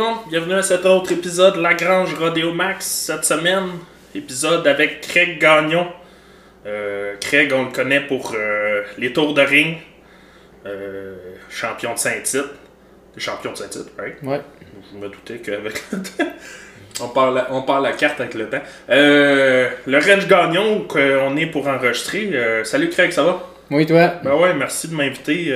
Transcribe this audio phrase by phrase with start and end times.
[0.00, 2.86] monde, bienvenue à cet autre épisode de La Grange Rodeo Max.
[2.86, 3.66] Cette semaine,
[4.14, 5.88] épisode avec Craig Gagnon.
[6.64, 9.76] Euh, Craig, on le connaît pour euh, les tours de ring.
[10.64, 11.16] Euh,
[11.50, 12.46] champion de Saint-Tite.
[13.12, 14.16] T'es champion de Saint-Tite, right?
[14.22, 14.40] Ouais.
[14.90, 16.32] Je me doutais qu'avec le temps.
[17.02, 18.62] On parle, la, on parle la carte avec le temps.
[18.88, 22.62] Le Range Gagnon qu'on est pour enregistrer.
[22.64, 23.46] Salut Craig, ça va?
[23.70, 24.14] Oui, toi?
[24.24, 25.54] Ben ouais, merci de m'inviter.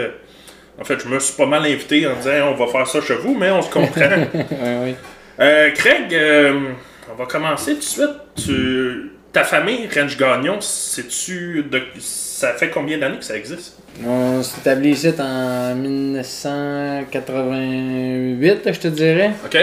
[0.81, 3.01] En fait, je me suis pas mal invité en disant Hey, on va faire ça
[3.01, 4.01] chez vous, mais on se comprend.
[4.01, 4.95] ouais, ouais.
[5.41, 6.69] Euh, Craig, euh,
[7.13, 8.15] on va commencer tout de suite.
[8.37, 13.77] Tu, ta famille, Range Gagnon, sais-tu de, ça fait combien d'années que ça existe?
[14.05, 19.31] On s'est établi ici en 1988, je te dirais.
[19.45, 19.57] OK?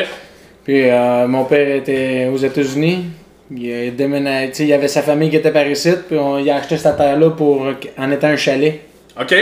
[0.64, 3.06] Puis euh, mon père était aux États-Unis.
[3.54, 6.38] Il, a déménagé, tu sais, il avait sa famille qui était par ici, puis on,
[6.38, 8.80] il a acheté cette terre-là pour en étant un chalet.
[9.20, 9.36] OK?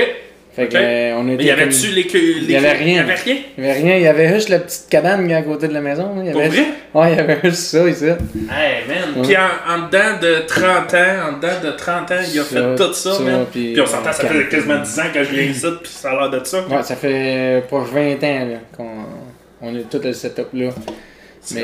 [0.60, 0.72] Fait Ok.
[0.72, 2.20] que, euh, on Mais était y comme- avait-tu les queues?
[2.42, 2.96] Il y avait rien.
[2.96, 3.36] Y avait rien?
[3.58, 5.80] Il y avait rien, il y avait juste la petite cabane à côté de la
[5.80, 6.12] maison.
[6.22, 6.50] Il y Pour avait...
[6.50, 6.66] vrai?
[6.94, 8.06] Ouais, il y avait juste ça ici.
[8.06, 8.16] Hey
[8.88, 9.16] man!
[9.16, 9.22] Ouais.
[9.24, 12.50] Puis en, en dedans de 30 ans, en dedans de 30 ans, il a Ça,
[12.56, 13.46] fait tout ça, ça, man.
[13.52, 16.12] puis- Puis on s'entend, ça fait quasiment 10 ans que je viens ici, puis ça
[16.12, 16.58] a l'air de ça.
[16.70, 18.90] Ouais, ça fait proche 20 ans là, qu'on
[19.62, 20.70] on est tout le setup-là.
[21.42, 21.56] C'est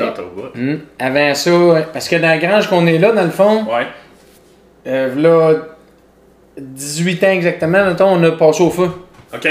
[0.54, 0.78] Hmm.
[0.98, 1.50] Avant ça,
[1.92, 3.86] parce que dans la grange qu'on est là, dans le fond, Ouais.
[4.86, 5.54] euh, là,
[6.58, 8.90] 18 ans exactement, mettons, on a passé au feu.
[9.34, 9.48] OK?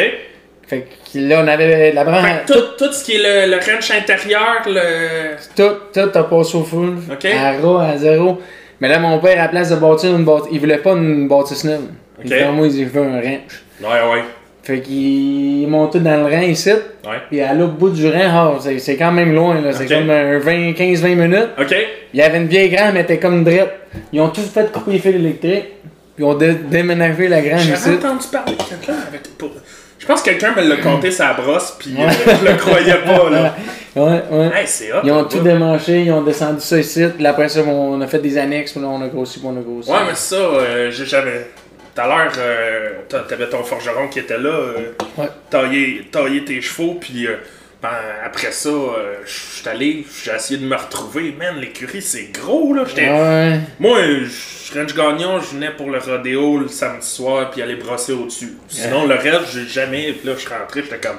[0.67, 0.79] Fait
[1.13, 2.25] que là, on avait la branche.
[2.47, 5.35] Tout, tout ce qui est le, le ranch intérieur, le.
[5.55, 6.95] Tout, tout a passé au feu.
[7.11, 7.25] Ok.
[7.25, 8.39] À ras, à zéro.
[8.81, 11.27] Mais là, mon père, à la place de bâtir une bâtisse, il voulait pas une
[11.27, 11.81] bâtisse neuve.
[12.23, 12.39] Il Ok.
[12.39, 13.63] fait, moi, il veut un ranch.
[13.81, 14.23] Ouais, ouais.
[14.63, 16.71] Fait qu'il monté dans le rang ici.
[16.71, 17.17] Ouais.
[17.29, 18.19] Puis à l'autre bout du rang,
[18.55, 19.71] ah, c'est c'est quand même loin, là.
[19.71, 19.89] C'est Ok.
[19.99, 21.49] comme un 20, 15-20 minutes.
[21.59, 21.75] OK?
[22.13, 23.71] Il y avait une vieille grange, mais elle était comme drette.
[24.11, 25.65] Ils ont tous fait couper les fils électriques.
[26.15, 27.73] Puis ils ont dé- déménagé la grange ici.
[27.85, 29.23] J'avais entendu parler de quelqu'un avec.
[29.37, 29.51] pour-
[29.97, 33.29] Je pense que quelqu'un me l'a compté sa brosse, puis euh, je le croyais pas,
[33.29, 33.55] là.
[33.95, 34.51] Ouais, ouais.
[34.53, 34.97] Hey, hot.
[35.03, 37.05] Ils ont tout démanché, ils ont descendu ça ici.
[37.15, 39.57] Puis après ça, on a fait des annexes, puis là, on a grossi, puis on
[39.57, 39.89] a grossi.
[39.89, 41.47] Ouais, mais ça, euh, j'ai- j'avais.
[41.95, 44.73] Tout à l'heure, euh, t'a- t'avais ton forgeron qui était là, euh,
[45.17, 45.29] Ouais.
[45.49, 47.35] tailler, tailler tes chevaux, puis euh,
[48.23, 51.33] après ça, euh, je suis allé, j'ai essayé de me retrouver.
[51.37, 52.83] Man, l'écurie, c'est gros, là.
[52.83, 53.59] Ouais.
[53.79, 58.13] Moi, je Range Gagnon, je venais pour le rodéo le samedi soir, puis aller brosser
[58.13, 58.53] au-dessus.
[58.67, 60.13] Sinon, le reste, j'ai jamais.
[60.13, 61.17] Puis là, je suis rentré, j'étais comme.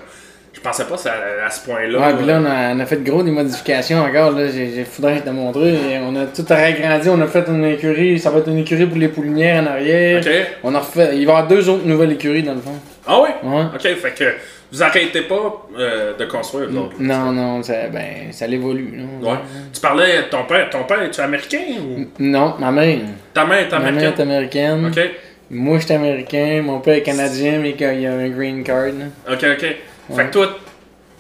[0.53, 1.99] Je pensais pas à, à ce point-là.
[1.99, 4.31] Ouais, puis là, on a, on a fait gros des modifications encore.
[4.32, 5.75] Là, j'ai, faudrait te montrer.
[5.75, 8.19] Et On a tout agrandi, on a fait une écurie.
[8.19, 10.22] Ça va être une écurie pour les poulinières en arrière.
[10.25, 10.32] Ok.
[10.65, 11.10] On a refait.
[11.19, 12.75] Il va y avoir deux autres nouvelles écuries dans le fond.
[13.06, 13.34] Ah ouais?
[13.43, 13.62] Ouais.
[13.75, 14.25] Ok, fait que
[14.72, 16.97] vous arrêtez pas euh, de construire, vous autres.
[16.99, 18.97] Non, non, ça, ben, ça l'évolue.
[19.22, 19.33] là.
[19.33, 19.39] Ouais.
[19.72, 20.69] Tu parlais de ton père.
[20.71, 22.06] Ton père, es-tu américain ou?
[22.19, 22.99] Non, ma mère.
[23.33, 24.12] Ta mère est Ma mère américaine?
[24.19, 24.87] est américaine.
[24.87, 25.11] Ok,
[25.50, 26.62] Moi, je suis américain.
[26.65, 28.87] Mon père est canadien, mais il a un green card.
[28.87, 29.33] là.
[29.33, 29.77] ok, ok.
[30.17, 30.56] Fait que toi,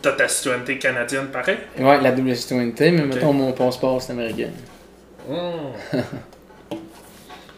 [0.02, 1.56] t'as ta citoyenneté canadienne pareil?
[1.78, 4.50] Ouais, la double citoyenneté, mais mettons mon passeport, c'est américain.
[5.28, 5.96] Hmm.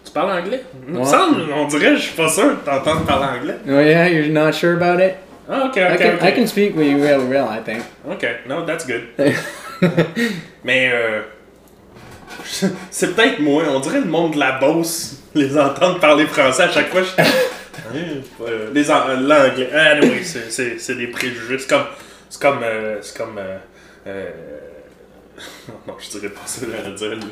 [0.08, 0.62] tu parles anglais?
[0.88, 1.04] Ouais.
[1.04, 3.56] semble, on dirait, je suis pas sûr de t'entendre parler anglais.
[3.66, 5.14] Oh yeah, you're not sure about it?
[5.50, 6.22] Ah, ok, I, ok, can, ok.
[6.28, 7.82] I can speak with you real well, I think.
[8.10, 9.02] Ok, no, that's good.
[10.64, 11.22] Mais euh,
[12.90, 16.68] c'est peut-être moi, on dirait le monde de la Beauce, les entendre parler français à
[16.70, 17.02] chaque fois.
[17.02, 17.22] Je...
[17.94, 19.70] Euh, les en- euh, l'anglais.
[19.72, 21.58] Anyway, c'est- des préjugés.
[21.58, 21.86] C'est comme.
[22.28, 22.60] C'est comme.
[22.62, 23.38] euh, c'est comme.
[24.06, 24.28] euh,
[25.86, 27.26] non, je dirais pas ça, j'allais dire.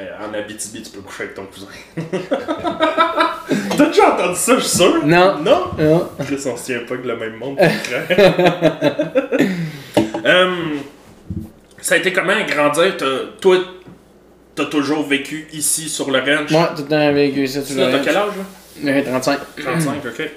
[0.00, 1.66] Euh, en Abitibi, tu peux coucher avec ton cousin.
[3.76, 5.04] T'as déjà entendu ça, je suis sûr?
[5.06, 5.38] Non.
[5.42, 5.64] Non?
[5.78, 6.08] Non.
[6.24, 7.58] Chris, on se tient pas que le même monde.
[10.22, 10.80] Hum,
[11.80, 12.94] ça a été comment grandir?
[12.98, 13.06] T'as-
[13.40, 13.56] toi,
[14.54, 16.50] t'as toujours vécu ici sur le ranch?
[16.50, 17.98] Moi, tout le temps vécu ça, tu Tu T'as l'as.
[18.00, 18.32] quel âge?
[18.82, 18.92] Là?
[18.92, 19.38] Ouais, 35.
[19.56, 20.30] 35, ok.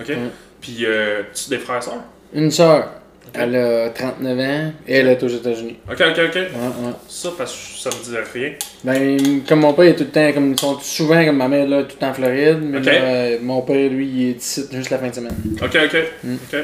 [0.00, 0.12] Ok.
[0.60, 1.94] Puis, euh, tu des frères et sœurs?
[2.34, 2.88] Une soeur.
[3.34, 5.78] Elle a 39 ans et elle est aux États-Unis.
[5.90, 6.34] Ok, ok, ok.
[6.34, 6.92] Ouais, ouais.
[7.08, 8.52] Ça, parce que ça me disait rien.
[8.84, 11.66] Ben, comme mon père est tout le temps, comme ils sont souvent comme ma mère
[11.66, 14.64] là, tout le temps en Floride, mais là, euh, mon père lui, il est ici
[14.70, 15.36] juste la fin de semaine.
[15.62, 15.96] Ok, ok.
[16.24, 16.34] Mm.
[16.34, 16.58] ok.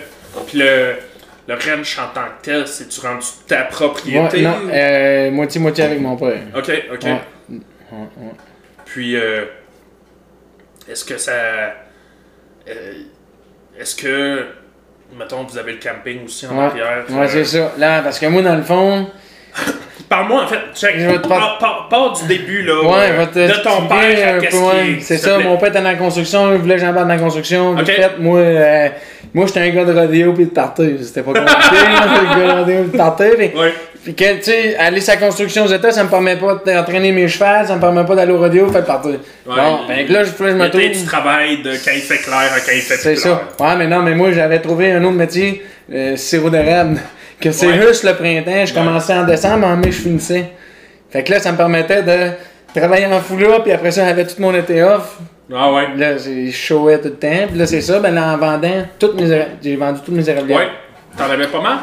[0.46, 0.94] Puis, le,
[1.48, 4.36] le ranch en tant que tel, c'est-tu rendu ta propriété?
[4.36, 6.40] Ouais, non, euh, moitié-moitié avec mon père.
[6.54, 7.06] Ok, ok.
[8.84, 9.44] Puis, euh,
[10.88, 11.32] est-ce que ça.
[12.68, 12.92] euh,
[13.78, 14.44] est-ce que.
[15.16, 16.64] Mettons, vous avez le camping aussi en Ouais.
[16.66, 17.04] arrière.
[17.10, 17.72] Ouais, euh, c'est ça.
[17.78, 19.06] Là, parce que moi, dans le fond,
[20.08, 20.94] Parle-moi, en fait, check.
[20.98, 21.58] Je vais te pars-
[21.90, 22.80] pars du début, là.
[22.82, 24.96] Ouais, euh, te de ton père, un qu'est-ce ouais.
[24.96, 27.20] qui C'est ça, mon père était dans la construction, il voulait que j'embarque dans la
[27.20, 27.72] construction.
[27.72, 27.80] Ok.
[27.80, 28.88] Vite fait, moi, euh,
[29.34, 30.96] moi j'étais un gars de rodéo puis de party.
[31.02, 33.24] C'était pas compliqué, là, le gars de rodéo puis de party.
[33.36, 33.74] Puis Ouais.
[34.04, 37.28] Puis que, tu sais, aller sa construction aux États, ça me permet pas d'entraîner mes
[37.28, 39.16] chevals, ça me permet pas d'aller au rodéo, fait partir.
[39.44, 39.54] bon,
[39.88, 41.04] fait que là, je, je me trouve.
[41.06, 43.42] travailles de quand il fait clair à quand il fait C'est ça.
[43.60, 45.62] Ouais, mais non, mais moi, j'avais trouvé un autre métier,
[45.92, 46.98] euh, sirop d'érable,
[47.40, 47.86] que c'est Ouais.
[47.86, 48.64] juste le printemps.
[48.64, 48.80] Je Ouais.
[48.80, 50.44] commençais en décembre, en mai, je finissais.
[51.10, 52.30] Fait que là, ça me permettait de
[52.78, 55.16] travailler en foulard, puis après ça, j'avais tout mon été off.
[55.54, 55.88] Ah ouais.
[55.96, 57.46] Là, j'ai showé tout le temps.
[57.48, 60.58] Puis là, c'est ça, ben là, en vendant toutes mes j'ai vendu toutes mes érablières.
[60.58, 60.68] Ouais.
[61.16, 61.78] T'en avais pas mal?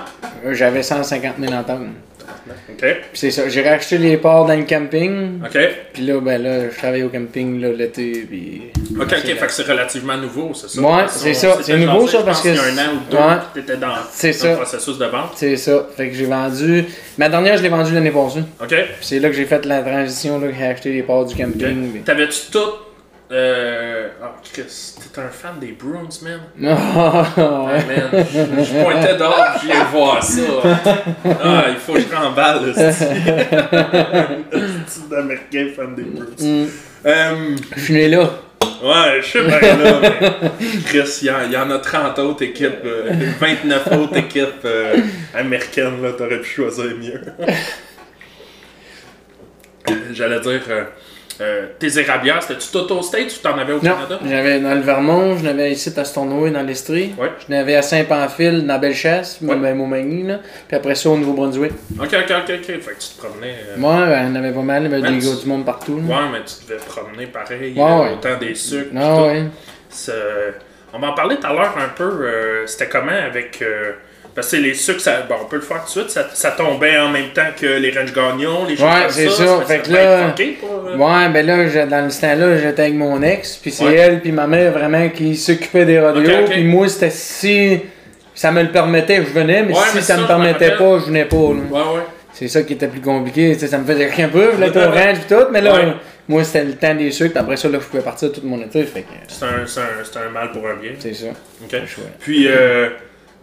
[0.45, 1.93] Euh, J'avais 150 000 en tonnes.
[2.69, 2.79] Ok.
[2.79, 5.41] Puis c'est ça, j'ai racheté les ports dans le camping.
[5.43, 5.57] Ok.
[5.93, 8.63] Puis là, ben là, je travaille au camping là, l'été, puis...
[8.99, 9.35] Ok, ok.
[9.35, 10.81] Fait que c'est relativement nouveau, c'est ça?
[10.81, 11.57] Ouais, c'est ça.
[11.61, 13.37] C'est nouveau, ça, parce que- Il y a un an ou deux, Ouais.
[13.53, 14.49] tu étais dans, C'est dans ça.
[14.51, 15.31] le processus de vente.
[15.35, 15.87] C'est ça.
[15.95, 16.85] Fait que j'ai vendu...
[17.17, 18.43] Ma dernière, je l'ai vendue l'année passée.
[18.61, 18.69] Ok.
[18.69, 21.35] Puis c'est là que j'ai fait la transition, là, que j'ai acheté les parts du
[21.35, 21.91] camping.
[21.91, 22.59] puis- T'avais-tu tout.
[23.31, 24.09] Euh.
[24.21, 26.41] Oh, Chris, t'es un fan des Bruins, man?
[26.63, 27.83] Ah, Ah, ouais.
[27.85, 30.41] man, je, je pointais dehors, je viens voir ça.
[31.43, 33.07] Ah, il faut que je remballe, le style
[35.09, 36.27] d'américain fan des Bruins.
[36.39, 36.65] Mm.
[37.07, 38.29] Euh, Je suis né là.
[38.83, 40.11] ouais, je sais bien là, mais
[40.85, 44.65] Chris, il y, en- il y en a 30 autres équipes, euh, 29 autres équipes
[44.65, 44.97] euh,
[45.33, 47.21] américaines, là, t'aurais pu choisir mieux.
[50.13, 50.83] J'allais dire, euh,
[51.41, 54.19] euh, tes érablières, c'était-tu tout au States ou t'en avais au Non, Canada?
[54.25, 57.13] j'avais dans le Vermont, je n'avais ici à Stornoway dans l'Estrie.
[57.17, 57.29] Ouais.
[57.45, 59.55] Je n'avais à Saint-Pamphile, dans Bellechasse, Ouais.
[59.55, 59.73] ouais.
[59.73, 60.39] Montmagny, là.
[60.67, 61.71] Puis après ça, au Nouveau-Brunswick.
[61.99, 62.65] Ok, ok, ok, ok.
[62.65, 63.55] Fait que tu te promenais.
[63.69, 65.65] euh, Moi, ben, on avait pas mal, il y avait Ouais, des gars du monde
[65.65, 66.01] partout.
[66.07, 66.15] là.
[66.15, 67.73] Ouais, mais tu devais te promener pareil.
[67.75, 68.13] Ouais, euh, ouais.
[68.13, 68.91] Autant des sucres.
[68.91, 69.43] pis Ah ouais.
[70.93, 72.03] On va en parler tout à l'heure un peu.
[72.25, 73.61] euh, C'était comment avec.
[74.35, 76.09] Euh, parce que les sucres, ça, bon, on peut le faire tout de suite.
[76.09, 79.29] Ça, ça tombait en même temps que les range gagnons, les choses Ouais, comme c'est
[79.29, 79.45] ça.
[79.47, 79.57] ça.
[79.61, 82.95] que Fait que là- pour, euh, Ouais, ben là, je- dans ce temps-là, j'étais avec
[82.95, 83.95] mon ex, puis c'est Ouais.
[83.95, 86.49] elle puis ma mère vraiment qui s'occupaient des rodéos, Ok, ok.
[86.51, 87.79] puis moi, c'était si
[88.33, 90.77] ça me le permettait, je venais, mais Ouais, si mais ça ça, me permettait me
[90.77, 91.35] pas, je venais pas.
[91.35, 91.41] là.
[91.71, 92.01] Ouais, ouais.
[92.33, 95.33] C'est ça qui était plus compliqué, ça me faisait rien peu, là, au range pis
[95.33, 95.93] tout, mais là, Ouais.
[96.27, 98.59] moi, c'était le temps des sucres, puis après ça, là, je pouvais partir tout mon
[98.61, 100.91] été, fait que C'est un, c'est un, c'est un mal pour un bien.
[100.99, 101.27] c'est ça.
[101.63, 101.79] Ok.
[102.19, 102.89] Puis, euh,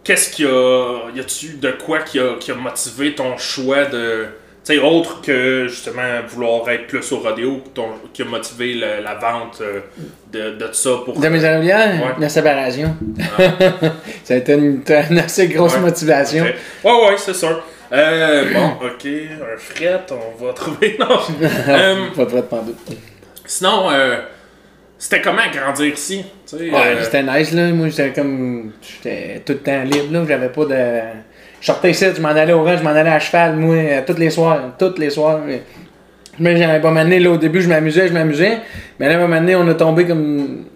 [0.05, 1.11] qu'est-ce qu'il y a.
[1.15, 4.27] Y a-tu de quoi qui a, qui a motivé ton choix de.
[4.65, 9.15] Tu sais, autre que justement vouloir être plus au rodéo, ton, qui a motivé la
[9.17, 9.81] vente euh,
[10.33, 11.19] de, de ça pour.
[11.19, 12.15] De mes érablières, Ouais.
[12.21, 12.95] la séparation.
[14.25, 15.81] ça a été une, une assez grosse Ouais.
[15.81, 16.45] motivation.
[16.45, 17.61] Ouais, ouais, c'est sûr.
[17.93, 20.97] Euh, bon, ok, un fret, on va trouver.
[20.99, 21.09] Non.
[21.69, 22.79] Euh, Pas de pantoute.
[23.45, 24.17] sinon, euh,
[25.03, 26.25] c'était comment grandir ici?
[26.53, 27.73] Ouais, euh, c'était nice, là.
[27.73, 28.71] Moi, j'étais comme.
[28.81, 30.25] J'étais tout le temps libre, là.
[30.29, 30.77] J'avais pas de.
[31.61, 34.03] Je sortais ici, je m'en allais au ranch, je m'en allais à cheval, moi, euh,
[34.07, 34.61] tous les soirs.
[34.79, 35.41] Tous les soirs.
[36.39, 38.59] Mais j'avais pas m'amener, là, au début, je m'amusais, je m'amusais.
[39.01, 40.67] Mais là, à un moment donné, on a tombé comme.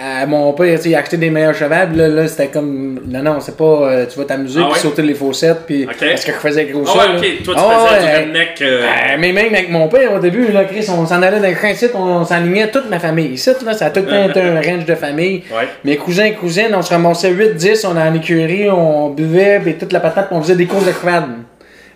[0.00, 3.00] À mon père, il a acheté des meilleurs chevals, là, là c'était comme.
[3.08, 3.64] Non, non, c'est pas.
[3.64, 5.86] euh, tu vas t'amuser, Ah puis sauter les fossettes, puis.
[5.86, 5.96] Ok.
[5.98, 6.98] Parce que je faisais gros Ah ça.
[6.98, 8.62] ouais, ok, toi tu Ah faisais ouais, du redneck.
[8.62, 11.48] euh, euh, mais même avec mon père, au début, là, Chris, on s'en allait dans
[11.48, 13.32] le train site, on s'alignait toute ma famille.
[13.32, 15.42] Ici, là, ça a tout le temps été un range de famille.
[15.50, 15.66] Ouais.
[15.84, 19.74] Mes cousins et cousines, on se ramassait 8-10, on allait en écurie, on buvait, puis
[19.74, 21.24] toute la patate, on faisait des courses de cheval.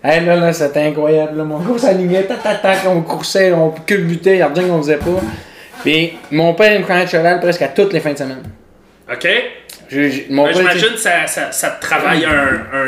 [0.03, 1.37] Hey, là, là, c'était incroyable.
[1.37, 1.45] Là.
[1.45, 4.79] Mon gars s'alignait, tac, tac, tac, on coursait, on culbutait, il y a rien qu'on
[4.81, 5.21] faisait pas.
[5.83, 8.43] Puis mon père, il me prenait de cheval presque à toutes les fins de semaine.
[9.11, 9.27] Ok?
[9.89, 12.31] Je- je- mon Ben, père, J'imagine que ça, ça, ça te travaille un,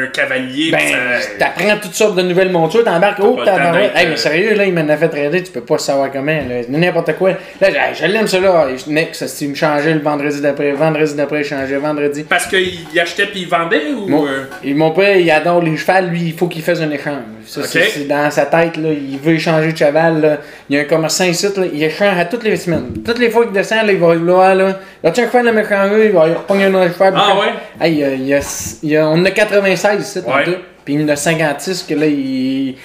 [0.03, 0.71] un cavalier.
[0.71, 3.81] Ben, ça- t'apprends toutes sortes de nouvelles montures, t'embarques, oh, Pas le temps tabarouette.
[3.93, 6.09] d'être, Hey, mais euh, sérieux, là, il m'en a fait trader, tu peux pas savoir
[6.11, 6.61] comment, là.
[6.69, 7.31] N'importe quoi.
[7.61, 8.67] Là, j'ai- je l'aime, ça, là.
[8.73, 12.23] Et je- Next, ça, il me changeait le vendredi d'après, vendredi d'après, il changeait, vendredi.
[12.23, 14.07] Parce qu'il achetait puis il vendait ou.
[14.07, 16.89] Mon, euh, et mon père, il adore les chevals, lui, il faut qu'il fasse un
[16.91, 17.21] échange.
[17.45, 20.21] Ça, c'est- dans sa tête, là, il veut échanger de cheval.
[20.21, 20.37] Là.
[20.69, 22.91] Il y a un commerçant ici, là, il échange à toutes les semaines.
[23.05, 25.51] Toutes les fois qu'il descend, là, il va vouloir, là, là, tu un cheval à
[25.51, 27.13] m'échanger, il va repogner un autre cheval.
[27.15, 27.87] Ah puis- ouais?
[27.87, 30.43] Hey, il y a- il y a- il y a- on a 96 ici, Ouais.
[30.83, 32.75] Puis il y en a 56 que là, il, il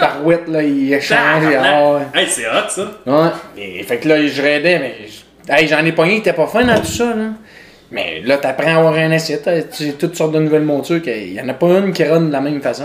[0.00, 1.44] barouette, là, il échange.
[1.60, 2.20] ah, ouais.
[2.20, 2.82] Hey, c'est hot ça.
[3.06, 3.28] Ouais.
[3.58, 4.94] Et, fait que là, je raidais, mais
[5.56, 7.30] hey, j'en ai pogné, t'es pas fin dans tout ça, là.
[7.92, 11.40] Mais là, t'apprends à avoir un assiette, tu toutes sortes de nouvelles montures, qu'il y
[11.40, 12.84] en a pas une qui run de la même façon.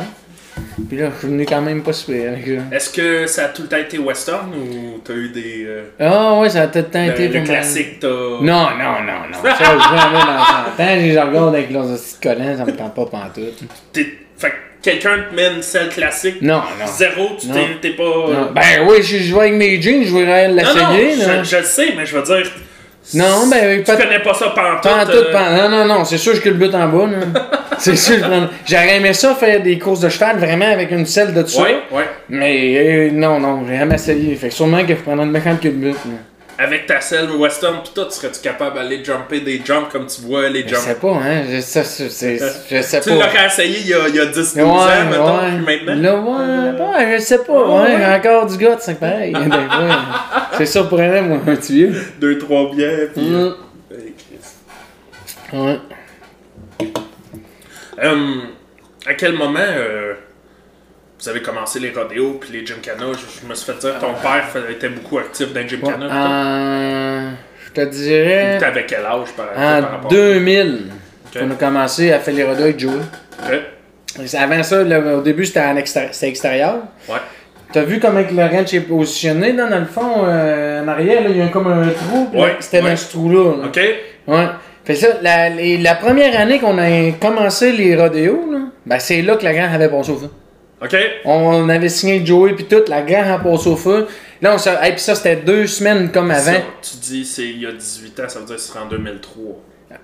[0.89, 2.75] Puis là, je suis venu quand même pas super avec ça.
[2.75, 5.63] Est-ce que ça a tout le temps été western ou t'as eu des.
[5.65, 8.07] euh, Ah ouais, ça a tout le temps le, été le classique, t'as.
[8.07, 9.41] Non, non, non, non.
[9.43, 10.43] Ça, je jamais dans
[10.77, 13.63] 100 ans, les regarde avec leurs petits collants, ça me tente pas pantoute.
[13.93, 16.41] T'es- Fait que quelqu'un te met une selle classique.
[16.41, 16.85] Non, non.
[16.87, 17.53] Zéro, tu Non.
[17.53, 18.03] t'es t'es pas.
[18.03, 18.51] Non.
[18.53, 21.41] Ben oui, je vais avec mes jeans, je voudrais non, non, l'essayer, là.
[21.43, 22.51] je, je le sais, mais je veux dire.
[23.13, 25.11] Non, ben, Tu pas connais pas ça pantoute.
[25.11, 27.05] Tout, euh, pas- Non, non, non, c'est sûr que je le but en bas.
[27.05, 27.19] là.
[27.79, 28.15] c'est sûr.
[28.17, 31.61] je J'aurais aimé ça faire des courses de cheval vraiment avec une selle de dessus.
[31.61, 32.09] Ouais, ouais.
[32.29, 34.35] Mais euh, non, non, j'ai jamais essayé.
[34.35, 35.95] Fait que sûrement que je prendrais une méchante que de but.
[36.57, 40.47] avec ta selle western pis tout, serais-tu capable d'aller jumper des jumps comme tu vois
[40.49, 40.79] les Je jumps?
[40.81, 41.43] sais pas, hein.
[41.51, 42.09] Je, ça, c'est-
[42.71, 43.15] je sais Tu pas.
[43.15, 46.01] l'aurais essayé il y a, il y a 10-12 Ouais, ans, mettons, puis maintenant?
[46.01, 47.53] Là, ouais, ouais, je sais pas,
[47.83, 49.35] Ouais, encore du gars, c'est pareil.
[50.57, 51.89] C'est surprenant, moi, un tuyau.
[52.21, 53.19] Deux, trois bières, pis...
[53.19, 53.35] Mm.
[53.35, 53.51] euh,
[54.17, 55.57] Chris.
[55.59, 55.77] Ouais.
[58.03, 58.41] Hum,
[59.07, 60.13] à quel moment euh,
[61.19, 63.05] vous avez commencé les rodéos puis les gymkhana?
[63.13, 65.67] Je, je me suis fait dire que ton père fait- était beaucoup actif dans les
[65.69, 66.07] gymkhana.
[66.09, 67.31] en-
[67.65, 70.85] je te dirais, T'avais quel âge par, par en rapport 2000,
[71.35, 71.41] Ok.
[71.43, 72.93] on a commencé à faire les rodés avec Joey.
[73.43, 73.59] Ok.
[74.37, 76.75] Avant ça, au début, c'était en extér- c'était extérieur.
[77.09, 77.17] Ouais.
[77.73, 81.21] T'as vu comment que le ranch est positionné, là, dans le fond, euh, en arrière,
[81.23, 82.27] là, il y a comme un trou.
[82.31, 82.91] puis là, Ouais, C'était ouais.
[82.91, 83.57] dans ce trou-là.
[83.57, 83.65] là.
[83.67, 83.79] Ok?
[84.27, 84.47] Ouais.
[84.85, 89.21] Fait ça, la, les- la première année qu'on a commencé les rodéos, là, ben c'est
[89.23, 90.29] là que la grande avait passé au feu.
[90.81, 90.95] Ok?
[91.25, 94.07] On avait signé Joey puis tout, la grande a passé au feu.
[94.41, 94.83] Là, on.
[94.83, 96.51] Hey, puis ça, c'était deux semaines comme avant.
[96.51, 98.79] Ça, tu dis c'est il y a 18 ans, ça veut dire que ce serait
[98.81, 99.43] en 2003.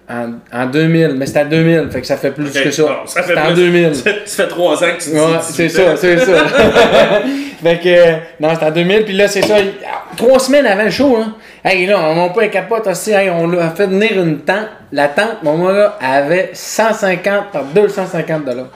[0.09, 2.83] En, en 2000, mais c'était en 2000, fait que ça fait plus que ça.
[2.83, 3.55] bon, ça fait c'était en plus.
[3.55, 3.95] 2000.
[4.25, 6.45] ça fait 3 ans que tu dis Ouais, 18 c'est ça, c'est ça.
[7.63, 9.55] fait que, euh, non, c'était en 2000, puis là, c'est ça.
[9.57, 11.27] ah, Trois semaines avant le show, là.
[11.63, 14.67] Hey, là, mon père capote aussi, hey, on l'a fait venir une tente.
[14.91, 18.69] La tente, mon gars, avait 150 par 250 dollars.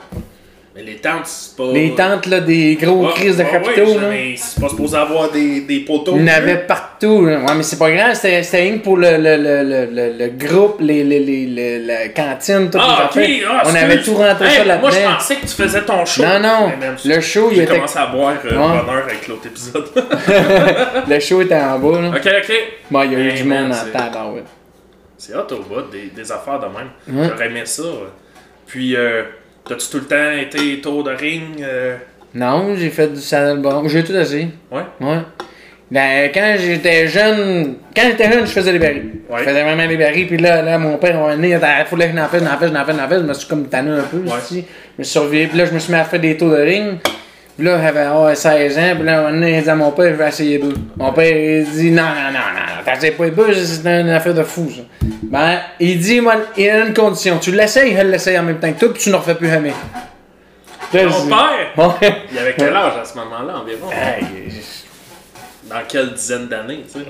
[0.76, 1.72] Mais les tentes, c'est pas.
[1.72, 4.08] Les tentes, là, des gros crises de capitaux, là.
[4.10, 6.16] Mais c'est pas supposé avoir des, des poteaux.
[6.16, 7.24] Il y en avait partout.
[7.24, 7.38] là.
[7.40, 11.18] Ouais, mais c'est pas grave, c'était rien pour le, le, le, le, groupe, les, les,
[11.20, 13.08] les, la cantine, toutes Ah.
[13.10, 14.88] Ah, On avait tout rentré Hey, ça là-dedans.
[14.88, 16.22] Moi, je pensais que tu faisais ton show.
[16.22, 16.68] Non, non.
[16.78, 19.86] Même, Le show, il J'ai était, commencé à boire euh, bonheur avec l'autre épisode.
[21.08, 22.00] le show était en bas.
[22.02, 22.08] Là.
[22.10, 22.54] ok, ok.
[22.90, 24.42] Bon, il y a eu du monde en table, ouais.
[25.16, 27.28] C'est hot au bout, des, des affaires de même.
[27.30, 27.82] J'aurais aimé ça.
[28.66, 29.22] Puis, euh,
[29.68, 31.60] t'as-tu tout le temps été tour de ring?
[31.62, 31.96] euh,
[32.34, 33.88] Non, j'ai fait du saddle bronc.
[33.88, 34.48] J'ai tout essayé.
[34.70, 34.82] Ouais?
[35.00, 35.18] Ouais.
[35.90, 39.04] Ben, quand j'étais jeune, quand j'étais jeune, je faisais des barils.
[39.30, 39.38] Ouais.
[39.38, 42.10] Je faisais vraiment des barils, puis là, là, mon père, on est né, il fallait
[42.10, 43.20] que j'en fasse, j'en fasse, j'en fasse.
[43.22, 44.32] Je me suis comme tanné un peu, Ouais.
[44.50, 44.56] Je
[44.98, 46.98] me suis surveillé, puis là, je me suis mis à faire des tours de ring.
[47.56, 50.10] Puis là, j'avais ah, 16 ans, puis là, un moment il dit à mon père,
[50.12, 50.74] je vais essayer deux.
[50.96, 54.34] Mon père, il dit, non, non, non, non, t'essayes pas les deux, c'est une affaire
[54.34, 54.82] de fou, ça.
[55.22, 57.38] Ben, il dit, moi, il y a une condition.
[57.38, 59.72] Tu l'essayes, elle l'essaye en même temps que toi, puis tu ne refais plus jamais.
[60.92, 61.10] Dis, père?
[62.00, 62.22] Ouais.
[62.30, 63.90] Il avait quel âge à ce moment-là environ?
[63.90, 64.52] Hey,
[65.68, 67.06] Dans quelle dizaine d'années, tu sais?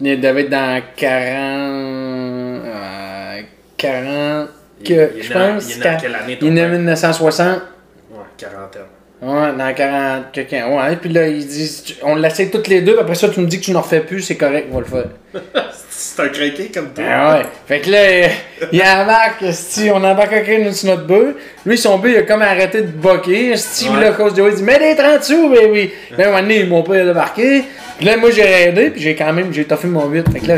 [0.00, 2.62] Il devait être dans 40.
[2.64, 3.40] euh,
[3.76, 4.48] 40.
[4.80, 5.68] Il- Que, il je pense.
[5.70, 6.78] il est né en quelle année, ton Il est né en père?
[6.78, 7.62] 1960.
[8.10, 8.82] Ouais, quarantaine.
[9.20, 10.30] Ouais, dans 40.
[10.32, 10.68] Quelqu'un.
[10.68, 13.40] Ouais, puis là, il dit tu- on l'essaie toutes les deux, puis après ça, tu
[13.40, 15.04] me dis que tu n'en refais plus, c'est correct, on va le faire.
[15.90, 17.04] C'est un craqué comme toi.
[17.10, 17.44] Ah ouais.
[17.66, 18.28] Fait que là,
[18.70, 21.34] il embarque, si on embarque quelqu'un sur notre bœuf.
[21.66, 23.56] Lui, son bœuf, il a comme arrêté de boquer.
[23.56, 24.00] Si, Ouais.
[24.02, 25.90] là, à cause de il dit, mets des 30 sous, oui.
[26.16, 27.64] Là, un moment donné, mon père a débarqué.
[27.96, 30.30] Puis là, moi, j'ai aidé, puis j'ai quand même, j'ai toffé mon 8.
[30.32, 30.54] Fait que là,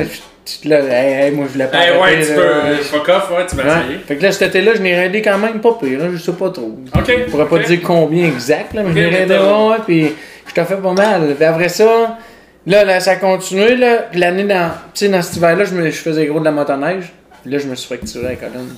[0.47, 1.79] je- là, hey, hey, moi, je voulais pas.
[1.87, 2.35] Eh ouais, tu là.
[2.37, 2.43] peux.
[2.43, 3.99] euh, Fuck off, ouais, tu vas essayer.
[4.07, 6.33] Fait que là, cet été-là, je n'ai aidé quand même pas pire, là, je sais
[6.33, 6.79] pas trop.
[6.95, 7.05] Ok.
[7.07, 9.77] Je pourrais pas te dire combien exact, là, mais je l'ai mais aidé, t'as- ouais,
[9.87, 10.13] puis
[10.49, 11.35] je t'ai fait pas mal.
[11.37, 12.19] Puis après ça,
[12.67, 15.75] là, là ça a continué, là, puis l'année dans, tu sais, dans cet hiver-là, je,
[15.75, 18.77] me- je faisais gros de la motoneige, puis là, je me suis fracturé la colonne.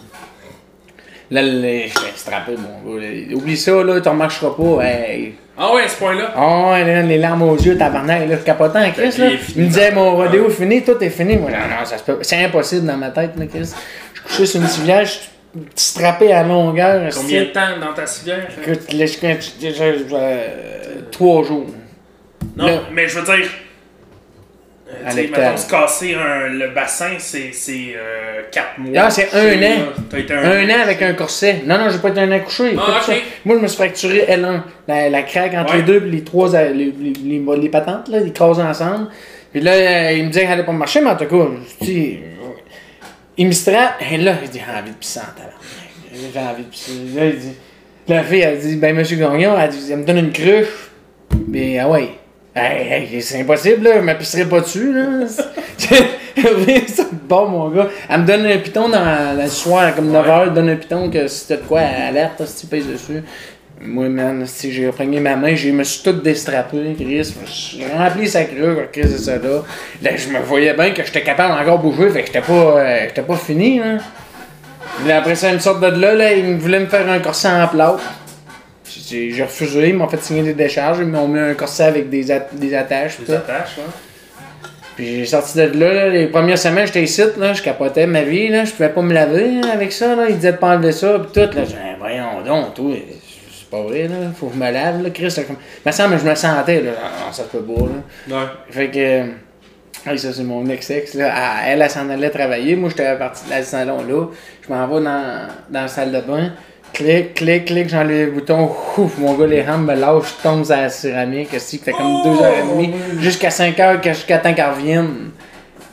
[1.31, 3.01] Là, là, j'étais strappé, mon gars.
[3.01, 3.35] là.
[3.37, 4.85] Oublie ça, là, tu remarcheras pas.
[4.85, 5.35] Hey.
[5.57, 6.33] Ah ouais, à ce point-là?
[6.37, 9.31] Oh, ouais, là, les larmes aux yeux, tabarnak, là, je capotais en Chris, là.
[9.55, 11.37] Il me disait, mon rodéo est fini, tout est fini.
[11.37, 12.19] Moi, non, non, ça se peut.
[12.23, 13.71] C'est impossible dans ma tête, là, Chris.
[14.15, 15.29] Je couché sur une civière, je suis
[15.75, 17.11] strappé à longueur.
[17.15, 18.49] Combien de temps dans ta civière?
[18.67, 20.49] Écoute, là, je déjà euh,
[21.11, 21.67] trois jours.
[22.57, 23.49] Non, mais je veux dire.
[24.93, 25.41] Euh, À l'hectare.
[25.53, 27.51] mettons, se casser un, le bassin, c'est
[28.51, 28.93] 4 mois.
[29.05, 30.17] Ah, c'est un an.
[30.17, 31.63] Été Un an avec un corset.
[31.67, 32.77] Non, non, j'ai pas été un an couché.
[32.79, 33.01] Ah.
[33.45, 34.61] Moi, je me suis fracturé L1.
[34.89, 35.79] La, la craque entre Ouais.
[35.79, 39.09] les deux, puis les trois, euh, les, les, les, les patentes, là, ils crasent ensemble.
[39.53, 41.47] Puis là, euh, il me disait qu'elle allait pas marcher, mais en tout cas,
[41.81, 42.49] je dis, euh,
[43.39, 45.55] il me strappe, et là, il dit, j'ai envie de pisser en tabarnak.
[46.13, 46.93] J'ai envie de pisser.
[47.15, 47.53] Là, il dit,
[48.09, 50.91] la fille, elle dit, ben, monsieur Gagnon, elle, dit, elle me donne une cruche.
[51.49, 52.09] Mais, ah ouais.
[52.55, 55.27] Hey, hey, c'est impossible, là, je m'appuierai pas dessus, là.
[55.79, 57.89] c'est bon, mon gars.
[58.11, 61.27] Elle me donne un piton dans, le soir, comme 9h, elle donne un piton que
[61.29, 63.23] si t'as de quoi, alerte, si tu pèses dessus.
[63.81, 67.35] Moi, man, si j'ai repris ma main, je me suis tout déstrappé, Chris.
[67.47, 69.63] J'ai rempli sa crue, Chris, c'est ça là.
[70.03, 72.99] Là, je me voyais bien que j'étais capable d'encore bouger, fait que j'étais pas, euh,
[73.09, 73.97] j'étais pas fini, là.
[75.07, 77.67] Là, après ça, une sorte de là, là, ils voulaient me faire un corset en
[77.67, 78.03] plâtre.
[79.11, 82.31] J'ai refusé, ils m'ont fait signer des décharges, ils m'ont mis un corset avec des,
[82.31, 83.17] at- des attaches.
[83.25, 83.33] Tout.
[83.33, 83.85] attaches, là.
[84.97, 88.23] Puis j'ai sorti de là, là, les premières semaines, j'étais ici, là, je capotais ma
[88.23, 90.77] vie, là, je pouvais pas me laver hein, avec ça, là, ils disaient de pas
[90.77, 92.95] enlever ça, puis tout, là, j'ai voyons donc, toi,
[93.51, 95.57] c'est pas vrai, là, faut que je me lave, là, Chris, là, comme...
[95.87, 97.81] me semble je me sentais, là, non, ça peut pas,
[98.29, 98.37] là.
[98.37, 98.47] Ouais.
[98.71, 99.23] Fait que,
[100.05, 101.15] Ah, ça, c'est mon ex-ex.
[101.15, 101.33] Là.
[101.65, 102.75] Elle, elle, elle s'en allait travailler.
[102.77, 104.27] Moi, j'étais parti de la salon là.
[104.67, 106.51] Je m'en vais dans, dans la salle de bain.
[106.93, 108.71] Clic, clic, clic, j'enlève le bouton.
[108.99, 111.49] Ouf, mon gars, les hands me lâchent, je tombe sur la céramique.
[111.57, 112.37] Aussi, fait comme Oh!
[112.39, 115.31] 2h30 jusqu'à 5h jusqu'à temps qu'elle revienne.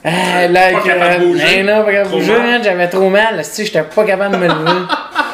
[0.04, 1.44] Ah, là, Pas que- capable de bouger.
[1.56, 3.40] Mais non, pas capable de bouger, j'avais trop mal.
[3.44, 4.80] Si, j'étais pas capable de me lever.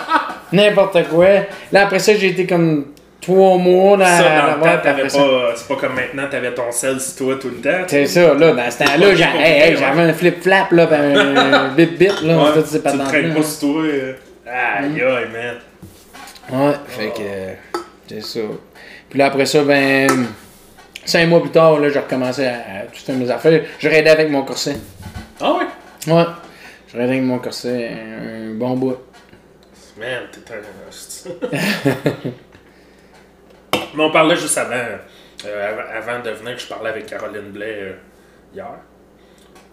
[0.52, 1.26] N'importe quoi.
[1.72, 2.86] Là, après ça, j'ai été comme
[3.20, 5.52] 3 mois dans Ça, dans la le temps, boîte, t'avais après ça- pas.
[5.56, 7.84] C'est pas comme maintenant, t'avais ton sel sur toi tout le temps.
[7.88, 12.12] C'est ça, là, dans ce temps-là, hey, hey, j'avais un flip-flap, là, pis un bip-bip,
[12.22, 13.82] là, Ouais, toutes ces tu traînes pas sur toi.
[13.82, 14.12] euh.
[14.46, 15.56] Aïe, aïe, man.
[16.50, 17.80] Ouais, fait que.
[18.08, 18.40] C'est ça.
[19.10, 20.08] Puis là, après ça, ben.
[21.04, 23.64] Cinq mois plus tard, là, j'ai recommencé à, à tout faire mes affaires.
[23.78, 24.76] Je raidais avec mon corset.
[25.40, 25.66] Ah ouais?
[26.12, 26.24] Ouais.
[26.88, 28.96] Je raidais avec mon corset un, un bon bout.
[29.98, 30.56] Man, t'es un.
[33.94, 37.78] Mais on parlait juste avant, euh, av- avant de venir, je parlais avec Caroline Blais
[37.80, 37.92] euh,
[38.54, 38.66] hier.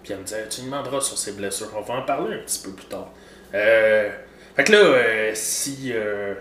[0.03, 1.71] Puis elle me disait, tu demanderas sur ses blessures.
[1.75, 3.09] On va en parler un petit peu plus tard.
[3.53, 4.09] Euh,
[4.55, 6.33] fait que là, euh, si, euh,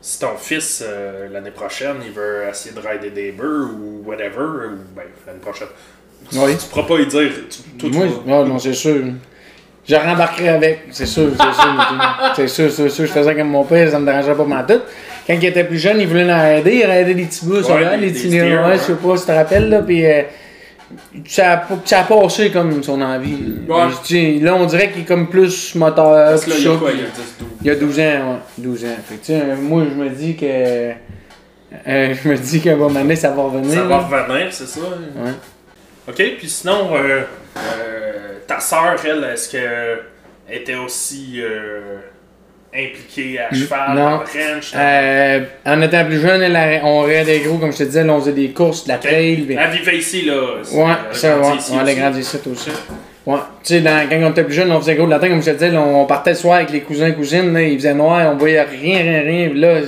[0.00, 4.66] si ton fils, euh, l'année prochaine, il veut essayer de rider des beurs ou whatever,
[4.68, 5.68] ou ben, l'année prochaine,
[6.30, 6.56] tu- Oui.
[6.58, 7.30] tu pourras pas lui dire.
[7.50, 9.02] Tu, toi, tu Moi, vas- non, non, c'est sûr.
[9.86, 12.32] Je rembarquerai avec, c'est sûr, c'est sûr.
[12.36, 13.06] C'est sûr, c'est sûr.
[13.06, 14.80] Je faisais comme mon père, ça me dérangeait pas mal tout.
[15.26, 17.80] Quand il était plus jeune, il voulait nous aider, il raidait des petits bouts, Ouais,
[17.82, 18.76] là, les petits ouais.
[18.76, 20.22] je sais pas si tu te rappelles, là, puis euh,
[21.26, 23.38] ça, a, ça a passé comme son envie.
[23.68, 24.40] Ouais.
[24.40, 27.00] Là, on dirait qu'il est comme plus moteur, Parce là, il y a quoi, il
[27.00, 27.48] y a 10, 12.
[27.62, 28.38] il y a 12 ans, ouais.
[28.58, 28.88] 12 ans.
[29.06, 30.44] Fait que, sais, moi, je me dis que.
[30.46, 30.94] euh,
[32.22, 33.72] je me dis qu'à un moment donné, ça va revenir.
[33.74, 34.80] Ça va revenir, c'est ça?
[34.80, 35.32] Ouais.
[36.06, 37.22] Ok, puis sinon, euh,
[37.56, 38.12] euh,
[38.46, 40.00] ta soeur, elle, est-ce qu'elle
[40.50, 41.40] était aussi
[42.74, 44.10] impliquée à cheval, non.
[44.10, 44.72] le ranch?
[44.76, 46.42] Euh, en étant plus jeune,
[46.82, 49.46] on raidait gros, comme je te disais, là, on faisait des courses, de la trail.
[49.48, 50.34] Elle vivait ici, là.
[50.72, 51.56] Ouais, ça, ouais.
[51.56, 52.00] ici on allait aussi.
[52.00, 52.70] grandir ici aussi.
[53.26, 55.46] Ouais, tu sais, quand on était plus jeune, on faisait gros de latin, comme je
[55.46, 57.94] te disais, là, on partait le soir avec les cousins et cousines, là, il faisait
[57.94, 59.48] noir, on voyait rien, rien, rien.
[59.48, 59.80] Puis là,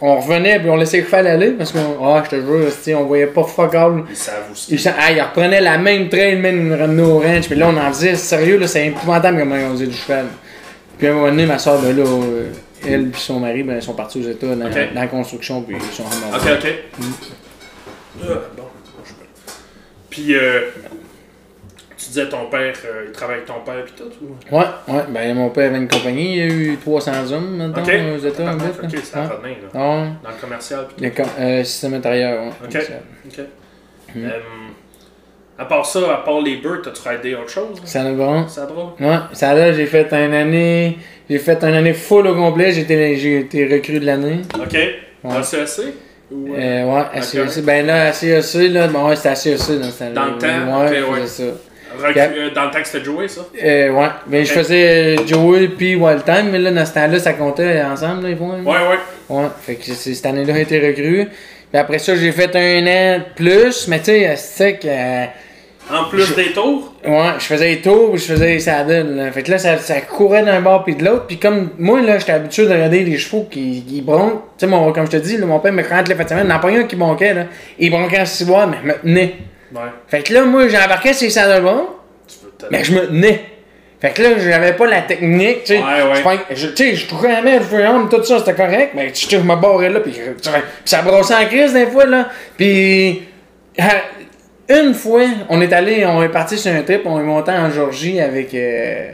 [0.00, 3.04] on revenait, puis on laissait le cheval aller, parce qu'on, ah, je te jure, on
[3.04, 4.04] voyait pas fuck all.
[4.08, 4.36] Ils savent.
[4.68, 7.48] Ils, ah, ils reprenaient la même trail, même ils nous ramenaient au ranch.
[7.48, 10.26] Puis là, on en faisait, sérieux, là, c'est épouvantable comment on faisait du cheval.
[10.98, 12.50] Puis à un moment donné, ma soeur, ben là, euh,
[12.86, 14.72] elle et son mari, ben, ils sont partis aux États dans, Ok.
[14.94, 16.84] dans la construction, puis ils sont Ok, remontés.
[16.98, 17.06] ok.
[18.22, 18.26] Ah,
[18.56, 18.62] bon,
[19.04, 19.52] je peux-
[20.10, 20.70] Puis, euh,
[21.96, 24.56] tu disais ton père, euh, il travaille avec ton père, puis tout, ou?
[24.56, 27.82] Ouais, ouais, ben mon père avait une compagnie, il y a eu 300 hommes maintenant
[27.82, 27.90] Ok.
[28.16, 28.50] aux États.
[28.50, 28.88] Ah, bout, là.
[28.88, 29.68] ok, ça revenait, là.
[30.22, 32.48] Dans le commercial, puis Le com- euh, système intérieur, ouais.
[32.62, 32.68] Ok.
[32.70, 33.02] commercial.
[33.26, 33.40] Ok.
[35.58, 37.80] À part ça, à part les beurs, t'as-tu raidé autre chose?
[37.84, 38.48] Ça va bon.
[38.48, 38.92] Ça drôle?
[39.00, 40.98] Ouais, ça là, j'ai fait une année.
[41.30, 44.40] J'ai fait une année full au complet, j'ai été, j'ai été recrue de l'année.
[44.54, 44.76] Ok.
[45.24, 45.84] Le CEC?
[46.32, 47.62] Ou, euh, Euh, ouais.
[47.62, 50.12] Ben là, SCEC, là, bon, ouais, c'était dans ce.
[50.12, 50.46] Dans le temps?
[50.80, 51.26] Ouais, Ok, je ouais.
[51.26, 51.42] ça.
[51.44, 53.42] euh, dans le temps que c'était joué, ça?
[53.62, 57.34] Euh, ouais, ben je faisais Joey puis Wild Time, mais là, dans ce temps-là, ça
[57.34, 58.50] comptait ensemble, là, ils font.
[58.50, 58.98] Ouais, ouais.
[59.28, 61.26] Ouais, fait que c'est- cette année-là, j'ai été recrue.
[61.70, 64.88] Puis après ça, j'ai fait un an de plus, mais tu sais, c'est que.
[65.92, 66.94] En plus des tours?
[67.06, 69.16] Ouais, je faisais les tours, je faisais les saddles.
[69.16, 69.30] là.
[69.32, 71.26] Fait que là, ça, ça courait d'un bord puis de l'autre.
[71.26, 74.40] Puis comme moi, là, j'étais habitué de regarder les chevaux qui, qui bronquent.
[74.58, 76.54] Tu sais, comme je te dis, là, mon père me quand les semaine, il n'en
[76.56, 77.44] a pas un qui bronquait, là.
[77.78, 79.34] Il bronquait en six mois, mais il me tenait.
[79.74, 79.80] Ouais.
[80.08, 81.74] Fait que là, moi, j'embarquais sur les saddlebags,
[82.26, 82.72] Tu peux te...
[82.72, 83.44] mais je me tenais.
[84.00, 85.78] Fait que là, j'avais pas la technique, tu sais.
[85.78, 86.38] Ouais, ouais.
[86.50, 88.92] Je je- Tu sais, je touchais la main, je tout ça, c'était correct.
[88.94, 90.14] Mais tu sais, je me barrais là, puis
[90.86, 92.28] ça brossait en crise des fois, là.
[92.56, 93.22] Puis.
[94.70, 97.50] euh, Une fois, on est allé, on est parti sur un trip, on est monté
[97.52, 99.10] en Georgie avec euh,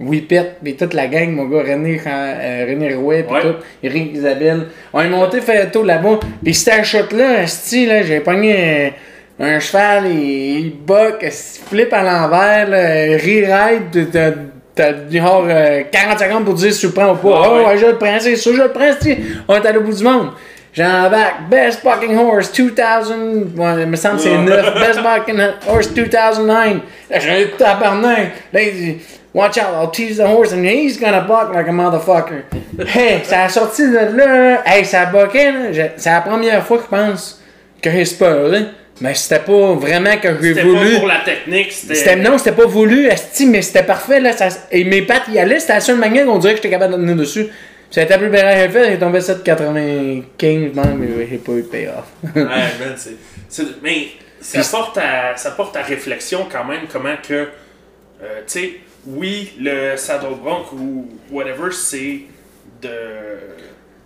[0.00, 3.40] Whippet, et toute la gang, mon gars, René, euh, René Rouet, pis Ouais.
[3.42, 4.66] tout, Eric Isabelle.
[4.92, 8.20] On est monté faire un tour là-bas, pis c'était un shot là, esti, là, j'ai
[8.20, 8.92] pogné
[9.38, 14.32] un, un cheval, il, il buck, esti, flip à l'envers, re-ride, t'as-
[14.76, 17.42] T'as genre euh, 40 secondes pour dire si tu le prends ou pas.
[17.44, 17.64] Ah oh, ouais.
[17.66, 18.90] ouais, je le prends, c'est sûr, je le prends.
[19.46, 20.30] On est allé au bout du monde.
[20.74, 22.74] J'embarque, Best Fucking Horse 2000,
[23.56, 24.38] ouais, il me semble que c'est Ouais.
[24.38, 26.80] 9, Best Fucking Horse 2009.
[27.10, 28.32] Là, j'ai un tabarnak.
[28.52, 28.96] Là, il dit,
[29.32, 32.44] Watch out, I'll tease the horse and he's gonna buck like a motherfucker.
[32.94, 35.52] hey, ça a sorti de là, hey, ça a bucké,
[35.96, 37.42] C'est la première fois que je pense
[37.82, 38.52] que j'ai peur,
[39.00, 40.92] Mais c'était pas vraiment que j'ai C'était voulu.
[40.92, 41.94] pas pour la technique, c'était...
[41.96, 44.20] C'était, non, c'était pas voulu, esti, mais c'était parfait.
[44.20, 46.70] Là, ça, et mes pattes y allaient, c'était la seule manière qu'on dirait que j'étais
[46.70, 47.46] capable de tenir dessus.
[47.94, 51.62] Ça a été plus belle j'ai fait, j'ai tombé 7,95, man, mais j'ai pas eu
[51.62, 52.06] de payoff.
[52.34, 53.64] Ouais, man, c'est...
[53.84, 54.08] Mais
[54.40, 57.34] ça porte, à, ça porte à réflexion quand même comment que...
[57.34, 57.46] euh,
[58.20, 58.70] tu sais,
[59.06, 62.22] oui, le saddle bronc ou whatever, c'est
[62.82, 62.88] de,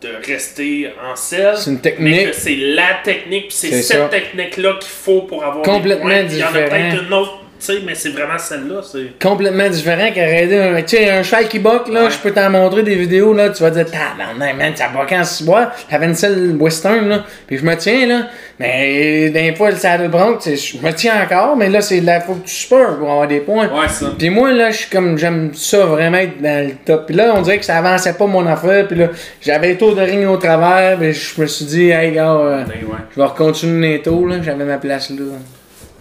[0.02, 1.56] de rester en selle.
[1.56, 2.26] C'est une Mais technique.
[2.26, 6.24] que c'est la technique, puis c'est cette technique-là qu'il faut pour avoir des Complètement points,
[6.26, 8.80] puis Il y en a peut-être une autre sais, mais c'est vraiment celle-là.
[8.82, 9.18] C'est...
[9.20, 12.10] complètement différent qu'à raider un, tu sais, un cheval qui boque, là, Ouais.
[12.10, 15.24] je peux t'en montrer des vidéos, là, tu vas dire, tabarnak, man, ça boque en
[15.24, 15.72] ciboire.
[15.90, 18.26] J'avais une selle western, là, puis je me tiens, là,
[18.58, 22.20] mais d'un fois, le saddle bronc, tu je me tiens encore, mais là, c'est là,
[22.20, 23.68] faut que tu spurs pour avoir des points.
[23.68, 24.06] Ouais, ça.
[24.18, 27.06] Puis moi, là, je suis comme, j'aime ça vraiment être dans le top.
[27.06, 29.08] Puis là, on dirait que ça avançait pas mon affaire, puis là,
[29.40, 32.64] j'avais les tours de ring au travers, puis je me suis dit, hey, gars, euh,
[32.64, 32.98] Ben, ouais.
[33.14, 35.16] je vais recontinuer les tours, là, j'avais ma place là.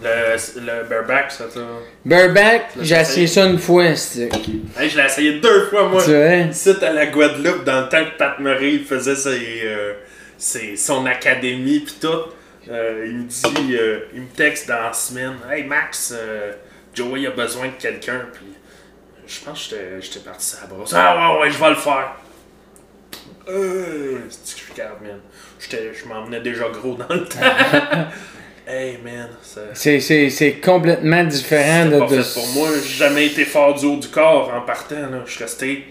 [0.00, 1.60] Le, le bareback, ça t'a.
[2.04, 4.28] Bareback, j'ai essayé ça une fois, c'est
[4.78, 6.00] Hey, je l'ai essayé deux fois, moi.
[6.04, 6.34] Tu vois?
[6.36, 9.94] Ici, à la Guadeloupe, dans le temps que Pat Murray il faisait ses, euh,
[10.36, 12.08] ses- son académie pis tout,
[12.70, 16.14] euh, il me dit, euh, il me texte dans la semaine, Hey Max,
[16.94, 18.46] Joey a besoin de quelqu'un, puis
[19.26, 20.92] je pense que j'étais- parti sur la brosse.
[20.94, 22.12] Ah ouais, ouais, je vais le faire.
[23.48, 25.18] Euh, c'est que je suis capable, man.
[25.58, 27.38] Je m'en venais déjà gros dans le temps.
[28.68, 29.28] Hey man.
[29.74, 32.68] C'est, complètement différent de, pas de- fait pour moi.
[32.82, 34.96] J'ai jamais été fort du haut du corps en partant.
[34.96, 35.22] Là.
[35.26, 35.84] Je suis resté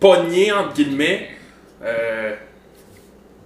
[0.00, 1.28] pogné, entre guillemets.
[1.84, 2.32] Euh,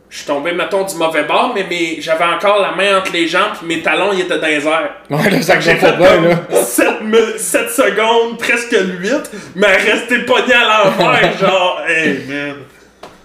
[0.09, 3.29] je suis tombé, mettons, du mauvais bord, mais mes- j'avais encore la main entre les
[3.29, 4.91] jambes, puis mes talons, ils étaient dans les airs.
[5.09, 6.37] Ouais, là, ça J'ai va fait bien, là.
[6.51, 12.57] comme 7, secondes, presque 8, mais resté pogné à l'envers, genre, hey man.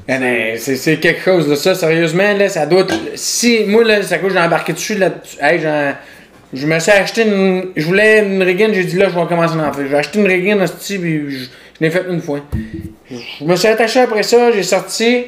[0.08, 2.94] Ah, non, c'est, quelque chose, là, ça, sérieusement, là, ça doit être...
[3.16, 5.10] Si, moi, là, ça j'ai embarqué dessus, là,
[5.42, 5.94] hey, j'en-
[6.54, 7.72] je me suis acheté une...
[7.76, 9.88] Je voulais une Regan, j'ai dit, là, je vais commencer à en faire.
[9.90, 11.48] J'ai acheté une Regan, hostie, puis je, je
[11.82, 12.40] l'ai faite une fois.
[13.10, 15.26] Je me suis attaché après ça, j'ai sorti...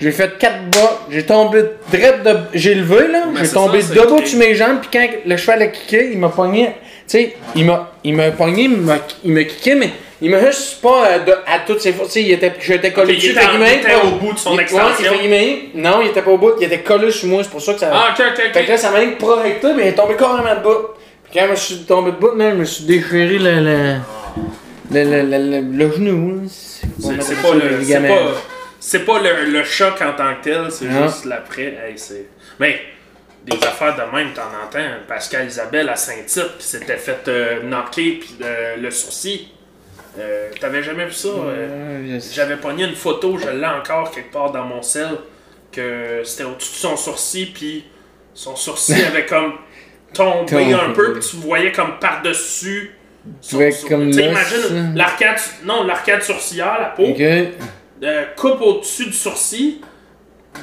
[0.00, 2.36] J'ai fait quatre bas, j'ai tombé direct de.
[2.54, 6.10] J'ai levé là, j'ai tombé debout sur mes jambes, puis quand le cheval a kické,
[6.12, 6.64] il m'a pogné.
[6.66, 6.72] Tu
[7.06, 9.90] sais, il m'a il m'a pogné, il m'a il m'a kické, mais
[10.22, 12.12] il m'a juste pas euh, de- à toutes ses forces.
[12.12, 14.54] Tu sais, il était, j'étais collé Ok, il était il était au bout de son
[14.54, 15.12] il- extension.
[15.22, 17.74] il non, il était pas au bout, il était collé sur moi, c'est pour ça
[17.74, 17.90] que ça.
[17.92, 18.68] Ah, ok, ok, Fait que ok.
[18.68, 20.88] là, ça m'a mis projecté, mais il est tombé carrément de bout.
[21.24, 23.60] Puis quand je me suis tombé de bout, man, je me suis déchiré le.
[23.60, 23.96] le.
[24.92, 26.42] le, le, le, le- genou.
[26.48, 28.14] C'est pas, le, c'est pas,
[28.78, 31.62] c'est pas le, choc en tant que tel, c'est juste l'après.
[31.86, 32.26] Hey, c'est...
[32.60, 32.80] Mais
[33.44, 34.84] des affaires de même, t'en entends.
[35.08, 39.46] Pascal Isabelle à Saint-Tite qui s'était fait euh, knocker puis euh, le sourcil.
[40.18, 41.28] Euh, T'avais jamais vu ça?
[41.28, 42.18] euh?
[42.32, 45.08] J'avais pogné une photo, je l'ai encore quelque part dans mon sel,
[45.70, 47.84] que c'était au-dessus de son sourcil, puis
[48.34, 49.54] son sourcil avait comme
[50.12, 52.94] tombé un peu, puis tu voyais comme par-dessus.
[53.40, 54.74] Tu sais, là, imagine ça.
[54.96, 57.04] l'arcade, non, l'arcade sourcilière, la peau,
[58.02, 59.80] euh, coupe au-dessus du sourcil,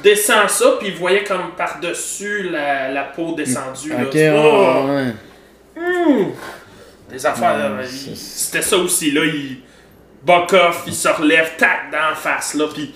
[0.04, 3.88] descend ça, puis il voyait comme par-dessus la, la peau descendue.
[3.90, 3.96] là.
[4.34, 4.86] Ouais, Oh!
[4.94, 5.12] ouais.
[5.82, 6.32] Mmh.
[7.10, 9.58] Des affaires, Ouais, c'était ça aussi, là, il
[10.22, 12.94] buck off, il se relève, tac, d'en face, là, puis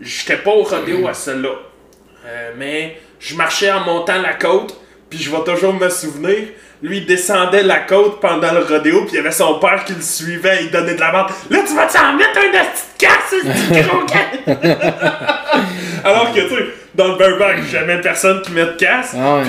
[0.00, 1.50] j'étais pas au rodéo à celle-là,
[2.26, 4.76] Euh, mais je marchais en montant la côte,
[5.08, 6.48] puis je vais toujours me souvenir,
[6.82, 9.94] lui il descendait la côte pendant le rodéo, puis il y avait son père qui
[9.94, 12.96] le suivait, il donnait de la bande, là tu vas t'en mettre un de petite
[12.98, 15.38] casse, ce petit gros gars!
[16.04, 19.42] Alors que, tu sais, dans le bareback, jamais personne qui met de casse, Ah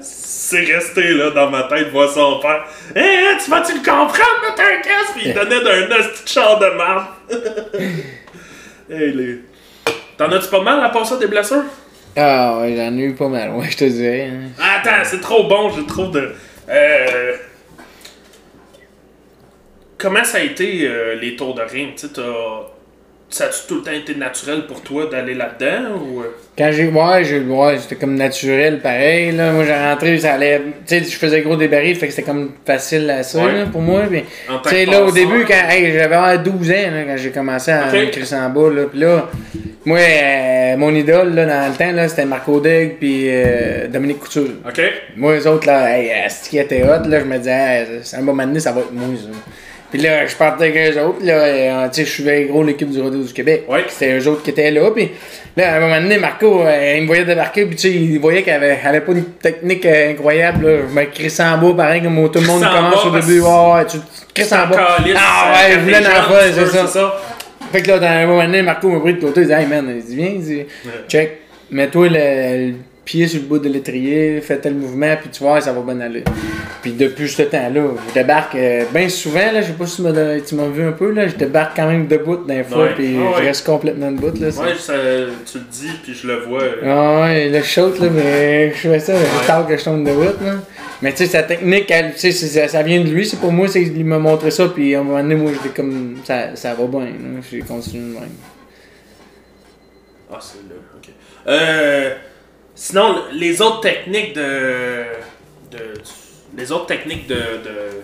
[0.00, 2.64] c'est resté là dans ma tête voir son père.
[2.96, 5.12] Hé, hein, tu vas-tu le comprendre, mettre un casque?
[5.14, 7.04] Puis il donnait d'un de char de marde.
[8.90, 9.40] hey, les...
[10.16, 11.64] T'en as-tu pas mal à part ça des blessures?
[12.20, 14.28] Ah ouais, j'en ai eu pas mal, ouais, je te dirais.
[14.32, 14.48] hein.
[14.82, 16.32] Attends, c'est trop bon, j'ai trop de.
[16.68, 17.32] Euh...
[19.96, 21.94] Comment ça a été euh, les tours de ring?
[21.94, 22.22] Tu sais, t'as.
[23.30, 26.22] Ça a-tu tout le temps été naturel pour toi d'aller là-dedans ou.
[26.22, 26.34] euh?
[26.56, 26.86] Quand j'ai.
[26.88, 27.40] Ouais, j'ai.
[27.40, 29.52] Ouais, c'était comme naturel, pareil, là.
[29.52, 30.62] Moi, j'ai rentré, ça allait.
[30.86, 33.52] Tu sais, je faisais gros débarris, fait que c'était comme facile à ça, Ouais.
[33.52, 34.02] là, pour moi.
[34.08, 35.28] Puis, En tant tu sais, que là, au passeur?
[35.28, 37.92] début, quand hey, j'avais ah, 12 ans, là, quand j'ai commencé à Ok.
[37.94, 38.84] me crisser en bas, là.
[38.90, 39.28] Puis là,
[39.84, 44.18] moi, euh, mon idole, là, dans le temps, là, c'était Marco Deg, puis euh, Dominique
[44.20, 44.50] Couture.
[44.66, 44.80] Ok?
[45.16, 48.22] Moi, les autres, là, hey, ce qui était hot, là, je me disais, c'est un
[48.22, 49.38] moment donné, ça va être moi, ça.
[49.90, 52.90] Puis là, je partais avec eux autres, là, euh, tu sais, je suivais gros l'équipe
[52.90, 53.64] du Rodeo du Québec.
[53.68, 53.86] Ouais.
[53.88, 55.10] C'était eux autres qui étaient là, puis
[55.56, 58.18] là, à un moment donné, Marco, euh, il me voyait débarquer, puis tu sais, il
[58.18, 60.78] voyait qu'elle avait, pas une technique euh, incroyable, là.
[60.90, 63.86] Je me crissais en bas, pareil, comme tout le monde commence au début, ouais, ouais,
[63.86, 64.98] tu te crisses en bas.
[64.98, 66.70] Calice, Ah ouais, je voulais en ça.
[66.70, 67.20] c'est ça.
[67.72, 69.66] Fait que là, dans un moment donné, Marco m'a pris de côté, il dit Hey
[69.66, 70.62] man, il dit Viens, il dit
[71.08, 71.38] Check,
[71.70, 75.60] mets-toi le, le pied sur le bout de l'étrier, fais tel mouvement, puis tu vois,
[75.60, 76.24] ça va bien aller.
[76.82, 80.02] Puis depuis ce temps-là, je débarque euh, bien souvent, là, je sais pas si tu
[80.02, 82.94] m'as- tu m'as vu un peu, là, je débarque quand même debout d'un fois, Ouais.
[82.94, 83.34] puis Ah ouais.
[83.38, 84.32] je reste complètement debout.
[84.40, 84.62] Là, ça.
[84.62, 84.92] Ouais, ça,
[85.50, 86.62] tu le dis, puis je le vois.
[86.86, 90.04] Ah ouais, là, je saute, là, mais je fais ça, je tard que je tombe
[90.04, 90.54] de route, là.
[91.00, 93.84] Mais tu sais, sa technique, elle, ça, ça vient de lui, c'est pour moi, c'est
[93.84, 96.86] qu'il m'a montré ça, puis à un moment donné, moi, j'étais comme, ça, ça va
[96.86, 97.06] bien,
[97.50, 98.30] j'ai continué de même.
[100.30, 101.08] Ah, c'est là, ok.
[101.46, 102.14] Euh,
[102.74, 105.04] sinon, le- les autres techniques de.
[105.70, 105.78] de
[106.56, 108.02] les autres techniques de, de,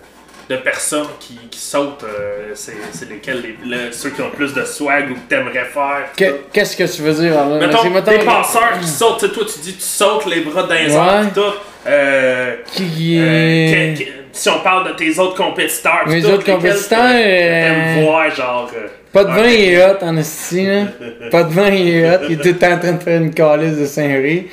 [0.48, 4.52] de personnes qui, qui sautent, euh, c'est lesquelles les, le- ceux qui ont le plus
[4.52, 6.04] de swag ou que t'aimerais faire?
[6.16, 7.58] Que- Qu'est-ce que tu veux dire là?
[7.58, 10.66] Mettons, mettons- des passeurs qui sautent, tu sais, toi tu dis tu sautes les bras
[10.70, 11.30] les Ouais.
[11.34, 11.40] tout.
[11.86, 13.94] Euh, Qui euh, est.
[13.94, 18.30] que- que- si on parle de tes autres compétiteurs, Mes tout, autres compétiteurs, T'aimes voir,
[18.34, 18.70] genre.
[19.12, 20.82] Pas de vin, il est hot en esti, là.
[21.30, 22.18] Pas de vin, il est hot.
[22.28, 24.48] Il est tout le temps en train de faire une calice de Saint-Ré.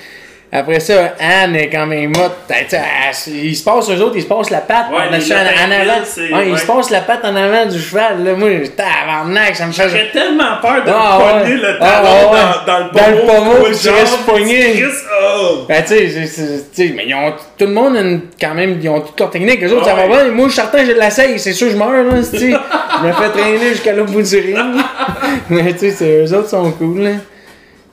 [0.53, 2.29] Après ça, Anne est quand même hot.
[2.45, 5.01] T'as- t'as- elle- Il se passe, eux autres, ils se passent la patte Ouais, en,
[5.03, 6.37] avant.
[6.37, 8.21] Ouais, Ils se passent la patte en avant du cheval.
[8.21, 9.87] Là, moi, tabarnak, ça me fait.
[9.87, 13.51] J'aurais tellement peur de Ah, pogner le Ah, talon dans, dans le Dans le pommeau,
[13.55, 14.83] pommeau, de tu restes pogné.
[15.23, 15.65] oh!
[15.69, 15.95] Ben, tu
[16.27, 19.63] sais, mais ils ont, tout le monde, une- quand même, ils ont toute leur technique.
[19.63, 20.25] Eux autres, ça va bien.
[20.31, 21.39] Moi, je suis certain, je l'essaye.
[21.39, 22.21] C'est sûr, je meurs, là.
[22.33, 24.57] Je me fais traîner jusqu'à l'autre bout du ring.
[25.49, 27.09] mais, tu sais, eux autres sont cool, là.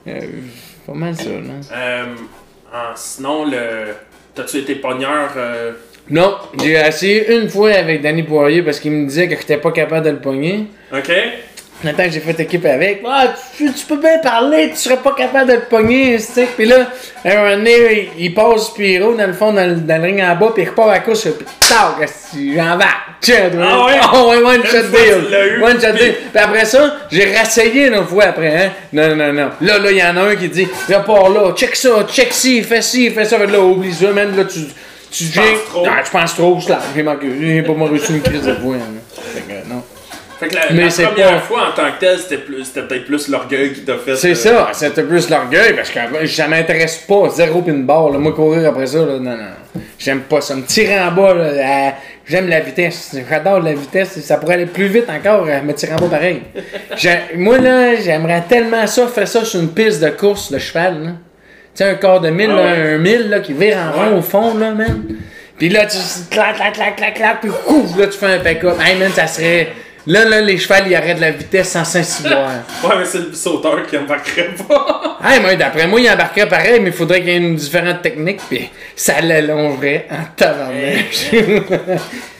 [0.09, 0.19] Euh,
[0.85, 1.77] pas mal ça, là.
[1.77, 2.03] Euh,
[2.73, 3.93] en- sinon, le...
[4.35, 5.71] t'as-tu été pogneur euh,
[6.09, 9.71] Non, j'ai essayé une fois avec Danny Poirier parce qu'il me disait que j'étais pas
[9.71, 10.67] capable de le pogner.
[10.93, 11.11] Ok?
[11.81, 15.13] Temps que j'ai fait équipe avec, ah, tu, tu peux bien parler, tu serais pas
[15.17, 16.55] capable de le pogner, stick.
[16.57, 16.87] Puis là,
[17.23, 20.21] un moment donné, il, il passe Spiro dans le fond, dans le, dans le ring
[20.21, 22.85] en bas, puis il repart à course, puis tac, j'en vais.
[23.21, 23.61] Toi.
[23.63, 23.93] Ah ouais?
[24.01, 25.27] Ah ouais, one shot deal.
[25.29, 26.15] tu One shot puis- deal.
[26.33, 28.71] Puis après ça, j'ai rassayé une fois après, hein.
[28.91, 29.49] Non, non, non.
[29.61, 32.61] Là, là, il y en a un qui dit, repars là, check ça, check ci,
[32.63, 33.37] fais ci, fais ça.
[33.37, 34.35] Là, oublie ça, man.
[34.35, 34.59] Là, tu.
[35.11, 35.85] Tu penses trop?
[35.89, 37.25] Ah, je pense trop, je l'ai- manqué.
[37.41, 39.21] J'ai pas mal reçu une crise de voix, hein.
[39.33, 39.78] Fait que, non.
[40.39, 42.83] Fait que la, Mais la première pas- fois en tant que tel, c'était plus- c'était
[42.83, 44.15] peut-être plus l'orgueil qui t'a fait.
[44.15, 48.13] C'est euh, ça, c'était plus l'orgueil parce que ça m'intéresse pas, zéro pinball.
[48.13, 48.19] Là.
[48.19, 49.81] Moi, courir après ça, là, non, non.
[49.97, 50.55] J'aime pas ça.
[50.55, 51.93] Me tirer en bas, là,
[52.25, 53.17] j'aime la vitesse.
[53.29, 54.17] J'adore la vitesse.
[54.21, 56.41] Ça pourrait aller plus vite encore, euh, me tirer en bas pareil.
[57.35, 61.03] Moi, là, j'aimerais tellement ça, faire ça sur une piste de course de cheval.
[61.03, 61.09] Là.
[61.75, 64.17] Tu sais, un quart de mille, Ah là, un mille là, qui vire en rond
[64.17, 65.03] au fond, là, man.
[65.57, 65.97] Puis là, tu
[66.31, 68.75] clac, clac, clac, clac, clac, puis ouf, là, tu fais un pick-up.
[68.81, 69.67] Hey, man, ça serait.
[70.07, 72.49] Là, là, les chevals, ils arrêtent la vitesse sans s'insivoir.
[72.83, 75.05] Ouais, mais c'est le sauteur qui embarquerait pas.
[75.21, 78.01] Hey, moi, d'après moi, il embarquerait pareil, mais il faudrait qu'il y ait une différente
[78.01, 81.07] technique, puis ça l'allongerait en tabarnak.
[81.11, 81.61] Je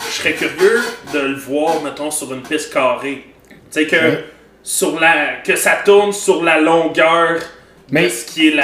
[0.09, 0.81] serais curieux
[1.13, 3.25] de le voir, mettons, sur une piste carrée.
[3.49, 4.23] Tu sais, que,
[4.63, 7.39] sur la, que ça tourne sur la longueur
[7.91, 8.63] Mais- ce qui est la.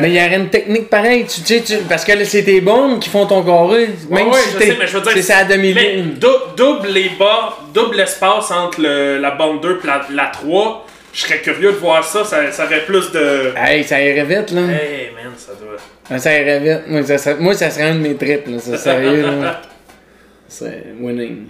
[0.00, 2.60] mais il y aurait une technique pareille, tu sais, tu- parce que là, c'est tes
[2.60, 3.88] bombes qui font ton carré.
[4.10, 5.12] Même Ouais, ouais, si je t'es- sais, mais je veux dire.
[5.14, 6.14] c'est ça à demi-ligne.
[6.14, 10.86] dou- double les bas, double l'espace entre le- la bande 2 et la, la 3.
[11.12, 13.52] Je serais curieux de voir ça, ça, ça aurait plus de.
[13.56, 14.62] Hey, ça irait vite, là.
[14.62, 16.18] Hey man, ça doit.
[16.18, 16.88] Ça irait vite.
[16.88, 18.56] Moi, ça serait, moi, ça serait un de mes trips, là.
[18.58, 19.62] C'est sérieux, là.
[20.48, 21.46] C'est winning.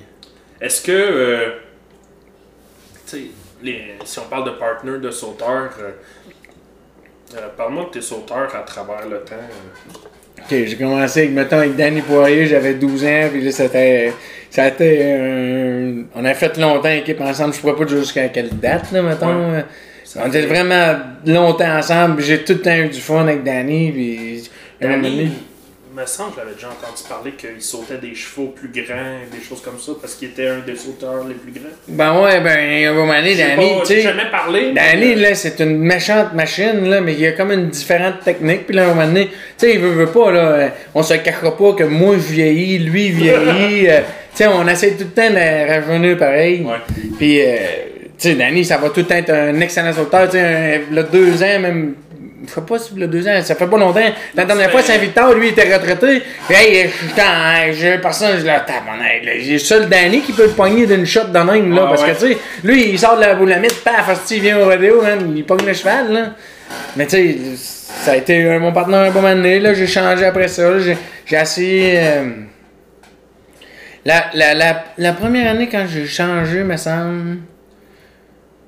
[0.60, 0.92] Est-ce que.
[0.92, 1.48] euh,
[3.10, 5.90] tu sais, si on parle de partner de sauteur, euh,
[7.36, 9.34] euh, parle-moi de tes sauteurs à travers le temps.
[10.38, 14.12] Ok, j'ai commencé avec, mettons, avec Danny Poirier, j'avais 12 ans, puis là, c'était.
[14.50, 14.98] Ça a été.
[15.00, 19.02] euh, on a fait longtemps équipe ensemble, je pourrais pas dire jusqu'à quelle date, là,
[19.02, 19.52] mettons.
[19.52, 19.64] Ouais.
[20.16, 23.90] on était vraiment longtemps ensemble, puis j'ai tout le temps eu du fun avec Danny,
[23.90, 24.50] puis.
[24.80, 25.30] Danny,
[25.94, 29.62] me semble que j'avais déjà entendu parler qu'il sautait des chevaux plus grands, des choses
[29.62, 31.70] comme ça, parce qu'il était un des sauteurs les plus grands.
[31.86, 34.00] Ben ouais, ben, à un moment donné, Danny, tu sais.
[34.00, 34.72] jamais parlé.
[34.72, 38.20] Danny, euh, là, c'est une méchante machine, là, mais il y a comme une différente
[38.24, 38.66] technique.
[38.66, 41.14] Puis là, à un moment donné, tu sais, il veut, veut pas, là, on se
[41.14, 43.88] cachera pas que moi je vieillis, lui il vieillit.
[43.88, 44.00] euh,
[44.34, 46.62] tu sais, on essaie tout le temps de rajeunir pareil.
[46.62, 46.78] Ouais.
[47.18, 47.56] Puis, euh,
[48.18, 50.28] tu sais, Danny, ça va tout le temps être un excellent sauteur.
[50.28, 51.94] Tu sais, le deux ans, même.
[52.46, 54.00] Je sais pas si le deux ans, ça fait pas longtemps.
[54.34, 56.22] La dernière fois, Saint-Victor, lui, il était retraité.
[56.48, 58.64] Puis, hey, je suis en- j'ai personne, je là.
[59.40, 61.82] J'ai seul Danny qui peut le pogner d'une shot de même, là.
[61.84, 62.12] Ah, parce ouais.
[62.12, 65.32] que, tu sais, lui, il sort de la boulamite, paf, il vient au rodéo, man,
[65.36, 66.20] il pogne le cheval, là.
[66.96, 69.74] Mais, tu sais, ça a été euh, mon partenaire un bon moment donné, là.
[69.74, 70.78] J'ai changé après ça.
[70.78, 70.96] J'ai,
[71.36, 71.98] essayé.
[71.98, 72.24] euh,
[74.04, 77.38] la, la, la, la première année, quand j'ai changé, me semble.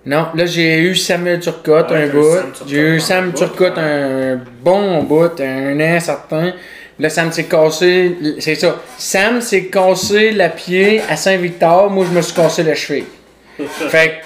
[0.07, 2.65] Non, là j'ai eu Samuel Turcotte Ouais, un bout.
[2.67, 6.53] J'ai eu Sam Turcotte un bon bout, un an certain.
[6.99, 8.17] Là, Sam s'est cassé.
[8.39, 8.81] C'est ça.
[8.97, 11.91] Sam s'est cassé la pied à Saint-Victor.
[11.91, 13.05] Moi, je me suis cassé la cheville.
[13.59, 14.23] fait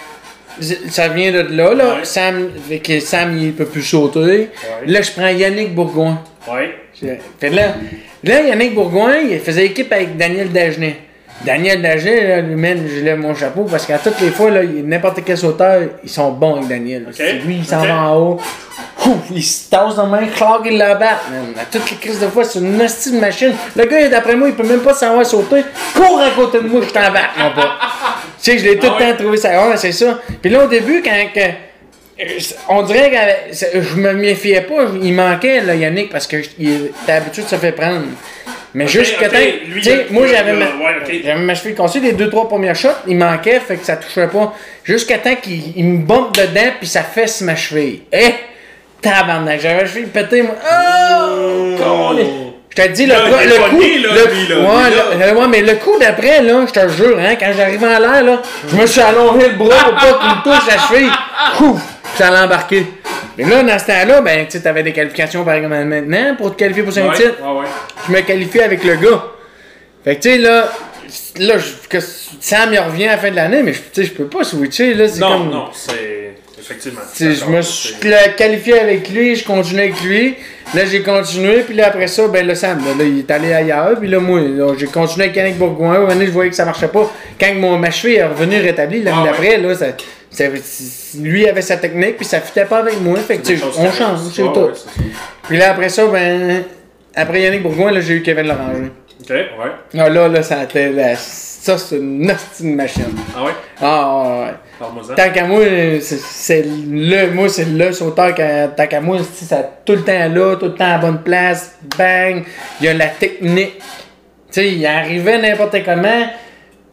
[0.58, 1.74] que ça vient de là.
[1.74, 1.94] là.
[1.96, 2.04] Ouais.
[2.04, 4.20] Sam, fait que Sam, il peut plus sauter.
[4.20, 4.48] Ouais.
[4.86, 6.22] Là, je prends Yannick Bourgoin.
[6.48, 6.76] Ouais.
[7.40, 7.74] Fait là,
[8.22, 10.96] là, Yannick Bourgoin, il faisait équipe avec Daniel Dagenet.
[11.44, 14.60] Daniel Dagenet, là, lui, man, je lève mon chapeau parce qu'à toutes les fois, là,
[14.62, 17.04] n'importe quel sauteur, ils sont bons avec Daniel.
[17.08, 18.40] Ok, C'est Lui, il s'en va en haut.
[19.06, 21.18] Ouf, il se tasse dans la main, claque, il la bat.
[21.30, 21.54] man.
[21.58, 23.52] À toutes les crises de fois, c'est une hostie de machine.
[23.74, 25.62] Le gars, d'après moi, il peut même pas savoir sauter.
[25.94, 27.64] Cours à côté de moi, je t'en bats, mon pote.
[28.42, 29.12] Tu sais, je l'ai tout Ah le ouais?
[29.12, 29.68] temps trouvé ça.
[29.68, 30.18] Ouais, c'est ça.
[30.40, 31.10] Puis là, au début, quand.
[31.34, 32.38] que- euh,
[32.70, 37.42] on dirait que je me méfiais pas, il manquait là, Yannick parce que était habitué
[37.42, 38.02] de se faire prendre.
[38.74, 39.38] Mais Ok, jusqu'à ok, temps.
[39.66, 41.12] lui, Tu sais, il- moi, j'avais ma, ouais, ok.
[41.24, 44.28] j'avais ma cheville cassée, les deux, trois premières shots, il manquait, fait que ça touchait
[44.28, 44.54] pas.
[44.84, 48.02] Jusqu'à temps qu'il il me bombe dedans, puis ça fesse ma cheville.
[48.12, 48.34] Eh!
[49.02, 50.54] Tabarnak, j'avais la cheville pétée, moi.
[50.62, 51.76] Oh!
[51.78, 52.26] câlisse.
[52.76, 53.60] Je te dis, le, Là, est le coup.
[53.60, 55.26] là, le- lui, là, ouais, lui, là.
[55.32, 58.22] le- ouais, mais le coup d'après, là, je te jure, hein, quand j'arrivais en l'air,
[58.22, 61.10] là, je me suis allongé le bras pour pas qu'il me touche la cheville.
[61.62, 61.80] Ouf!
[62.16, 62.86] Ça allait embarquer.
[63.44, 66.52] Mais là, dans ce temps-là, ben, tu sais, t'avais des qualifications par exemple maintenant pour
[66.54, 67.66] te qualifier pour un Ouais, titre ouais, ouais.
[68.06, 69.24] je me qualifie avec le gars.
[70.04, 70.70] Fait que tu sais, là,
[71.38, 74.04] là je- que Sam il revient à la fin de l'année, mais je- tu sais,
[74.04, 75.06] je peux pas switcher, là.
[75.18, 76.18] Non, comme, non, c'est.
[76.62, 77.00] Effectivement.
[77.18, 77.94] je me suis
[78.36, 80.36] qualifié avec lui, je continue avec lui.
[80.74, 83.52] Là, j'ai continué, puis là, après ça, ben là, Sam, là, là, il est allé
[83.52, 84.40] ailleurs, puis là, moi,
[84.78, 85.96] j'ai continué avec Yannick Bourgoin.
[85.98, 87.10] Au moment je voyais que ça marchait pas.
[87.40, 89.30] Quand mon, ma cheville est revenue rétablie, l'année Ah, ouais.
[89.30, 89.86] d'après, là, ça-
[91.18, 93.18] lui avait sa technique, puis ça fitait pas avec moi.
[93.18, 94.60] Fait que, on change, c'est tout.
[94.60, 94.72] ouais.
[95.44, 96.62] Puis là, après ça, ben,
[97.14, 98.90] après Yannick Bourgoin, là, j'ai eu Kevin Loranger.
[99.22, 99.46] Ok, ouais.
[99.98, 101.14] Ah là, là, ça a été la...
[101.16, 102.24] Ça, c'est une
[102.74, 103.04] machine.
[103.36, 103.50] Ah ouais?
[103.82, 104.46] Ah,
[104.80, 105.14] ouais.
[105.14, 105.60] Tant qu'à moi,
[106.00, 107.30] c'est- le...
[107.32, 108.34] Moi, c'est le sauteur,
[108.76, 111.22] tant qu'à moi, c'est ça tout le temps là, tout le temps à la bonne
[111.22, 112.44] place, bang,
[112.80, 113.74] il y a la technique.
[113.78, 113.82] Tu
[114.52, 116.26] sais, il arrivait n'importe comment,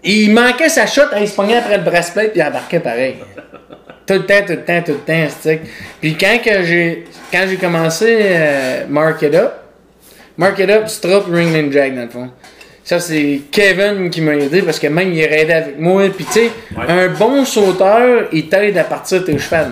[0.07, 3.15] il manquait sa shot, il se pognait après le bracelet, puis il embarquait pareil.
[4.05, 5.61] Tout le temps, tout le temps, tout le temps, c'est
[5.99, 9.51] Puis quand que j'ai quand j'ai commencé euh, Mark It Up,
[10.37, 12.29] Mark It Up, Strop, Ringman Jack dans le fond.
[12.85, 16.03] Ça, c'est Kevin qui m'a aidé parce que même il est aidé avec moi.
[16.15, 16.85] Puis tu sais, Ouais.
[16.87, 19.71] un bon sauteur, il t'aide à partir de tes chevals.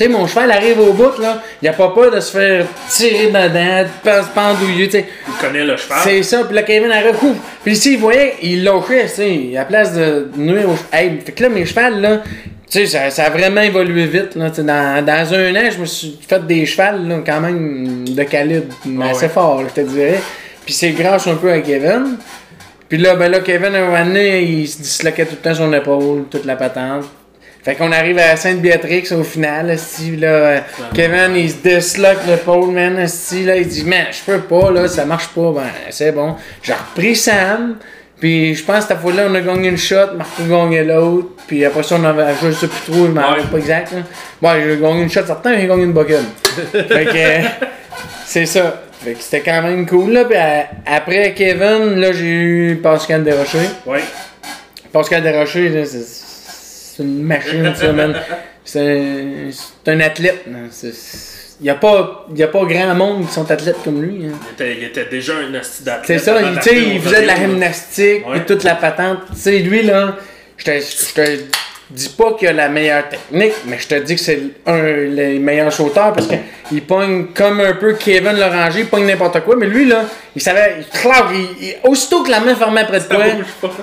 [0.00, 2.64] Tu sais, mon cheval arrive au bout, là, il a pas peur de se faire
[2.88, 5.04] tirer dedans, de se pendouiller, tu sais.
[5.28, 5.98] Il connaît le cheval.
[6.02, 7.36] C'est ça, puis là, Kevin arrive, ouf!
[7.62, 10.88] Puis ici, il voyait, il lâchait, tu sais, à la place de nuire au cheval.
[10.90, 12.30] Hey, fait que là, mes chevals, là, tu
[12.70, 16.18] sais, ça, ça a vraiment évolué vite, là, dans, dans un an, je me suis
[16.26, 19.28] fait des chevals, là, quand même, de calibre assez ouais.
[19.28, 20.22] fort, je te dirais.
[20.64, 22.16] Puis c'est grâce un peu à Kevin.
[22.88, 25.70] Puis là, ben là, Kevin, un moment donné, il se disloquait tout le temps son
[25.74, 27.04] épaule, toute la patente.
[27.62, 32.98] Fait qu'on arrive à Sainte-Béatrix au final, esti, là, Kevin, il se disloque l'épaule, man,
[32.98, 36.36] esti, là, il dit, man, je peux pas, là, ça marche pas, ben, c'est bon.
[36.62, 37.76] J'ai repris Sam,
[38.18, 41.28] puis je pense que cette fois-là, on a gagné une shot, Marco a gagné l'autre,
[41.46, 43.42] puis après ça, on avait, je sais plus trop, je m'en Ouais.
[43.50, 43.98] pas exact, là.
[44.40, 46.20] Bon, j'ai gagné une shot certain, j'ai gagné une bucket.
[46.72, 47.66] fait que,
[48.24, 48.84] c'est ça.
[49.04, 53.22] Fait que c'était quand même cool, là, puis euh, après Kevin, là, j'ai eu Pascal
[53.22, 53.68] Desrochers.
[53.84, 54.00] Ouais.
[54.90, 56.29] Pascal Desrochers, là, c'est,
[57.00, 58.14] c'est une machine, ça, man.
[58.64, 59.22] C'est,
[59.86, 60.44] un athlète.
[60.46, 64.26] Il n'y a, pas- y a pas grand monde qui sont athlètes comme lui.
[64.26, 64.30] hein.
[64.48, 66.06] Il était, il était déjà un asti d'athlète.
[66.06, 68.38] C'est ça, il, tu sais, d'arriver il faisait de la gymnastique Ouais.
[68.38, 69.18] et toute la patente.
[69.32, 70.16] Tu sais, lui, là,
[70.56, 71.20] je te, je te
[71.90, 75.38] dis pas qu'il a la meilleure technique, mais je te dis que c'est un les
[75.38, 79.66] meilleurs sauteurs parce qu'il pogne comme un peu Kevin Loranger, il pogne n'importe quoi, mais
[79.66, 80.04] lui, là,
[80.36, 83.24] il savait, il, il- il- aussitôt que la main fermait près de toi,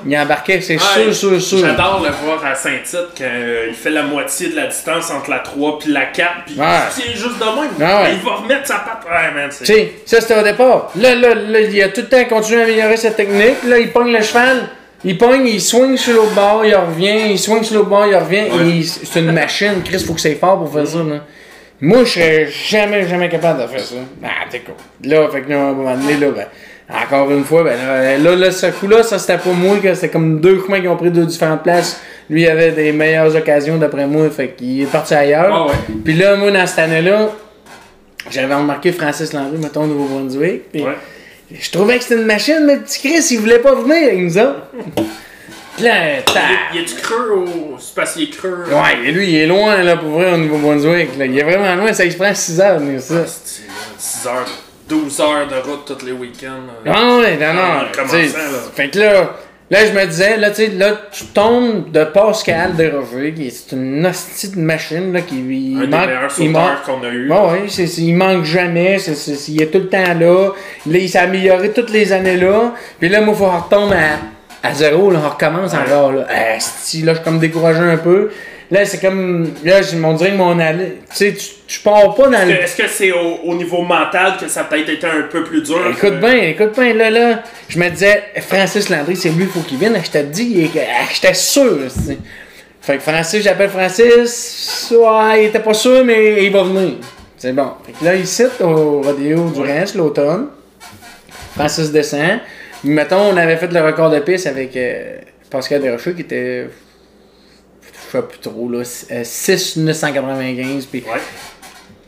[0.06, 1.58] il embarquait, c'est sûr, sûr, sûr.
[1.60, 5.30] J'adore le voir à Saint-Tite quand euh, il fait la moitié de la distance entre
[5.30, 6.66] la 3 puis la 4 puis Ouais.
[6.96, 7.72] tient juste de même.
[7.82, 8.14] Ah ouais.
[8.14, 9.04] Il va remettre sa patte.
[9.06, 9.66] Ouais, man, c'est.
[9.66, 10.92] Tu sais, ça c'était au départ.
[10.96, 13.64] Là, là, là, il a tout le temps continué à améliorer sa technique.
[13.68, 14.70] Là, il pogne le cheval,
[15.04, 18.16] il pogne, il swing sur l'autre bord, il revient, il swing sur l'autre bord, il
[18.16, 18.46] revient.
[18.52, 18.82] Ouais.
[18.84, 19.82] C'est une machine.
[19.84, 21.00] Chris, faut que c'est fort pour faire ça.
[21.00, 21.24] Là.
[21.80, 23.96] Moi, je serais jamais, jamais capable de faire ça.
[24.24, 24.74] Ah, t'es cool.
[25.04, 26.48] Là, fait que là, à un moment donné, là, ben,
[26.90, 30.10] encore une fois, ben là, là, là, ce coup-là, ça c'était pas moi, que c'était
[30.10, 32.02] comme deux chemins qui ont pris deux différentes places.
[32.30, 35.54] Lui, il avait des meilleures occasions d'après moi, fait qu'il est parti ailleurs.
[35.54, 35.96] Ah ouais.
[36.04, 37.30] Puis là, moi, dans cette année-là,
[38.32, 40.64] j'avais remarqué Francis Landry, mettons, au Nouveau-Brunswick.
[40.74, 40.82] Ouais.
[41.52, 44.20] Je trouvais que c'était une machine, mais le petit Chris, il voulait pas venir avec
[44.20, 44.62] nous autres.
[45.76, 46.40] Puis là, ta-
[46.74, 47.78] Il est-tu creux au.
[47.80, 48.66] C'est parce qu'il est creux.
[48.70, 51.10] Ouais, et lui, il est loin, là, pour vrai, au Nouveau-Brunswick.
[51.20, 53.24] Il est vraiment loin, ça il se prend 6 heures, mais ça.
[53.98, 54.46] 6 heures,
[54.90, 56.64] 12 heures de route tous les week-ends.
[56.86, 57.82] Non, ouais, non, non.
[57.82, 57.88] Là.
[58.76, 59.36] Fait que là,
[59.70, 63.72] là, je me disais, là, tu sais, là, tu tombes de Pascal Desrochers, qui est
[63.74, 67.10] une hostie de machine, là, qui il Un des manque- meilleurs il manque- qu'on a
[67.10, 67.28] eu.
[67.28, 68.98] Bon, oui, il manque jamais,
[69.48, 70.50] il est tout le temps là.
[70.86, 72.74] Là, il s'est amélioré toutes les années là.
[73.00, 73.96] Puis là, moi, il faut retomber
[74.64, 75.80] à, à zéro, là, on recommence Ouais.
[75.80, 76.12] encore.
[76.14, 76.26] Là.
[76.56, 78.30] Asti, là, je suis comme découragé un peu.
[78.70, 79.54] Là, c'est comme.
[79.64, 80.98] Là, on dirait que mon allée.
[81.10, 81.38] Tu sais,
[81.68, 82.54] tu, pars pas dans le.
[82.54, 85.62] Est-ce que c'est au, au niveau mental que ça a peut-être été un peu plus
[85.62, 85.80] dur?
[85.90, 89.62] Écoute bien, écoute bien, là, là, je me disais, Francis Landry, c'est lui, il faut
[89.62, 89.98] qu'il vienne.
[90.04, 91.78] Je t'ai dit, ah, j'étais sûr.
[92.82, 96.94] Fait que Francis, j'appelle Francis, ouais, il était pas sûr, mais il va venir.
[97.38, 97.72] C'est bon.
[97.86, 99.80] Fait que là, il cite au rodéo du Ouais.
[99.80, 100.48] Reims, l'automne.
[101.56, 102.40] Francis descend.
[102.84, 105.18] Mettons, on avait fait le record de piste avec euh,
[105.50, 106.68] Pascal Desrochers, qui était,
[108.08, 111.20] je sais plus trop, là, 6 995, puis Ouais.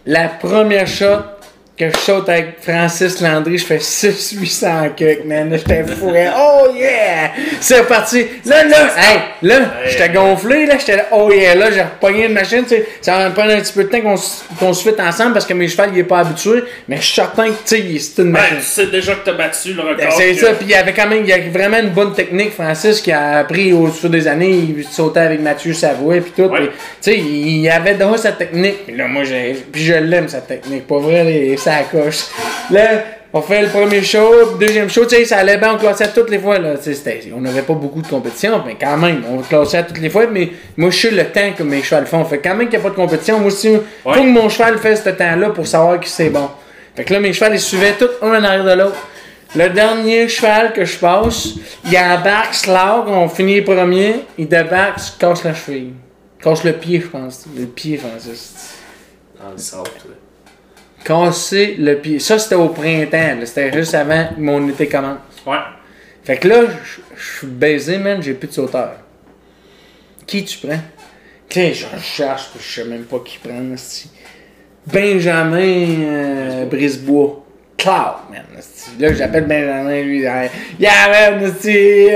[0.06, 1.20] la première shot,
[1.80, 5.50] que je saute avec Francis Landry, je fais 6 800 cucs, man.
[5.50, 6.28] Là, J'étais fourré.
[6.38, 7.32] Oh yeah!
[7.62, 8.26] C'est reparti.
[8.46, 12.34] Là, là, hey, là, j'étais gonflé, là, j'étais là, oh yeah, là, j'ai repogné une
[12.34, 12.86] machine, tu sais.
[13.00, 15.54] Ça va me prendre un petit peu de temps qu'on se fitte ensemble parce que
[15.54, 18.32] mes chevals, il est pas habitué, mais je suis certain que, tu sais, c'est une
[18.32, 18.58] machine.
[18.58, 19.96] tu sais déjà que t'as battu le record.
[19.98, 22.14] Ben, c'est ça, puis il y avait quand même, il y a vraiment une bonne
[22.14, 26.34] technique, Francis, qui a appris au fil des années, il sautait avec Mathieu Savoie, puis
[26.36, 26.70] tout, tu
[27.00, 30.42] sais, il y avait déjà sa technique, puis là, moi, j'ai, puis je l'aime, sa
[30.42, 32.26] technique, pas vrai, les, ça coche.
[32.72, 35.78] Là, on fait le premier show, puis deuxième show, tu sais, ça allait bien, on
[35.78, 36.74] classait toutes les fois, là,
[37.36, 40.50] on n'avait pas beaucoup de compétition, mais quand même, on classait toutes les fois, mais
[40.76, 42.90] moi, je sais le temps que mes chevals font, fait quand même qu'il n'y a
[42.90, 44.16] pas de compétition, moi aussi, faut Ouais.
[44.18, 46.50] que mon cheval fasse ce temps-là pour savoir que c'est bon.
[46.96, 48.98] Fait que là, mes chevals, ils suivaient tous un en arrière de l'autre.
[49.56, 51.50] Le dernier cheval que je passe,
[51.86, 55.94] il embarque, slog, on finit premier, il débarque, se casse la cheville.
[56.42, 57.46] Casse le pied, je pense.
[57.56, 58.76] Le pied, Francis.
[59.40, 59.90] Dans le sable.
[61.04, 62.20] Casser le pied.
[62.20, 63.38] Ça, c'était au printemps.
[63.46, 65.18] C'était juste avant que mon été commence.
[65.46, 65.58] Ouais.
[66.24, 66.62] Fait que là,
[67.16, 68.92] je suis baisé, man, j'ai plus de sauteur.
[70.28, 70.80] Qui tu prends?
[71.48, 73.76] Tiens, je cherche, je sais même pas qui prendre.
[74.86, 77.46] Benjamin euh, Brisebois.
[77.78, 78.44] Cloud, man.
[79.00, 80.28] Là, j'appelle Benjamin, lui.
[80.28, 80.44] ah,
[80.78, 80.92] Yeah,
[81.32, 81.50] man,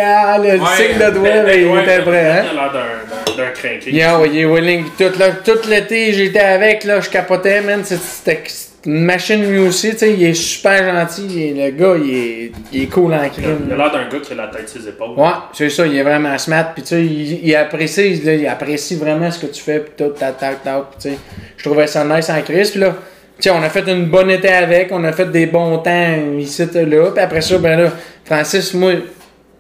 [0.01, 2.43] ah, le signe de doigt, là, il était prêt, hein?
[2.51, 3.89] Il a l'air d'un- d'un- d'un crinqué.
[3.89, 8.43] Il envoyé Willing tout, là, tout l'été j'étais avec, là, je capotais, man, c'était
[8.85, 12.87] machine lui aussi, tu sais, il est super gentil, le gars, il est, il est
[12.87, 13.69] cool en Il a crime.
[13.69, 15.11] l'air d'un gars qui a la tête sur ses épaules.
[15.17, 18.47] Ouais, c'est ça, il est vraiment smart, pis tu sais, il, il apprécie, là, il
[18.47, 21.17] apprécie vraiment ce que tu fais, pis tout, tac, tac, tac, tu sais,
[21.57, 22.89] je trouvais ça nice en crise, pis là,
[23.37, 26.15] tu sais, on a fait une bonne été avec, on a fait des bons temps
[26.37, 27.89] ici, là, pis après ça, ben là,
[28.25, 28.91] Francis, moi,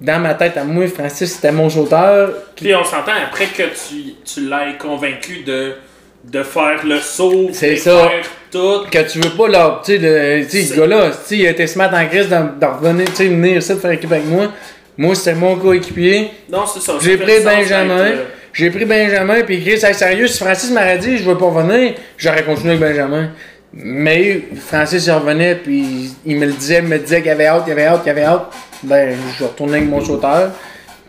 [0.01, 4.15] dans ma tête à moi, Francis, c'était mon sauteur, Puis on s'entend après que tu,
[4.25, 5.75] tu l'aies convaincu de,
[6.23, 8.07] de faire le saut, C'est ça.
[8.09, 8.85] faire tout.
[8.89, 12.29] que tu veux pas là, tu sais, ce gars-là, il a été smart en crise
[12.29, 14.51] de, revenir, tu sais, venir ici de faire équipe avec moi.
[14.97, 16.31] Moi, c'était mon coéquipier.
[16.51, 16.93] Non, c'est ça.
[17.01, 17.97] J'ai pris Benjamin.
[17.99, 21.49] euh, J'ai pris Benjamin, puis Chris, hey, sérieux, si Francis m'aurait dit, je veux pas
[21.49, 23.29] venir, j'aurais continué avec Benjamin.
[23.73, 27.63] Mais Francis, il revenait, puis il me le disait, il me disait qu'il avait hâte,
[27.63, 28.53] qu'il avait hâte, qu'il avait hâte.
[28.83, 30.51] Ben, je retournais avec mon sauteur.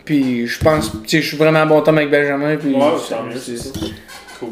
[0.03, 2.55] Puis je pense, tu sais, je suis vraiment bon temps avec Benjamin.
[2.57, 3.85] Puis Ouais, ça- tant mieux, c'est- c'est ça.
[4.39, 4.49] Cool.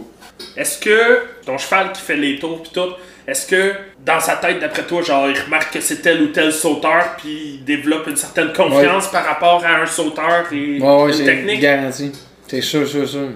[0.56, 2.90] Est-ce que ton cheval qui fait les tours pis tout,
[3.28, 3.74] est-ce que
[4.06, 7.56] dans sa tête, d'après toi, genre, il remarque que c'est tel ou tel sauteur puis
[7.60, 11.26] il développe une certaine confiance par rapport à un sauteur et Ouais, ouais, une c'est
[11.26, 11.60] technique?
[11.62, 12.12] garanti.
[12.48, 13.30] C'est sûr, sûr, sûr.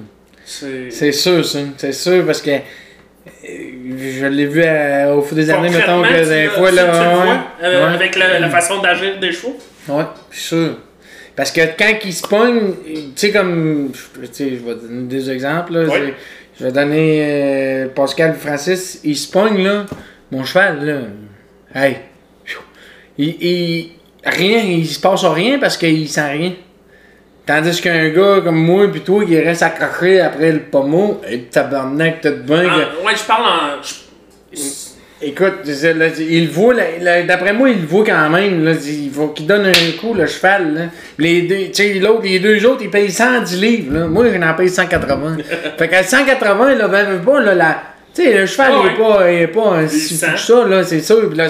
[0.45, 0.91] C'est...
[0.91, 1.59] C'est sûr, ça.
[1.77, 2.59] C'est sûr parce que euh,
[4.19, 6.83] je l'ai vu à- au fil des années, mettons que des fois là.
[6.83, 9.57] tu le vois, euh, avec la, la façon d'agir des chevaux?
[9.89, 10.77] Ouais, suis sûr.
[11.35, 13.91] Parce que quand il se pogne, tu sais, comme.
[13.93, 15.85] Tu sais, je vais donner des exemples, là.
[16.59, 18.99] Je vais donner euh, Pascal Francis.
[19.03, 19.85] Il se pogne, là.
[20.31, 20.99] Mon cheval, là.
[21.79, 21.97] Hey.
[23.17, 23.91] Il, il-
[24.23, 26.53] rien, il se passe rien parce qu'il sent rien.
[27.45, 32.19] Tandis qu'un gars comme moi puis toi qui reste accroché après le pommeau, et tabarnak,
[32.21, 33.81] t'as de que- En- ouais, je parle en...
[33.81, 34.86] je-
[35.19, 36.75] Écoute, là, il voit,
[37.27, 38.63] d'après moi, il voit quand même.
[38.63, 40.73] Là, il faut qu'il donne un coup, le cheval.
[40.75, 40.81] Là.
[41.17, 43.93] Les deux, l'autre, les deux autres, ils payent 110 livres.
[43.97, 44.07] Là.
[44.07, 45.37] Moi, j'en paye 180.
[45.77, 47.81] fait qu'à 180, là, ben, ben, pas, là, la,
[48.13, 50.37] tu sais, le cheval, Ah il est pas, il est pas si ça,
[50.67, 51.33] là, c'est sûr.
[51.33, 51.47] Là,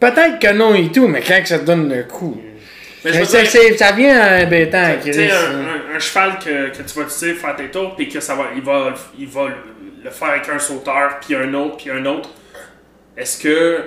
[0.00, 2.40] Peut-être que non et tout, mais quand que ça te donne le coup.
[3.04, 4.18] Mais dire- ça vient
[5.12, 5.30] Chris.
[5.30, 5.64] un, hein.
[5.92, 8.34] un- un cheval que, que tu vas utiliser pour faire tes tours, puis que ça
[8.34, 9.48] va, il va, il va
[10.02, 12.30] le faire avec un sauteur, puis un autre, puis un autre.
[13.16, 13.78] Est-ce que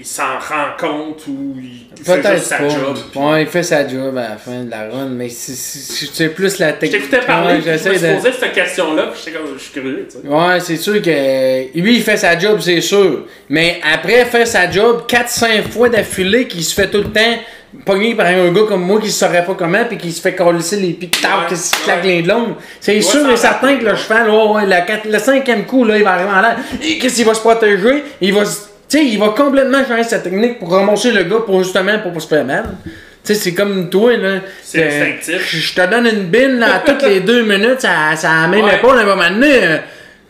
[0.00, 2.68] il s'en rend compte ou il, fait juste sa pas.
[2.68, 2.96] job?
[3.10, 6.58] puis- Ouais, il fait sa job à la fin de la run, mais c'est- plus
[6.60, 7.10] la Je technique.
[7.10, 10.06] t'écoutais parler, je me suis de- posé cette question-là, puis j'étais comme, je suis curieux,
[10.08, 10.28] tu sais.
[10.28, 13.26] Ouais, c'est sûr que lui, il fait sa job, c'est sûr.
[13.48, 17.36] Mais après faire sa job 4-5 fois d'affilée, qu'il se fait tout le temps
[17.84, 20.58] pogner par un gars comme moi qui saurait pas comment, puis qui se fait coller
[20.72, 22.54] les pieds, Ouais, qui se claque les longues.
[22.80, 25.96] C'est sûr et certain que le cheval, ouais, ouais, le, quatre- le cinquième coup, là,
[25.98, 26.56] il va arriver en l'air.
[26.82, 28.04] Et Qu'est-ce qu'il va se protéger?
[28.20, 31.40] Il va se- Tu sais, il va complètement changer sa technique pour ramasser le gars
[31.44, 32.64] pour justement pour pas se faire mal.
[32.84, 32.92] Tu
[33.22, 34.38] sais, c'est comme toi, là.
[34.62, 35.46] C'est Euh, instinctif.
[35.54, 38.72] Je te donne une bine, là, toutes les deux minutes, ça, ça amène Ouais.
[38.72, 39.50] l'épaule, à un moment donné.
[39.62, 39.76] euh,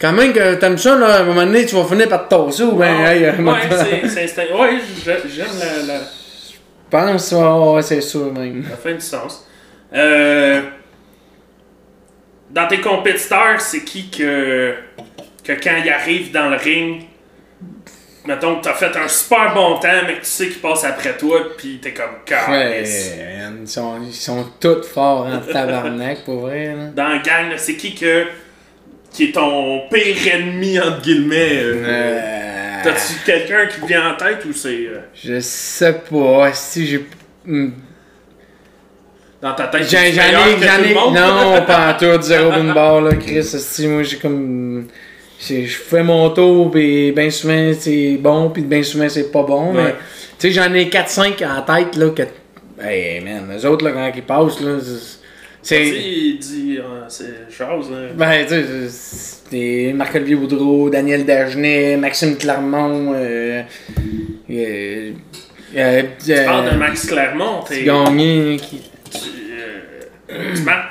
[0.01, 2.35] Quand même que t'aimes ça, là, à un moment donné, tu vas finir par te
[2.35, 3.53] tasser ou ben, Ouais, hey, euh, ouais,
[4.03, 4.43] c'est- c'est instinct.
[4.59, 6.01] Ouais, j'ai- j'aime la, la,
[6.91, 8.65] pense, ouais, ouais, c'est sûr même.
[8.69, 9.47] Ça fait du sens.
[9.95, 10.63] Euh,
[12.51, 14.75] dans tes compétiteurs, c'est qui que,
[15.45, 17.03] que quand ils arrivent dans le ring,
[18.27, 21.17] mettons que t'as fait un super bon temps, mais que tu sais qu'ils passent après
[21.17, 23.15] toi, pis t'es comme Ouais, Calisse.
[23.19, 26.87] man, ils sont, ils sont tous forts en tabarnak, pour vrai, là.
[26.95, 28.27] Dans la gang, c'est qui que
[29.11, 34.17] qui est ton pire ennemi entre guillemets euh, Euh, T'as-tu quelqu'un qui te vient en
[34.17, 36.53] tête ou c'est euh, Je sais pas.
[36.53, 37.07] Si j'ai.
[37.45, 37.71] Hmm.
[39.41, 39.83] dans ta tête?
[39.85, 40.95] J'en c'est j'en meilleur ai, que j'en tout le ai.
[40.95, 41.15] monde?
[41.15, 42.23] Non, pas en tout.
[42.23, 43.45] Zéro d'une barre, là, Chris.
[43.45, 44.87] Si, moi, j'ai comme.
[45.41, 49.73] Je fais mon tour, pis bien souvent c'est bon, pis bien souvent c'est pas bon.
[49.73, 49.83] Ouais.
[49.85, 49.95] Mais,
[50.39, 52.23] tu sais, j'en ai 4-5 en tête, là, que.
[52.83, 55.19] Hey, man, les autres, là, quand ils passent, là, c'est-
[55.63, 56.03] Tu sais, c'est.
[56.03, 57.87] il dit, euh, c'est chose.
[57.93, 58.09] hein.
[58.17, 63.63] Ben, tu sais, c'est Marc-Olivier Boudreau, Daniel Dagenet, Maxime Clermont, euh.
[64.51, 65.13] euh,
[65.77, 68.83] euh, Tu parles de Max Clermont, t'es- Gagné, qui.
[69.11, 69.19] tu,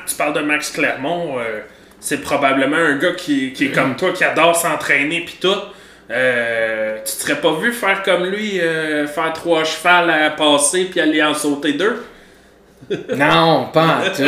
[0.08, 1.36] tu parles de Max Clermont,
[2.00, 5.50] c'est probablement un gars qui, qui est comme toi, qui adore s'entraîner pis tout.
[6.10, 10.86] Euh, tu te serais pas vu faire comme lui, euh, faire trois chevals à passer
[10.86, 12.02] puis aller en sauter deux?
[13.16, 14.24] Non, pas en tout.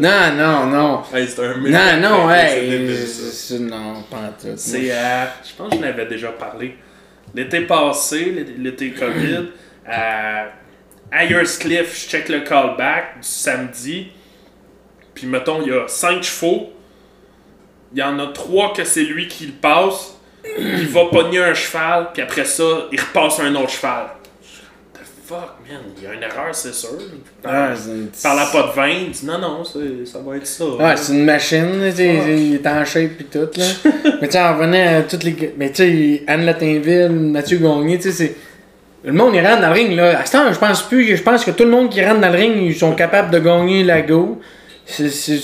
[0.00, 1.02] Non, non, non.
[1.14, 2.96] Hey, c'est un Non, non, hey.
[3.06, 4.52] c'est- Non, pas en tout.
[4.56, 6.76] C'est, euh, je pense que je n'avais déjà parlé.
[7.34, 9.50] L'été passé, l'été- COVID,
[9.86, 10.46] à
[11.12, 14.08] Ayers Cliff, je check le callback du samedi.
[15.14, 16.72] Puis mettons, il y a 5 chevaux.
[17.92, 20.14] Il y en a 3 que c'est lui qui le passe.
[20.58, 24.06] Il va pogner un cheval, puis après ça, il repasse un autre cheval.
[25.26, 25.80] Fuck, man?
[25.98, 26.90] Il y a une erreur, c'est sûr.
[27.44, 29.78] Ah, c'est une- Par la pas de vin, il dit non, non, ça
[30.24, 30.64] va être ça.
[30.66, 33.64] Ouais, c'est une machine, tu sais, il est en shape pis tout, là.
[34.20, 35.54] mais tu sais, en revenant à toutes les.
[35.58, 35.76] Mais tu
[36.18, 38.34] sais, Anne Latinville, Mathieu Gagné, tu sais, c'est.
[39.04, 40.18] Le monde, il rentre dans le ring, là.
[40.20, 41.16] À ce temps, je pense plus.
[41.16, 43.38] Je pense que tout le monde qui rentre dans le ring, ils sont capables de
[43.40, 44.40] gagner la go.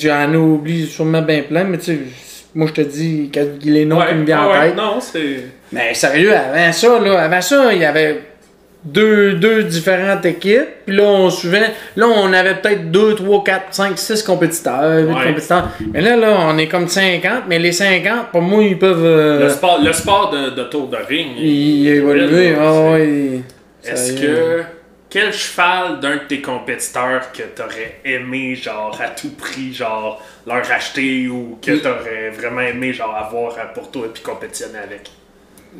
[0.00, 1.98] J'en oublie sûrement bien plein, mais tu sais,
[2.54, 3.30] moi, je te dis,
[3.64, 4.76] les noms Ouais, qui me viennent en ouais, tête.
[4.76, 5.44] Non, c'est.
[5.72, 8.20] Mais sérieux, avant ça, là, avant ça, il y avait
[8.84, 10.68] deux, deux différentes équipes.
[10.86, 11.72] Puis là, on suivait.
[11.96, 14.98] Là, on avait peut-être 2, 3, 4, 5, 6 compétiteurs.
[15.08, 15.26] huit Ouais.
[15.28, 15.68] compétiteurs.
[15.92, 17.44] Mais là, là, on est comme 50.
[17.48, 19.04] Mais les 50, pour moi, ils peuvent.
[19.04, 21.32] euh, Le sport, le sport de, de tour de ring.
[21.38, 22.48] il- évoluer.
[22.50, 23.40] il- Ah ouais.
[23.84, 24.62] Est-ce que.
[25.10, 30.62] Quel cheval d'un de tes compétiteurs que t'aurais aimé, genre, à tout prix, genre, leur
[30.72, 35.10] acheter ou que t'aurais vraiment aimé, genre, avoir pour toi et puis compétitionner avec?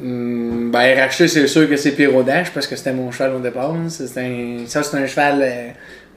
[0.01, 3.73] Hum, ben, racheter, c'est sûr que c'est Pyrodash parce que c'était mon cheval au départ.
[3.73, 3.89] hein.
[3.89, 5.43] C'est un, ça, c'est un cheval.
[5.43, 5.69] euh,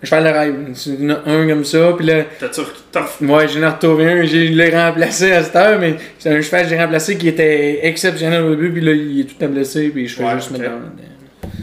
[0.01, 1.19] un cheval de rêve.
[1.25, 1.93] Un comme ça.
[1.97, 2.23] Puis là.
[2.39, 2.61] T'as-tu.
[2.91, 6.41] t'as- Moi, j'en ai retrouvé un, je l'ai remplacé à cette heure, mais c'est un
[6.41, 9.47] cheval que j'ai remplacé qui était exceptionnel au début, puis là, il est tout temps
[9.47, 10.57] blessé, puis je fais Ouais, juste ok.
[10.59, 10.79] mettre dans.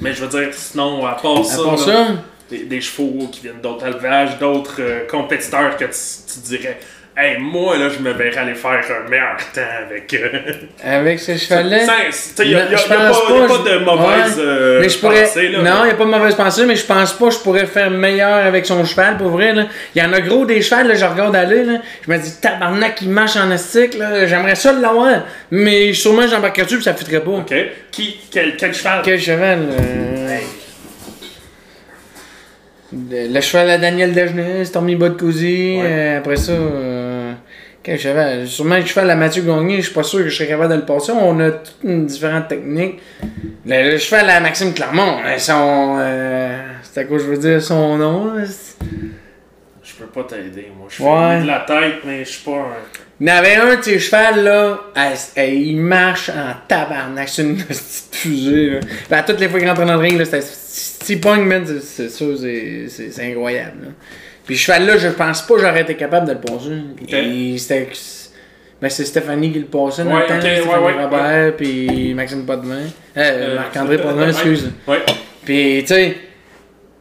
[0.00, 2.06] Mais je veux dire, sinon, à part À ça, part là, ça,
[2.50, 5.90] Des, des chevaux qui viennent d'autres élevages, d'autres euh, compétiteurs que tu,
[6.34, 6.78] tu dirais,
[7.16, 10.12] hey, moi, là, je me verrais aller faire un meilleur temps avec.
[10.14, 10.30] euh,
[10.82, 11.78] avec ce cheval-là.
[12.40, 14.44] Il n'y a, pas, de mauvaise ouais.
[14.44, 15.24] euh, mais je pourrais.
[15.24, 17.34] pensée, là, non, il n'y a pas de mauvaise pensée, mais je pense pas que
[17.34, 19.52] je pourrais faire meilleur avec son cheval, pour vrai.
[19.52, 19.66] là.
[19.94, 21.78] Il y en a gros des chevals, là, je regarde aller, là.
[22.06, 24.26] Je me dis, tabarnak, il marche en astique, là.
[24.26, 27.30] J'aimerais ça l'avoir, mais sûrement j'embarquerais dessus, puis ça fitterait pas.
[27.30, 27.54] OK.
[27.90, 29.00] Qui, quel, quel cheval?
[29.04, 30.38] Quel cheval euh,
[32.92, 35.78] Le, le cheval à Daniel Dagenet, Stormy Bodcousy.
[35.82, 36.16] Ouais.
[36.18, 36.52] après ça,
[37.82, 40.48] quel cheval Sûrement le cheval à Mathieu Gagné, je suis pas sûr que je serais
[40.48, 41.12] capable de le passer.
[41.12, 43.00] On a toutes une différentes techniques.
[43.66, 45.96] Le, le cheval à Maxime Clermont, euh, son.
[45.98, 48.76] euh, c'est à quoi je veux dire son nom là, c'est-
[49.84, 50.86] Je peux pas t'aider, moi.
[50.88, 51.42] Je fais Ouais.
[51.42, 52.66] de la tête, mais je suis pas un...
[53.20, 57.42] Il y avait un de ces chevals là, elle- elle- il marche en tabarnak, c'est
[57.42, 58.80] une petite fusée.
[59.10, 59.18] Là.
[59.18, 63.10] À toutes les fois qu'il rentre dans le ring, là, c'est- c'est sûr, c'est- c'est
[63.12, 63.78] c'est incroyable.
[63.82, 63.88] Là.
[64.44, 66.72] Puis ce cheval là, je pense pas que j'aurais été capable de le passer.
[67.08, 67.88] Et c'était.
[68.80, 71.56] Ben, c'est Stéphanie qui le passait dans Ouais, le temps, ok, Stéphanie ouais, ouais, Robert,
[71.56, 72.74] puis Maxime Potvin.
[72.74, 72.82] Euh,
[73.16, 73.98] Euh, Marc-André.
[73.98, 74.72] Potvin, excuse.
[74.88, 75.02] Ouais.
[75.44, 76.16] Puis, tu sais,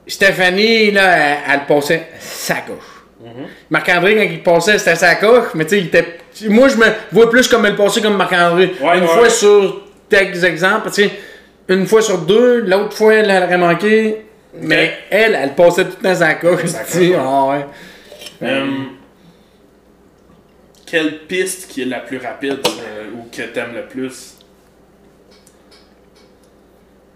[0.08, 3.04] Stéphanie, là, elle, elle le passait sa gauche.
[3.24, 3.46] Mhm.
[3.70, 6.18] Marc-André, quand il passait, c'était sa coche, mais tu sais, il était.
[6.50, 8.74] Moi, je me vois plus comme elle passait comme Marc-André.
[8.82, 9.08] Ouais, une ouais.
[9.08, 11.12] fois sur quelques exemples, tu sais,
[11.68, 14.22] une fois sur deux, l'autre fois, elle, elle aurait manqué,
[14.60, 16.66] mais elle, elle passait tout le temps sa coche.
[16.66, 17.66] Sa ouais.
[18.42, 18.46] ah.
[18.46, 18.68] Euh,
[20.86, 24.36] quelle piste qui est la plus rapide euh, ou que t'aimes le plus?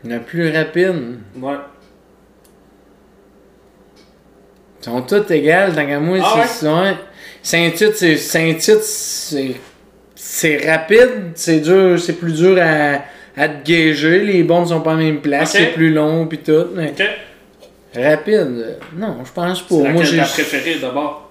[0.06, 1.20] La plus rapide?
[1.38, 1.56] Ouais.
[4.80, 6.96] Ils sont toutes égales, moi, Ah c'est ouais?
[7.42, 9.56] C'est Saint-Tite, c'est
[10.16, 13.02] c'est rapide, c'est dur, c'est plus dur à,
[13.36, 16.38] à te gager, les bondes sont pas à la même place, c'est plus long puis
[16.38, 16.94] tout, mais.
[18.04, 19.76] Rapide, euh, non, je pense pas.
[19.76, 21.22] C'est Moi j'ai préférée d'abord?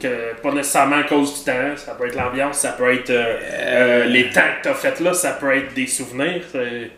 [0.00, 3.36] Que pas nécessairement à cause du temps, ça peut être l'ambiance, ça peut être euh,
[3.42, 6.42] euh, les temps que t'as fait là, ça peut être des souvenirs.
[6.52, 6.90] c'est-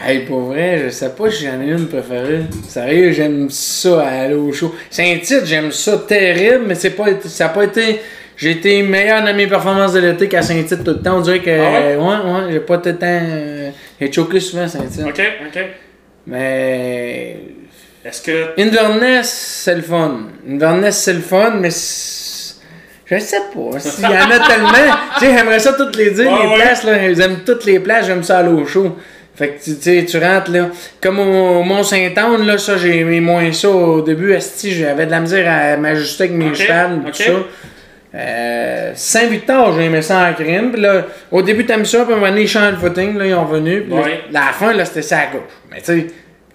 [0.00, 2.44] Hey, pour vrai, je sais pas si j'en ai une préférée.
[2.66, 4.74] Sérieux, j'aime ça à aller au show.
[4.88, 8.00] Saint-Tite, j'aime ça terrible, mais c'est pas ça a pas été.
[8.34, 11.18] J'ai été meilleur dans mes performances de l'été qu'à Saint-Tite tout le temps.
[11.18, 11.50] On dirait que.
[11.50, 11.96] Ah ouais?
[11.96, 13.06] euh, ouais, ouais, j'ai pas tout le temps.
[13.06, 13.70] euh,
[14.00, 15.04] j'ai choqué souvent à Saint-Tite.
[15.06, 15.62] Ok, ok.
[16.26, 17.36] Mais.
[18.04, 18.60] Est-ce que.
[18.60, 20.22] Inverness, c'est le fun.
[20.48, 21.70] Inverness, c'est le fun, mais.
[21.70, 23.78] Je sais pas.
[23.78, 24.68] S'il y en a tellement.
[25.18, 26.54] tu sais, j'aimerais ça toutes les dire, Ouais, les ouais.
[26.56, 27.14] places, là.
[27.14, 28.96] J'aime toutes les places, j'aime ça à l'eau chaud.
[29.34, 30.68] Fait que tu sais, tu rentres là.
[31.00, 34.32] Comme au Mont-Saint-Anne, là, ça, j'ai aimé moins ça au début.
[34.32, 37.12] Esti, j'avais de la misère à m'ajuster avec mes Ok, chevals, ok.
[37.12, 37.32] tout ça.
[38.14, 40.70] Euh, Saint-Victor, j'ai aimé ça en crime.
[40.72, 43.16] Puis là, au début, t'aimes ça, puis à un moment donné, ils changent le footing,
[43.16, 43.82] là, ils ont revenu.
[43.82, 44.20] Puis là, Ouais.
[44.30, 45.42] la fin, là, c'était ça à gauche.
[45.70, 46.06] Mais tu sais,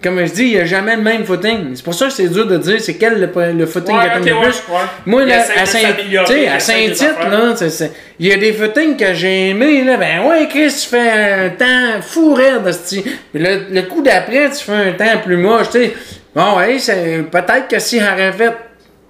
[0.04, 1.72] comme je dis, il n'y a jamais le même footing.
[1.76, 4.10] C'est pour ça que c'est dur de dire c'est quel le, le footing Ouais, que
[4.14, 4.74] t'aimes ok, le ouais, plus.
[4.74, 4.80] ouais.
[5.06, 6.44] Moi, Il là, à de Saint- s'améliorer, tu sais,
[6.86, 11.10] il Saint-Tite, y a des footings que j'ai aimés, là, ben ouais, Chris, tu fais
[11.10, 12.62] un temps fou raide.
[12.88, 15.94] Puis le, le coup d'après, tu fais un temps plus moche, tu sais.
[16.36, 18.52] Bon, ouais, c'est- peut-être que si j'aurais fait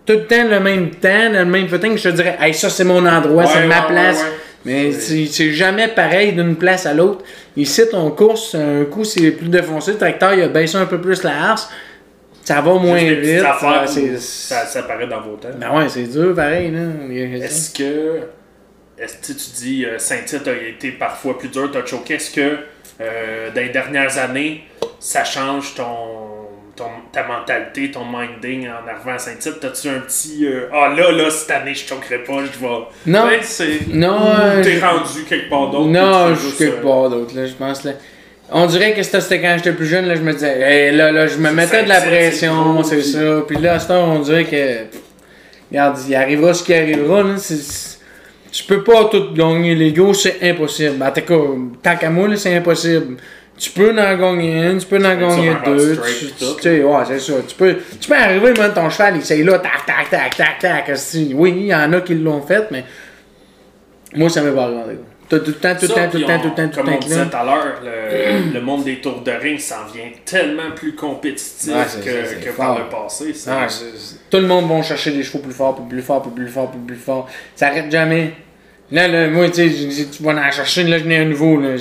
[0.06, 2.86] tout le temps le même temps, le même footing, je te dirais, hey, ça c'est
[2.86, 4.26] mon endroit, Ouais, c'est ma ouais, place.
[4.68, 7.24] Mais c'est jamais pareil d'une place à l'autre.
[7.56, 11.00] Ici, ton course, un coup c'est plus défoncé, le tracteur il a baissé un peu
[11.00, 11.70] plus la harse,
[12.44, 13.44] ça va moins vite.
[13.44, 15.48] affaires ça, ça, ça paraît dans vos temps.
[15.58, 16.74] Ben ouais, c'est dur pareil.
[17.12, 18.20] Est-ce que.
[19.00, 22.16] Est-ce que tu dis euh, Saint-Tite a été parfois plus dur, t'as choqué?
[22.16, 22.58] Est-ce que
[23.00, 24.64] euh, dans les dernières années,
[25.00, 26.27] ça change ton,
[26.78, 29.60] ton, ta mentalité, ton minding en arrivant à Saint-Tite?
[29.60, 30.46] T'as-tu un petit.
[30.46, 32.74] euh, ah là, là, cette année, je choquerai pas, je vais.
[33.08, 33.26] Non.
[33.26, 33.88] Ouais, c'est.
[33.90, 35.88] Non, euh, T'es je- rendu quelque part d'autre.
[35.90, 37.84] Non, je suis quelque juste, part d'autre, là, je pense.
[37.84, 37.92] Là.
[38.52, 41.28] On dirait que c'était quand j'étais plus jeune, là, je me disais, hey, là, là,
[41.28, 43.42] je me mettais de la pression, c'est ça.
[43.46, 44.84] Puis là, à ce temps, on dirait que.
[44.86, 45.02] pff,
[45.70, 47.38] Regarde, il arrivera ce qui arrivera, là.
[47.38, 47.98] c'est- c'est-
[48.50, 51.04] Tu peux pas tout gagner l'ego, c'est impossible.
[51.04, 51.36] En tout cas,
[51.84, 53.18] tant qu'à moi, là, c'est impossible.
[53.58, 56.00] Tu peux en gagner une, tu peux en gagner deux.
[56.00, 57.34] Tu, sais, ouais, c'est ça.
[57.48, 60.60] Tu peux, tu peux arriver, man, ton cheval, il s'est là, tac, tac, tac, tac,
[60.60, 60.92] tac.
[61.34, 62.84] Oui, il y en a qui l'ont fait, mais.
[64.14, 64.80] Moi, ça m'est pas arrivé.
[64.94, 65.00] gars.
[65.30, 66.76] Tout tout le temps, tout le temps, tout le temps, on- tout le temps, tout
[66.78, 67.06] Comme le on temps.
[67.08, 67.26] disait là.
[67.26, 71.74] tout à l'heure, le, le monde des tours de ring s'en vient tellement plus compétitif
[72.02, 73.34] que, par le passé.
[74.30, 77.30] tout le monde va chercher des chevaux plus forts, plus forts, plus forts, plus forts.
[77.58, 78.34] Ça arrête jamais.
[78.90, 81.60] Là, moi, tu sais, tu vas en chercher, là, je n'ai un nouveau.
[81.60, 81.72] Là.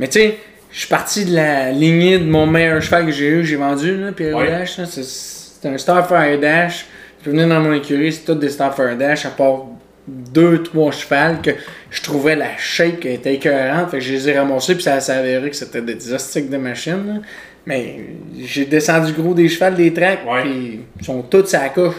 [0.00, 0.38] Mais tu sais,
[0.74, 3.96] je suis parti de la lignée de mon meilleur cheval que j'ai eu, j'ai vendu,
[3.96, 4.48] là, Pierre Ouais.
[4.50, 4.76] Dash.
[4.78, 6.86] là, C'est un Starfire Dash.
[7.22, 9.66] Peux venir dans mon écurie, c'est tout des Starfire Dash, à part
[10.06, 11.52] deux, trois chevals que
[11.90, 13.90] je trouvais la shape qui était écœurante.
[13.92, 16.56] Fait que je les ai ramassés, puis ça s'est avéré que c'était des hostiques de
[16.58, 17.06] machine.
[17.06, 17.20] là.
[17.66, 18.00] Mais
[18.44, 21.94] j'ai descendu gros des chevals, des tracks, puis ils sont tous à la couche.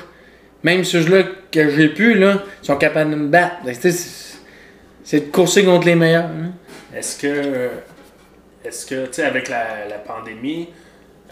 [0.63, 3.55] Même ceux-là que j'ai pu, là, ils sont capables de me battre.
[5.03, 6.25] C'est de courser contre les meilleurs.
[6.25, 6.51] hein.
[6.95, 7.69] Est-ce que,
[8.65, 10.69] est-ce que, tu sais, avec la, la pandémie,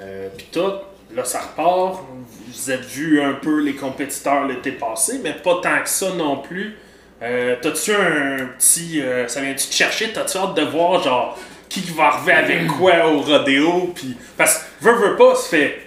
[0.01, 0.71] euh, puis tout,
[1.15, 1.99] là, ça repart.
[2.47, 6.37] Vous avez vu un peu les compétiteurs l'été passé, mais pas tant que ça non
[6.37, 6.75] plus.
[7.21, 9.01] Euh, T'as-tu un petit.
[9.01, 10.11] euh, ça vient-tu te chercher?
[10.11, 11.37] T'as-tu hâte de voir, genre,
[11.69, 13.91] qui va arriver avec quoi au rodéo?
[13.95, 15.77] Puis, parce que, veux, veux pas, ça fait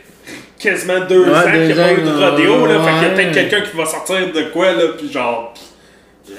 [0.58, 2.80] quasiment deux Ouais, ans qu'il n'y a pas eu de rodéo, là.
[2.82, 5.52] Fait qu'il y a peut-être quelqu'un qui va sortir de quoi, là, puis genre.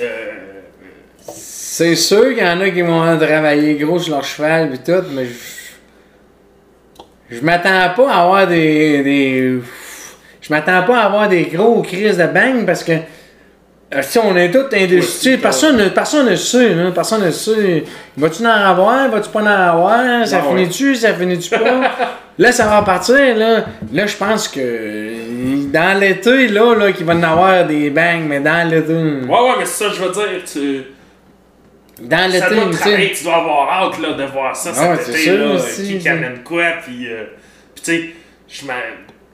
[0.01, 0.32] euh,
[1.78, 5.03] C'est sûr qu'il y en a qui vont travailler gros sur leur cheval et tout,
[5.11, 9.59] mais je, je m'attends pas à avoir des, des
[10.41, 14.36] je m'attends pas à avoir des gros crises de bang parce que euh, si on
[14.36, 17.84] est tous Ouais, personne, ne- personne ne sait, là, personne ne sait.
[18.17, 21.59] Vas-tu en avoir, vas-tu pas en avoir, ça Ah finit-tu, ça finit-tu pas?
[22.39, 23.65] là, ça va partir, là.
[23.93, 28.25] Là, je pense que dans l'été, là, là qu'il va y en avoir des bangs,
[28.28, 28.93] mais dans l'été.
[28.93, 30.97] Ouais, ouais, mais c'est ça, je veux dire, tu.
[32.02, 32.80] Dans Ça l'été, doit tu sais.
[32.80, 35.98] travailler, tu dois avoir hâte là, de voir ça Ah cet été, sûr là, aussi,
[35.98, 36.12] qui, ça.
[36.12, 37.24] amène quoi, puis, euh,
[37.76, 38.10] puis tu sais,
[38.48, 38.62] je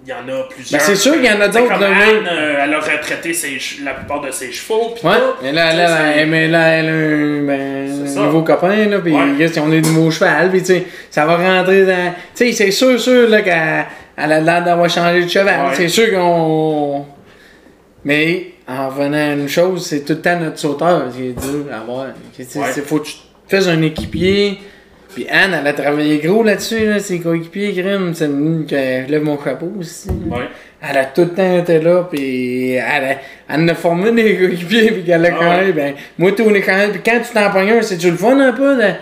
[0.06, 0.82] il y en a plusieurs.
[0.82, 3.58] Ben, c'est sûr qu'il y en a d'autres, Comme Anne, euh, elle a retraité ses
[3.86, 5.36] la plupart de ses chevaux, puis Ouais, tout.
[5.42, 5.88] mais là, là,
[6.18, 8.20] là, mais là, elle a un, ben, un ça.
[8.22, 9.22] nouveau copain, là, pis Ouais.
[9.38, 12.14] Chris, ils ont des nouveaux chevals, pis tu sais, ça va rentrer dans.
[12.36, 13.86] Tu sais, c'est sûr, sûr, là, qu'elle
[14.18, 15.68] elle a l'air d'avoir changé de cheval.
[15.68, 15.74] Ouais.
[15.76, 17.06] C'est sûr qu'on.
[18.04, 21.66] Mais, en revenant à une chose, c'est tout le temps notre sauteur qui est dur
[21.72, 22.10] à Ouais.
[22.40, 23.16] c'est- Faut que tu
[23.48, 24.60] fasses un équipier.
[25.14, 28.14] Puis Anne, elle a travaillé gros là-dessus, là, ses coéquipiers, Grim.
[28.16, 30.08] C'est une que je lève mon chapeau aussi.
[30.10, 30.48] Ouais.
[30.82, 33.18] Elle a tout le temps été là, puis elle, a-
[33.56, 35.66] elle a formé des coéquipiers, puis qu'elle a Ah quand ouais.
[35.66, 38.18] même, ben, moi, tout est quand même, puis quand tu t'en pognes un, c'est-tu le
[38.18, 38.76] fun un peu?
[38.76, 38.94] de-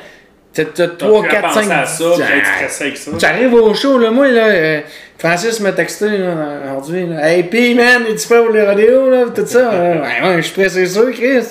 [0.54, 1.72] T'as t'as T'as 3, pu 4, penser 5.
[1.72, 2.24] à ça, puis
[2.56, 3.12] stressé avec ça.
[3.18, 4.82] Tu arrives au show, là, moi, là, euh,
[5.18, 6.34] Francis m'a texté, là,
[6.66, 9.72] aujourd'hui, là, Hey, pis, man, es-tu prêt pour les rodéos, là, tout ça?
[9.72, 11.46] Euh, ouais, ouais, je suis prêt, c'est sûr, Chris.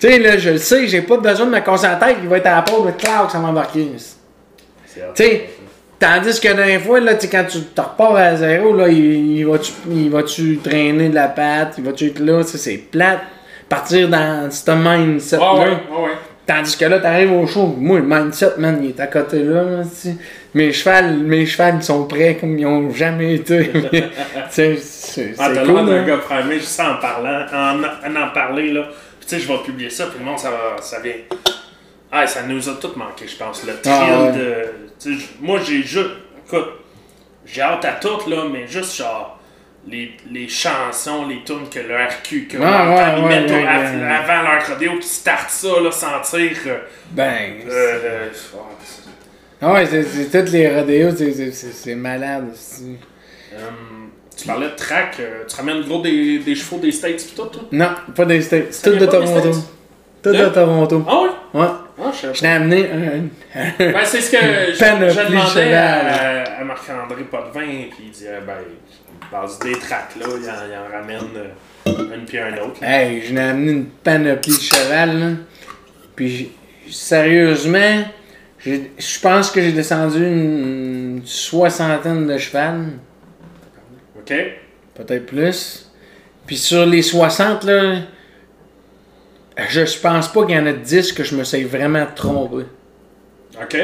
[0.00, 2.28] Tu sais, là, je le sais, j'ai pas besoin de me casser la tête, il
[2.28, 3.88] va être à la porte, le cloud, ça va embarquer.
[4.94, 5.50] Tu sais,
[5.98, 9.72] tandis que d'un fois, là, quand tu te repars à zéro, là, il, il va-tu
[9.90, 13.20] il va-tu traîner de la patte, il va-tu être là, c'est plate.
[13.68, 15.54] partir dans ce mindset-là.
[15.54, 15.66] Ouais, ouais,
[16.04, 16.10] ouais.
[16.48, 19.62] Tandis que là, t'arrives au show, moi, le mindset, man, il est à côté là.
[19.62, 19.82] là,
[20.54, 23.70] mes chevals, mes chevals, ils sont prêts comme ils ont jamais été.
[23.92, 24.02] Tu
[24.50, 26.04] sais, c'est Ah, cool, l'air d'un hein.
[26.06, 28.84] gars primé juste en parlant, en en, en parler, là.
[29.20, 31.12] Puis tu sais, je vais publier ça, puis le monde, ça, va, ça vient.
[32.10, 33.64] Ah, ça nous a tout manqué, je pense.
[33.66, 34.32] Le thrill Ah, ouais.
[34.32, 35.12] de.
[35.42, 36.08] moi, j'ai juste.
[36.46, 36.68] Écoute,
[37.44, 39.37] j'ai hâte à tout, là, mais juste genre.
[39.90, 43.00] Les, les chansons, les tunes que le RQ, que Ah, ouais,
[44.12, 46.50] avant leur rodéo, qui startent ça, là, sentir.
[46.66, 46.78] Euh,
[47.12, 48.28] Ben, euh, euh,
[49.62, 52.50] ah ouais, c'est- toutes les rodéos, c'est- malade.
[52.54, 52.82] c'est-
[53.54, 53.58] euh,
[54.36, 57.46] tu parlais de track, euh, tu ramènes gros des, des chevaux des States pis tout,
[57.46, 57.62] toi?
[57.72, 58.80] Non, pas des States.
[58.82, 59.50] Tout de Toronto.
[60.22, 60.50] Tout de Hein?
[60.50, 61.04] Toronto.
[61.08, 61.60] Ah ouais?
[61.60, 61.66] Ouais.
[62.00, 63.60] Ah, je l'ai amené un.
[63.78, 68.54] Ben, c'est ce que je, je demandais à, à Marc-André Potvin, puis il disait, ben,
[69.32, 72.80] base des tracks, là, il en, il en ramène euh, une puis un autre.
[72.80, 73.02] là.
[73.02, 75.26] Hey, je l'ai amené une panoplie de cheval, là.
[76.14, 76.52] Puis,
[76.90, 78.04] sérieusement,
[78.64, 82.86] je pense que j'ai descendu une soixantaine de cheval.
[84.18, 84.34] OK?
[84.94, 85.90] Peut-être plus.
[86.46, 87.96] Puis sur les 60, là,
[89.68, 92.64] je pense pas qu'il y en a 10 que je me suis vraiment trompé.
[93.60, 93.76] OK?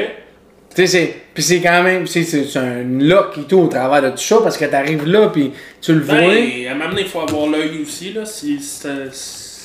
[0.75, 1.15] Tu sais, c'est.
[1.33, 2.07] Puis c'est quand même.
[2.07, 5.51] C'est, un look et tout au travers de tout ça parce que t'arrives là, puis
[5.81, 6.17] tu le vois.
[6.17, 8.59] Ben, à m'amener, il faut avoir l'œil aussi, là, si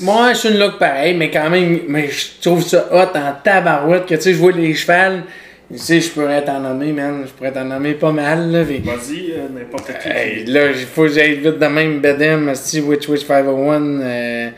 [0.01, 4.07] Moi, c'est une look pareil, mais quand même, mais je trouve ça hot en tabarouette
[4.07, 5.25] que tu sais, je vois les chevals.
[5.73, 7.23] Tu sais, je pourrais t'en nommer, man.
[7.27, 8.63] Je pourrais t'en nommer pas mal, là.
[8.65, 10.45] Vas-y, euh, n'importe qui.
[10.51, 14.01] Là, il faut que j'aille vite de même, Bedem, si Witch Witch 501.
[14.01, 14.51] Euh, euh,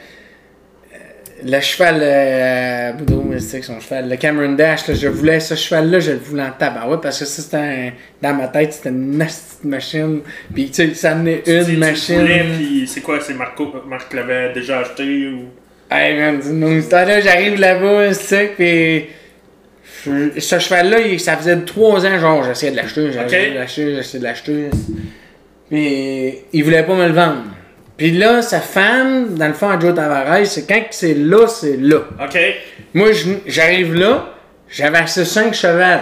[1.45, 5.40] le cheval, euh, Boudreau, mais c'est que son cheval, le Cameron Dash, là, je voulais
[5.40, 7.90] ce cheval-là, je le voulais en tabarouette parce que ça, c'était un-
[8.20, 10.20] dans ma tête, c'était une nasty machine.
[10.55, 12.20] Puis, tu sais, ça amenait une tu machine.
[12.20, 15.45] voulais, puis c'est quoi, c'est Marco, Marc l'avait déjà acheté ou...
[15.90, 18.09] Hey man, dis-nous, temps-là, j'arrive là-bas,
[18.57, 19.05] pis.
[20.07, 24.18] je- Ce cheval-là, ça faisait trois ans, genre, j'essayais de l'acheter, j'essayais de l'acheter, j'essayais
[24.20, 24.70] de l'acheter.
[25.70, 27.45] Puis, il voulait pas me le vendre.
[27.97, 31.76] Puis là, sa femme, dans le fond, à Joe Tavares, c'est quand c'est là, c'est
[31.76, 31.99] là.
[32.22, 32.38] OK?
[32.95, 33.09] Moi,
[33.47, 34.26] j'arrive là,
[34.68, 36.01] j'avais acheté cinq chevals.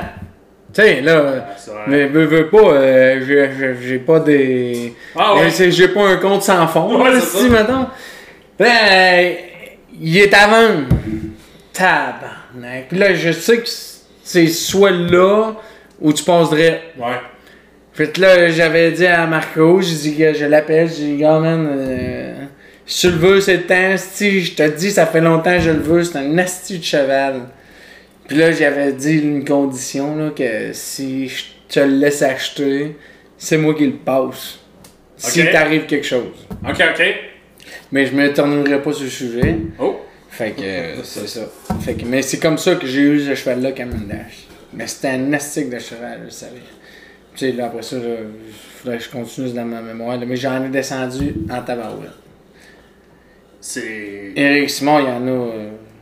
[0.72, 1.46] Tu sais, là.
[1.88, 4.94] Mais veux, veux pas, euh, j'ai- pas des.
[5.16, 5.46] Ah ouais.
[5.60, 7.86] Euh, J'ai pas un compte sans fond, Ouais, là, si, mettons.
[8.56, 9.34] Ben,
[10.00, 10.86] il est à vendre.
[11.72, 12.92] Tabarnak.
[12.92, 13.68] Là, je sais que
[14.22, 15.52] c'est soit là
[16.00, 16.82] où tu passerais.
[16.98, 17.06] Ouais.
[18.00, 21.68] Que là, j'avais dit à Marco, j'ai dit que je l'appelle, j'ai dit, gars, man,
[21.70, 22.32] euh,
[22.86, 23.94] si tu le veux, c'est le temps.
[23.98, 26.84] Si je te dis, ça fait longtemps que je le veux, c'est un asti de
[26.84, 27.42] cheval.
[28.26, 32.96] Puis là, j'avais dit une condition, là, que si je te le laisse acheter,
[33.36, 34.60] c'est moi qui le passe.
[35.18, 36.46] Si t'arrive quelque chose.
[36.66, 37.04] OK, OK.
[37.92, 39.56] Mais je me tournerai pas sur le sujet.
[39.78, 40.00] Oh.
[40.30, 41.42] Fait que euh, c'est ça.
[41.82, 44.46] Fait que, mais c'est comme ça que j'ai eu ce cheval-là, Cameron Dash.
[44.72, 46.62] Mais c'était un astique de cheval, je savais.
[47.40, 50.18] Tu sais, là, après ça, il faudrait que je continue dans ma mémoire.
[50.18, 52.10] là, mais j'en ai descendu en tabarouette.
[53.62, 54.32] C'est...
[54.36, 55.50] Eric Simon, il y en a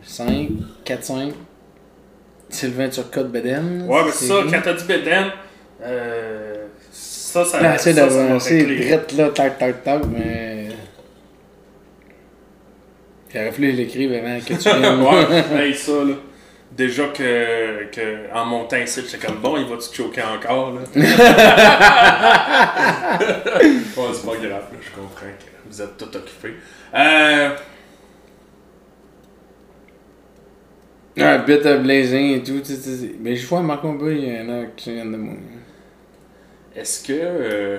[0.02, 0.48] 5,
[0.84, 1.32] 4, 5.
[2.48, 3.86] Sylvain Turcotte Beden.
[3.86, 5.26] Ouais, mais c'est ça, quand t'as dit Beden,
[5.80, 7.78] euh, ça, ça...
[7.78, 10.70] Ça m'a d'avancer, drette là, tac, tac, tac, mais.
[13.32, 15.02] J'aurais fallu l'écrire avant que tu viennes.
[15.56, 16.14] ouais, hey, ça, là.
[16.78, 20.80] Déjà que, que en montant ici, j'étais comme bon, il va-tu choquer encore, là?
[20.94, 21.04] c'est
[24.24, 26.54] pas grave, là, je comprends que vous êtes tout occupé.
[26.94, 27.50] Euh,
[31.20, 32.62] Ah, bit of blazing et tout.
[33.20, 35.34] Mais je vois Marco Boy, il y en a qui viennent de moi.
[36.76, 37.12] est-ce que.
[37.12, 37.78] euh,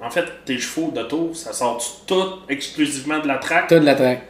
[0.00, 3.68] en fait, tes chevaux d'auto, ça sort tout exclusivement de la track?
[3.68, 4.22] Tout de la track.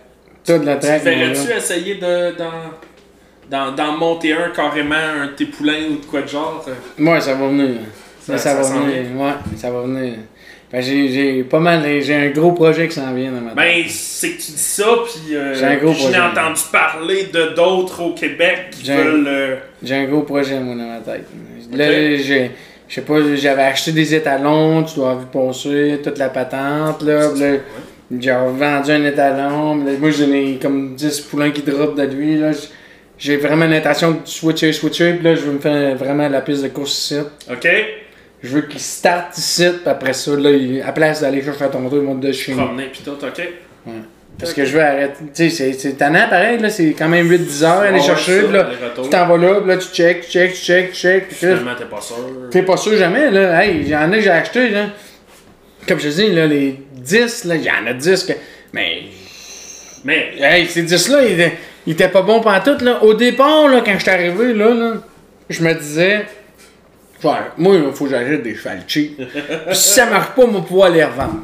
[0.44, 2.36] Tout de la mon verrais-tu essayer de,
[3.50, 6.64] d'en, monter un carrément, un de tes poulains ou de quoi de genre?
[6.98, 7.80] Ouais, ça va venir.
[8.20, 9.02] Ça- Ça, ça, ça va venir.
[9.16, 10.14] Ouais, ça va venir.
[10.72, 11.82] Que j'ai, j'ai pas mal.
[12.02, 13.56] J'ai un gros projet qui s'en vient dans ma tête.
[13.56, 18.68] Ben, c'est que tu dis ça, puis euh, J'ai entendu parler de d'autres au Québec
[18.72, 19.28] qui J'ai un- veulent.
[19.28, 21.26] euh, J'ai un gros projet, moi, dans ma tête.
[21.72, 21.86] Là,
[22.16, 22.50] j'ai.
[22.88, 27.02] Je sais pas, j'avais acheté des étalons, tu dois avoir vu passer, toute la patente,
[27.02, 27.30] là.
[27.34, 27.56] là,
[28.20, 29.76] J'ai vendu un étalon.
[29.84, 32.50] là, moi, j'en ai comme 10 poulains qui drop de lui, là.
[33.18, 36.62] J'ai vraiment l'intention de switcher, switcher, puis là, je veux me faire vraiment la piste
[36.62, 37.16] de course ici.
[37.50, 37.68] Ok?
[38.42, 40.50] Je veux qu'ils startent ici, puis après ça, là,
[40.86, 42.64] à place d'aller chercher à ton tour, ils montent de chez nous.
[42.64, 43.48] Promener pis tout, ok?
[44.38, 45.14] Parce que je veux arrêter.
[45.32, 48.42] Tu sais, c'est- tannant pareil, là, c'est quand même 8-10 heures aller Ouais, chercher, ça,
[48.48, 48.68] puis là,
[49.02, 51.36] tu t'en vas là, puis là, tu check, tu check, tu check, tu check, puis
[51.36, 52.16] Finalement, t'es pas sûr.
[52.50, 53.62] T'es pas sûr jamais, là.
[53.64, 54.86] Hey, il y en a que j'ai acheté, là.
[55.86, 58.32] Comme je te dis, là, les 10, là, il y en a 10 que.
[58.72, 59.02] Mais.
[60.04, 61.50] Mais, Hey, ces disques-là, ils
[61.86, 63.02] ils étaient pas bons pantoute, là.
[63.02, 64.92] Au départ, là, quand j'étais arrivé, là, là,
[65.50, 66.26] je me disais,
[67.22, 69.16] Ouais, moi, il faut que j'achète des chevals cheap.
[69.66, 71.40] Puis si ça marche pas, va pouvoir les revendre.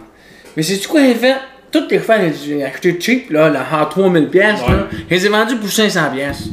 [0.56, 1.36] Mais c'est-tu quoi, il fait?
[1.72, 4.98] Toutes les chevals j'ai acheté cheap, là, là, en 3000 pièces, là, Ouais.
[5.08, 6.44] je les ai vendus pour 500 pièces.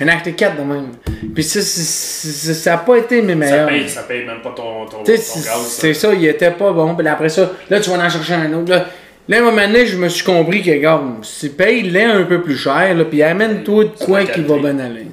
[0.00, 0.86] J'en ai acheté 4 de même.
[1.34, 3.68] Puis ça, ça a pas été mes ça meilleurs.
[3.68, 5.20] paye, ça paye même pas ton, ton, ton Tu gaz.
[5.22, 5.54] c'est ça.
[5.68, 6.94] c'est ça, il était pas bon.
[6.94, 8.70] Puis après ça, là, tu vas en chercher un autre.
[8.70, 8.86] Là,
[9.28, 12.42] là à un moment donné, je me suis compris que, regarde, si paye-les un peu
[12.42, 15.06] plus cher, là, puis amène-toi de quoi qui va bien aller.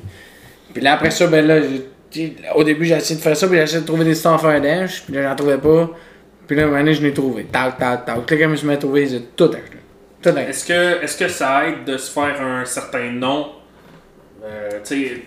[0.73, 1.59] Puis là, après ça, ben là,
[2.55, 4.61] au début, j'ai essayé de faire ça, puis j'ai essayé de trouver des stars faire
[4.61, 5.89] dash, puis là, j'en trouvais pas.
[6.47, 7.45] Puis là, à un moment donné, je l'ai trouvé.
[7.45, 8.15] Tac, tac, tac.
[8.17, 9.77] Là, quand je me suis trouver, j'ai tout acheté.
[10.21, 10.49] Tout acheté.
[10.49, 13.51] Est-ce que, est-ce que ça aide de se faire un certain nom?
[14.43, 15.21] Euh, tu sais,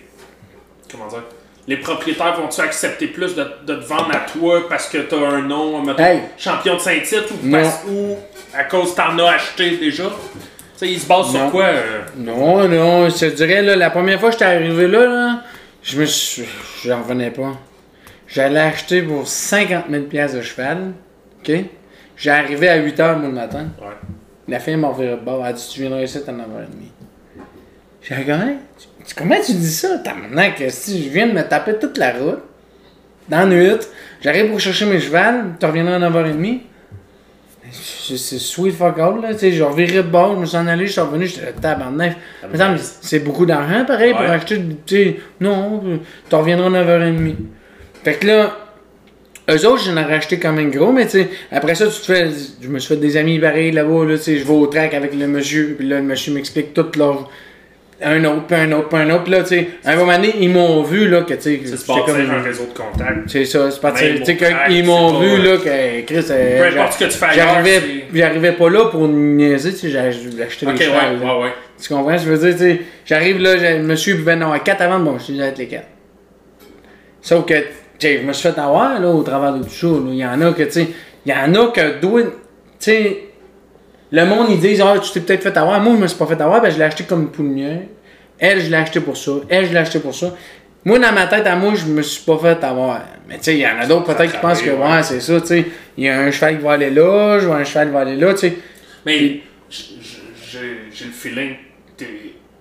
[0.91, 1.23] comment dire?
[1.67, 5.41] Les propriétaires vont-tu accepter plus de, de te vendre à toi parce que t'as un
[5.43, 6.19] nom, mettons, Hey.
[6.37, 7.61] champion de Saint-Tite ou, Non.
[7.61, 8.17] parce- ou
[8.53, 10.03] à cause que t'en as acheté déjà?
[10.03, 10.09] Tu
[10.75, 11.63] sais, ils se basent sur quoi?
[11.65, 12.01] euh?
[12.17, 15.43] Non, non, je te dirais, là, la première fois que j'étais arrivé là, là,
[15.81, 16.43] je me suis.
[16.83, 17.53] J'en revenais pas.
[18.27, 20.91] J'allais acheter pour 50 000 pièces de cheval.
[21.39, 21.51] OK?
[22.17, 23.67] J'ai arrivé à 8 h, le matin.
[23.79, 23.87] Ouais.
[24.49, 25.39] La fille m'a reviré de bord.
[25.45, 26.91] Elle a dit Tu viendras ici à 9h30.
[28.01, 28.87] J'ai dit
[29.17, 32.11] Comment tu- dis ça T'as maintenant que si je viens de me taper toute la
[32.13, 32.39] route,
[33.29, 33.79] dans la nuit,
[34.21, 36.61] j'arrive pour chercher mes chevals, tu reviendras à 9h30.
[37.71, 39.33] C'est sweet fuck all, là.
[39.33, 41.45] Tu sais, je revirais de bord, je me suis en allé, je suis revenu, j'étais
[41.45, 42.17] là, tabarnak.
[42.51, 44.27] Mais attends, mais c'est beaucoup d'argent, pareil, pour Ouais.
[44.27, 45.81] acheter, tu sais, non,
[46.29, 47.35] tu reviendras à 9h30.
[48.03, 48.57] Fait que là,
[49.49, 52.05] eux autres, j'en ai racheté quand même gros, mais tu sais, après ça, tu te
[52.05, 52.27] fais,
[52.61, 54.93] je me suis fait des amis pareils là-bas, là, tu sais, je vais au track
[54.93, 57.29] avec le monsieur, puis là, le monsieur m'explique tout leur.
[58.05, 60.13] Un autre, puis un autre, puis un autre, puis là, tu sais, à un moment
[60.15, 63.29] donné, ils m'ont vu, là, que, tu sais, C'est bâtir un réseau de contacts.
[63.29, 64.03] c'est ça, c'est parti.
[64.25, 64.37] Tu sais,
[64.69, 66.25] ils m'ont vu, là, que Chris.
[66.29, 67.33] euh, Peu importe ce que tu fais
[68.13, 71.53] J'arrivais, pas là pour niaiser, tu sais, j'ai acheté des ouais, ouais, ouais.
[71.81, 72.17] Tu comprends?
[72.17, 74.99] Je veux dire, tu sais, j'arrive là, j'ai- le monsieur buvait non, à 4 avant,
[74.99, 75.87] bon, je suis avec les 4.
[77.21, 77.61] Sauf que, tu
[77.99, 79.93] sais, je me suis fait avoir, là, au travers de tout ça, là.
[80.09, 80.87] Il y en a que, tu sais,
[81.25, 82.07] il y en a que, tu
[82.79, 83.17] sais,
[84.13, 85.81] le monde, ils disent, ah, tu t'es peut-être fait avoir.
[85.81, 87.81] Moi, je me suis pas fait avoir, ben, je l'ai acheté comme une poulinière.
[88.37, 89.31] Elle, je l'ai acheté pour ça.
[89.49, 90.35] Elle, je l'ai acheté pour ça.
[90.85, 93.01] Moi, dans ma tête, à moi, je me suis pas fait avoir.
[93.27, 94.75] Mais tu sais, il y en a d'autres peut-être qui pensent que, ouais.
[94.77, 95.65] ouais, c'est ça, tu sais.
[95.97, 97.99] Il y a un cheval qui va aller là, je vois un cheval qui va
[98.01, 98.57] aller là, tu sais.
[99.05, 101.55] Mais Puis- j'ai le feeling
[101.97, 102.07] que t'es,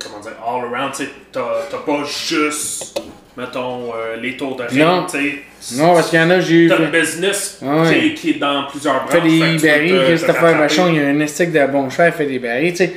[0.02, 1.42] comment dire, all around, tu sais, t'as
[1.84, 2.98] pas juste,
[3.36, 4.98] mettons, euh, les tours de Non.
[4.98, 5.18] ring, tu
[5.60, 5.80] sais.
[5.82, 6.68] Non, parce qu'il y en a, j'ai eu.
[6.68, 8.14] T'as le business Ah ouais.
[8.14, 9.12] qui, est, dans plusieurs branches.
[9.12, 10.58] fait des te Christopher.
[10.58, 12.88] Vachon, il y a un estique de bon cheval, il fait des barils, tu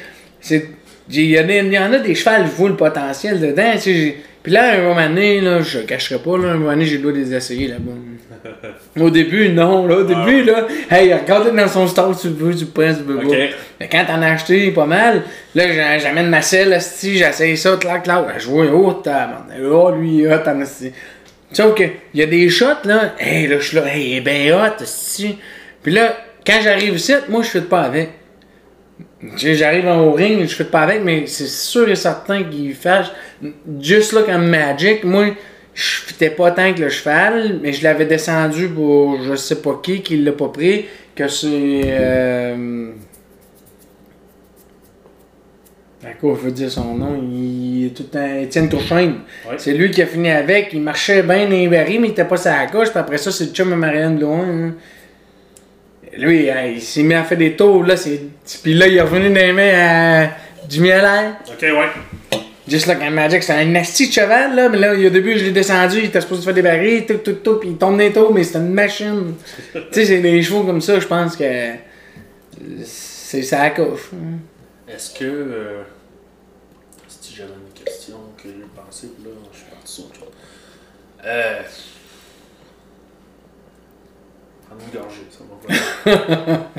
[0.41, 0.69] sais.
[1.07, 3.73] Il y, en a, il y en a des chevals, je vois le potentiel dedans,
[3.73, 4.15] tu sais.
[4.41, 6.85] Puis là, à un moment donné, là, je cacherai pas, là, à un moment donné,
[6.85, 7.91] j'ai le droit de les essayer là-bas.
[8.99, 12.53] Au début, non, là, au début, là, hey, regardez dans son store, tu le veux,
[12.55, 13.27] tu le prends, tu le veux pas.
[13.27, 13.55] Ok.
[13.79, 15.23] Mais quand t'en as acheté pas mal,
[15.53, 19.01] là, j'a- j'amène ma selle, asti, j'essaye ça, clac, clac, je vois, oh,
[19.71, 20.91] oh, lui, hot, en asti.
[21.51, 21.83] Sauf que,
[22.13, 24.53] il y a des shots, là, hey, là, je suis là, hey, il est ben
[24.53, 25.37] hot, asti.
[25.83, 26.15] Puis là,
[26.45, 28.09] quand j'arrive ici, moi, je fais pas avec.
[29.37, 33.07] J'arrive au ring, je fais pas avec, mais c'est sûr et certain qu'il fâche.
[33.81, 35.25] Juste là, comme Magic, moi,
[35.75, 39.79] je fitais pas tant que le cheval, mais je l'avais descendu pour je sais pas
[39.83, 41.81] qui, qui l'a pas pris, que c'est.
[41.85, 42.91] Euh...
[46.21, 47.21] Quoi je veux dire son nom?
[47.29, 48.39] Il est tout temps.
[48.39, 49.15] Étienne Tourchaine.
[49.49, 49.55] Ouais.
[49.57, 50.69] C'est lui qui a fini avec.
[50.71, 52.89] Il marchait bien dans les barils, mais il était pas sur la gauche.
[52.89, 54.47] Puis après ça, c'est le chum de Marianne Blouin.
[54.47, 54.73] hein.
[56.17, 57.83] Lui, hein, il s'est mis à faire des tours.
[57.83, 58.21] Là, c'est...
[58.63, 60.29] Puis là, il est revenu dans les mains à
[60.69, 61.37] Jimmy Allaire.
[61.49, 62.39] Ok, ouais.
[62.67, 64.69] Juste là, quand Magic, c'était un nasty de cheval, là.
[64.69, 65.99] Mais là, au début, je l'ai descendu.
[65.99, 67.55] Il était supposé faire des barils, tout, tout, tout.
[67.57, 69.35] Puis il tombe les tours, mais c'était une machine.
[69.73, 71.43] tu sais, c'est des chevaux comme ça, je pense que.
[72.83, 74.09] C'est ça à couche.
[74.13, 74.39] hein.
[74.87, 75.25] Est-ce que.
[75.25, 75.83] Euh...
[77.07, 80.33] Si j'avais une question que j'ai pensé, puis là, je suis parti sur chose.
[81.25, 81.61] Euh.
[84.67, 86.13] Prendre une gorgée, ça va
[86.55, 86.69] pas.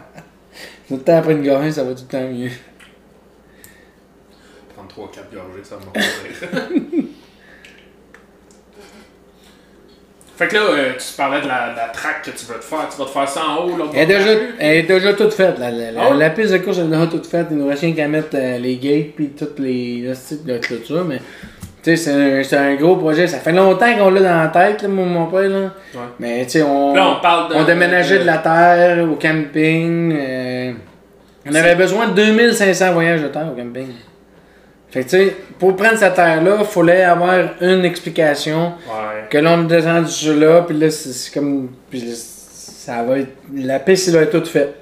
[0.88, 2.50] Tout le temps après une gorgée, ça va tout le temps mieux.
[4.94, 6.00] Prendre 3-4 gorgées, ça pas.
[10.36, 12.64] Fait que là, euh, tu parlais de la, de la track que tu veux te
[12.64, 12.88] faire.
[12.90, 13.84] Tu vas te faire ça en haut, là.
[13.92, 15.58] Elle est déjà, elle est déjà toute faite.
[15.58, 17.48] La, la, la, Ah la piste de course elle est déjà toute faite.
[17.50, 20.56] Il nous reste rien qu'à mettre euh, les gates puis toutes les le style de
[20.56, 21.04] clôture.
[21.04, 21.18] Mais
[21.82, 23.26] tu sais, c'est un, un gros projet.
[23.26, 25.42] Ça fait longtemps qu'on l'a dans la tête, là, mon, mon père.
[25.50, 25.58] Là.
[25.60, 26.00] Ouais.
[26.18, 27.56] Mais tu sais, on, Là, on parle de.
[27.56, 30.14] on déménageait de la terre au camping.
[30.18, 30.72] euh,
[31.46, 33.88] on avait besoin de 2500 voyages de terre au camping.
[34.90, 38.72] Fait que tu sais, pour prendre cette terre-là, il fallait avoir une explication.
[38.88, 39.26] Ouais.
[39.30, 41.68] Que là, on est descendu sur là, puis là, c'est comme.
[41.88, 43.30] Puis là, ça va être.
[43.54, 44.74] La piste, elle va être toute faite.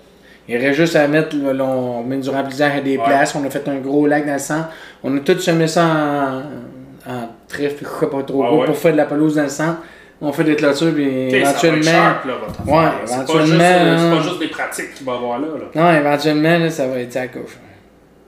[0.48, 3.04] Il reste juste à mettre, là, là, on met du remplissage à des Ouais.
[3.04, 4.68] places, on a fait un gros lac dans le centre.
[5.04, 8.64] On a tout semé ça en, en sais pas trop Ah gros, ouais.
[8.66, 9.78] pour faire de la pelouse dans le centre.
[10.22, 11.82] On fait des clôtures, puis éventuellement.
[11.82, 12.32] sharp, là,
[12.66, 12.92] Ouais, là.
[13.04, 15.46] C'est pas éventuellement, juste, C'est pas juste des pratiques qu'il va y avoir là.
[15.46, 15.64] là.
[15.92, 17.58] Non, éventuellement, là, ça va être ça à couche.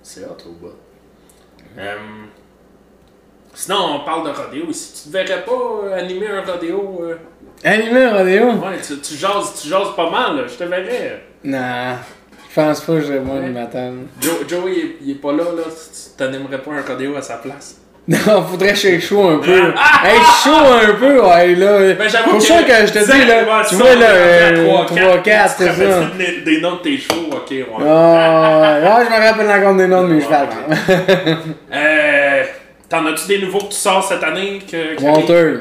[0.03, 0.73] C'est hot au bas.
[1.79, 1.97] Euh,
[3.55, 5.03] sinon, on parle de rodéo ici.
[5.05, 7.17] Tu te verrais pas euh, animer un rodéo euh,
[7.65, 8.47] Animé un rodéo?
[8.53, 10.47] Ouais, tu, tu, jases, tu jases pas mal, là.
[10.47, 11.23] Je te verrais.
[11.45, 11.97] Non,
[12.49, 13.93] je pense pas que je vais moi le matin.
[14.21, 15.63] Joe, Joey, il est, il est pas là, là.
[15.65, 17.77] Tu t'animerais pas un rodéo à sa place?
[18.27, 19.73] Non, faudrait que je sois chaud un peu.
[19.77, 20.03] Ah!
[20.09, 21.95] Hey, chaud un peu, ouais, là.
[21.95, 22.43] Ben, j'avoue que.
[22.43, 26.11] ça que je te dis, là, tu vois, là, euh, 3-4, c'est ça.
[26.19, 27.65] Des, des noms de tes chevaux, ok, ouais.
[27.87, 30.49] Ah, ouais, je me rappelle encore des noms de mes chevals.
[31.73, 32.43] Euh.
[32.89, 35.01] T'en as-tu des nouveaux que tu sors cette année que?
[35.01, 35.53] Walter.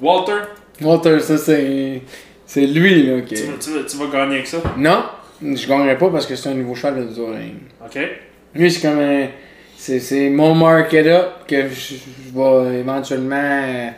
[0.00, 0.32] Walter?
[0.80, 2.00] Walter, ça, c'est.
[2.46, 3.34] C'est lui, là, qui.
[3.34, 4.56] Tu, vas- tu, tu vas gagner avec ça?
[4.76, 5.04] Non,
[5.42, 7.58] je gagnerai pas parce que c'est un nouveau cheval de touring.
[7.84, 7.98] Ok.
[8.54, 9.26] Lui, c'est comme un.
[9.82, 13.90] C'est, c'est mon market up que je, je vais éventuellement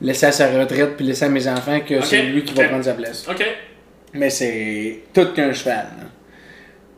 [0.00, 2.82] laisser à sa retraite puis laisser à mes enfants que c'est lui qui va prendre
[2.84, 3.28] sa place.
[3.30, 3.46] Ok.
[4.12, 5.86] Mais c'est tout qu'un cheval.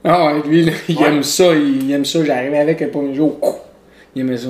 [0.03, 1.09] Ah ouais, lui, là, il Ouais.
[1.09, 2.24] aime ça, il aime ça.
[2.24, 3.66] J'arrive avec le premier jour,
[4.14, 4.49] il aimait ça.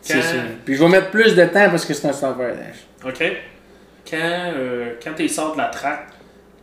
[0.00, 0.36] C'est ça.
[0.64, 2.86] Puis je vais mettre plus de temps parce que c'est un dash.
[3.04, 3.22] Ok.
[4.10, 4.16] Quand,
[4.56, 6.06] euh, quand tu sors de la track,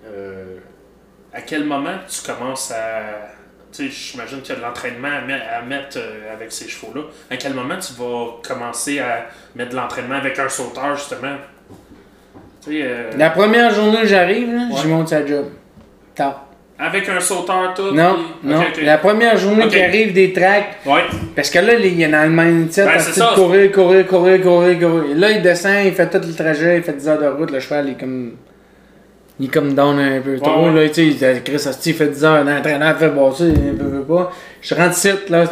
[0.07, 0.57] euh,
[1.31, 3.34] à quel moment tu commences à.
[3.79, 7.01] J'imagine qu'il y a de l'entraînement à, met- à mettre euh, avec ces chevaux-là.
[7.29, 11.35] À quel moment tu vas commencer à mettre de l'entraînement avec un sauteur, justement?
[12.67, 14.81] Euh, La première journée que j'arrive, là, Ouais.
[14.81, 15.45] j'y monte sa job.
[16.15, 16.41] Tard.
[16.77, 18.61] avec un sauteur, tout Non, puis- non.
[18.81, 19.69] La première journée Ok.
[19.69, 21.03] qu'il arrive des tracks, Ouais.
[21.33, 23.31] Parce que là, il est dans le mindset, Ben, à c'est de ça.
[23.33, 25.15] courir, courir, courir, courir, courir.
[25.15, 27.61] Là, il descend, il fait tout le trajet, il fait 10 heures de route, le
[27.61, 28.35] cheval, est comme.
[29.37, 30.83] Il est comme down un peu trop, ouais.
[30.85, 34.03] là, tu sais, Chris, il fait 10 heures d'entraînement, il fait bosser, il veut, veut
[34.03, 34.31] pas.
[34.61, 35.43] Je rentre ici, là,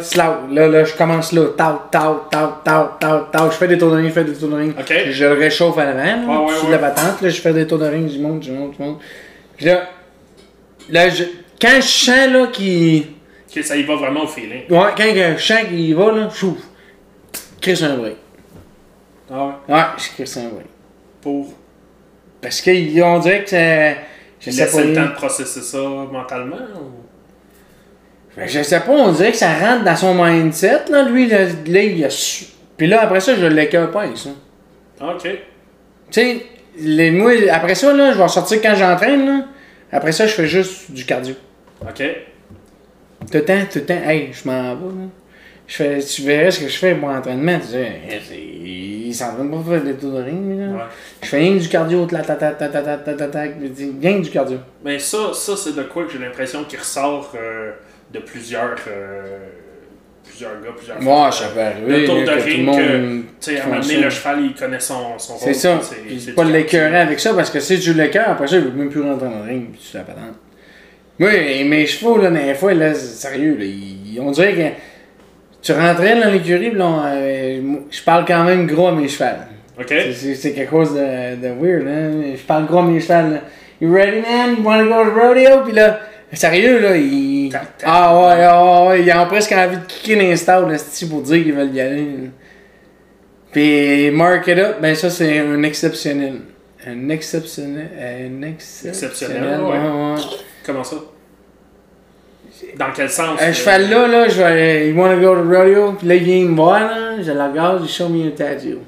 [0.50, 3.90] là, là, je commence là, tau, tau, tau, tau, tau, tau, je fais des tours
[3.90, 4.74] de ring, je fais des tours de ring.
[4.78, 4.90] Ok.
[5.10, 6.70] Je le réchauffe à l'avant, là, Ouais, ouais, ouais.
[6.70, 9.00] la battante, là, je fais des tours de ring, je monte, je monte, je monte.
[9.58, 9.90] Puis là,
[10.88, 11.24] là, je,
[11.60, 13.02] quand je sens, là, qu'il.
[13.54, 14.62] Ok, ça y va vraiment au feeling.
[14.70, 15.04] Ouais, quand
[15.36, 16.56] je sens qu'il y va, là, chouf.
[17.60, 18.16] Chris un break.
[19.30, 19.74] Ah ouais.
[19.74, 20.66] Ouais, je Chris un break.
[21.20, 21.52] Pour
[22.44, 23.94] Parce qu'on dirait que ça.
[24.38, 24.82] Je sais pas.
[24.82, 28.36] le temps de processer ça mentalement ou...
[28.36, 31.82] Je sais pas, on dirait que ça rentre dans son mindset, là, lui, là, là,
[31.82, 32.46] il a su.
[32.76, 34.30] Puis là, après ça, je l'écœure pas ça.
[35.00, 35.22] Ah, Ok.
[35.22, 35.40] Tu
[36.10, 36.46] sais,
[36.78, 39.44] les, moi, après ça, là, je vais sortir quand j'entraîne, là.
[39.90, 41.36] Après ça, je fais juste du cardio.
[41.80, 42.02] Ok.
[43.20, 45.08] Tout le temps, tout le temps, hey, je m'en vais, là.
[45.66, 49.14] Je fais, tu verrais ce que je fais pour l'entraînement, tu sais, eh, c'est- il
[49.14, 50.66] s'entraîne pas pour faire des tours de ring, là.
[50.66, 50.82] Ouais.
[51.22, 53.46] Je fais rien que du cardio, ta ta ta ta ta ta ta ta ta,
[53.46, 54.58] je dis, rien que du cardio.
[54.84, 57.72] Mais ça, ça c'est de quoi que j'ai l'impression qu'il ressort euh,
[58.12, 59.38] de plusieurs, euh,
[60.22, 62.76] plusieurs gars, plusieurs Moi, peut arriver, Le tour de ring, monde.
[62.78, 65.42] Tu sais, à un moment donné, le cheval, il connaît son, son rôle.
[65.42, 65.80] C'est ça.
[66.18, 68.90] c'est pas l'écœurer avec ça parce que si tu l'écœures, après ça, il veut même
[68.90, 69.70] plus rentrer dans le ring.
[69.72, 70.34] Puis tu la patente.
[71.18, 71.30] Moi,
[71.64, 74.93] mes chevaux, là, des fois, là, sérieux, là, ils- on dirait que
[75.64, 77.60] tu rentrais dans l'écurie, euh,
[77.90, 79.46] je parle quand même gros à mes chevals.
[79.80, 79.92] Ok.
[80.14, 82.34] C'est- quelque chose de, de weird, hein.
[82.36, 83.40] Je parle gros à mes chevals, là.
[83.80, 84.56] You ready, man?
[84.58, 85.62] You wanna go to rodeo?
[85.64, 86.00] Puis là,
[86.32, 86.90] sérieux, là,
[87.50, 87.68] tac.
[87.82, 91.42] Ah ouais, ah ouais, ils ont presque envie de kicker stades, là, c'est-tu, pour dire
[91.42, 92.06] qu'ils veulent y aller.
[93.52, 96.34] Puis Mark It Up, ben ça, c'est un exceptionnel.
[96.86, 97.88] Un exceptionnel.
[97.98, 98.94] Un exceptionnel.
[98.94, 100.20] Exceptionnel, ouais.
[100.66, 100.96] Comment ça?
[102.78, 104.88] Dans quel sens Un euh, cheval là, là, je vais.
[104.90, 105.92] You wanna go to rodeo?
[105.92, 108.80] Puis là, il vient me voir, là, je le regarde, il show me a tattoo.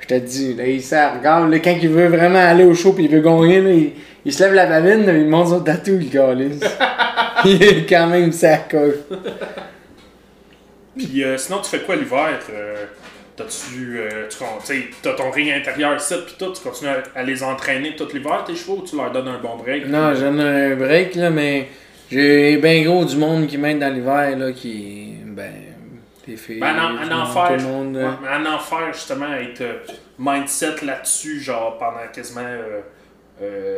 [0.00, 2.92] Je te dis, là, il s'en regarde, là, quand il veut vraiment aller au show
[2.92, 3.92] puis il veut gagner, là, il,
[4.24, 6.60] il se lève la babine, là, il monte son tatou, il calisse.
[7.44, 8.94] il est quand même sacoche.
[10.96, 12.38] Puis euh, sinon, tu fais quoi l'hiver?
[12.52, 12.86] Euh,
[13.36, 14.00] T'as-tu.
[14.00, 17.40] euh, tu sais, t'as ton ring intérieur ici, puis tout, tu continues à, à les
[17.44, 19.86] entraîner tout l'hiver, tes chevaux, ou tu leur donnes un bon break?
[19.86, 21.68] Non, j'en ai un break, là, mais
[22.10, 25.14] j'ai bien gros du monde qui m'aide dans l'hiver, là, qui.
[25.26, 25.52] Ben.
[26.26, 26.60] Des filles.
[26.60, 29.78] Ben, en, enfer, tout le monde, ouais, euh, mais en enfer, justement, être euh,
[30.18, 32.42] mindset là-dessus, genre pendant quasiment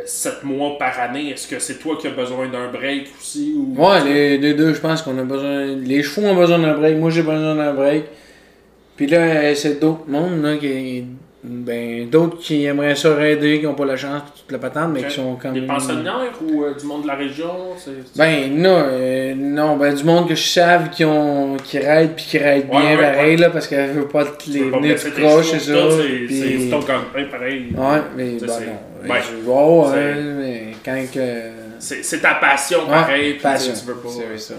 [0.05, 3.75] 7 mois par année, est-ce que c'est toi qui as besoin d'un break aussi ou...
[3.81, 5.65] Ouais, les, les deux, je pense qu'on a besoin.
[5.65, 6.97] Les chevaux ont besoin d'un break.
[6.97, 8.05] Moi, j'ai besoin d'un break.
[8.95, 11.05] Puis là, euh, c'est d'autres mondes, là, qui.
[11.43, 14.99] Ben, d'autres qui aimeraient ça aider, qui n'ont pas la chance, toute la patente, mais
[14.99, 15.07] Ok.
[15.07, 15.69] qui sont quand Des même.
[15.69, 20.03] pensionnaires ou euh, du monde de la région c'est- Ben, non, euh, non, ben, du
[20.03, 21.57] monde que je savent qui ont.
[21.57, 24.51] qui raident, puis qui raident Ouais, bien, ouais, pareil, là, parce qu'elle veut pas te
[24.51, 25.73] les venir tout chevaux, c'est ça.
[26.29, 27.65] c'est- ton gagne-pain pareil.
[27.75, 28.53] Ouais, mais c'est- non.
[29.07, 31.19] Ben, je vois, c'est- ouais, mais quand que.
[31.79, 33.33] c'est c'est ta passion, pareil.
[33.33, 33.73] puis passion.
[33.73, 34.09] Tu veux pas.
[34.09, 34.53] C'est ça.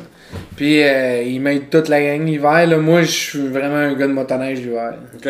[0.57, 2.67] Puis euh, il m'aide toute la gang l'hiver.
[2.67, 2.77] Là.
[2.79, 4.95] Moi, je suis vraiment un gars de motoneige l'hiver.
[5.15, 5.29] Ok.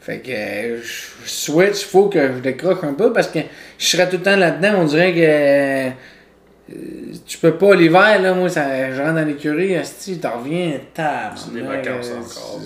[0.00, 3.40] Fait que euh, je switch, faut que je décroche un peu parce que
[3.78, 4.78] je serais tout le temps là-dedans.
[4.78, 5.90] On dirait que euh,
[7.26, 8.34] tu peux pas l'hiver, là.
[8.34, 11.36] Moi, ça, je rentre dans l'écurie, asti, t'en reviens, table.
[11.36, 12.60] C'est des vacances encore.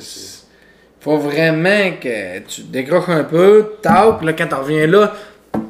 [1.01, 5.13] Faut vraiment que tu décroches un peu, tape, là, quand t'en reviens là,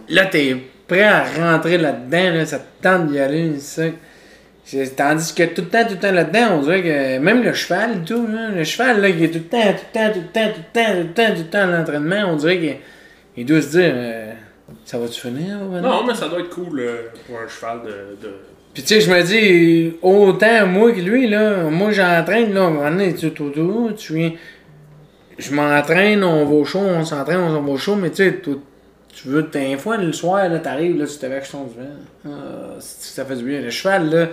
[0.08, 0.56] là, t'es
[0.86, 3.84] prêt à rentrer là-dedans, là, ça te tente d'y aller, ça.
[4.96, 8.04] Tandis que tout le temps, tout le temps là-dedans, on dirait que même le cheval
[8.06, 10.32] tout, là, le cheval, là, qui est tout le temps, tout le temps, tout le
[10.32, 12.76] temps, tout le temps, tout le temps, tout le temps à l'entraînement, on dirait qu'il
[13.36, 14.32] il doit se dire, euh,
[14.84, 16.02] ça va-tu finir, maintenant?
[16.02, 16.96] Non, mais ça doit être cool euh,
[17.26, 18.26] pour un cheval de.
[18.26, 18.34] de...
[18.72, 22.66] Puis tu sais, je me dis, autant moi que lui, là, moi j'entraîne, là, à
[22.66, 24.32] un moment donné, tu viens.
[25.38, 28.34] Je m'entraîne, on va au show, on s'entraîne, on va au show, mais tu sais,
[28.34, 28.54] toi,
[29.12, 32.26] tu veux, t'as une fois le soir, là, t'arrives, là, tu te avec ton vent.
[32.26, 32.30] Ah,
[32.78, 33.60] ça fait du bien?
[33.60, 34.28] Le cheval, là,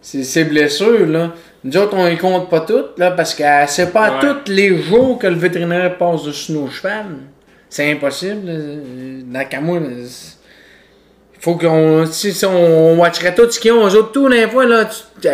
[0.00, 1.32] c'est ses blessures, là.
[1.64, 4.20] Nous autres, on les compte pas toutes, là, parce que c'est pas Ouais.
[4.20, 7.06] tous les jours que le vétérinaire passe dessus nos chevals.
[7.68, 8.46] C'est impossible.
[8.46, 9.44] là.
[9.44, 9.48] Dans
[10.06, 10.36] c'est-
[11.40, 12.06] faut qu'on.
[12.06, 15.28] Si, si on watcherait tout ce qu'ils ont, eux autres, tous les fois, là, tu.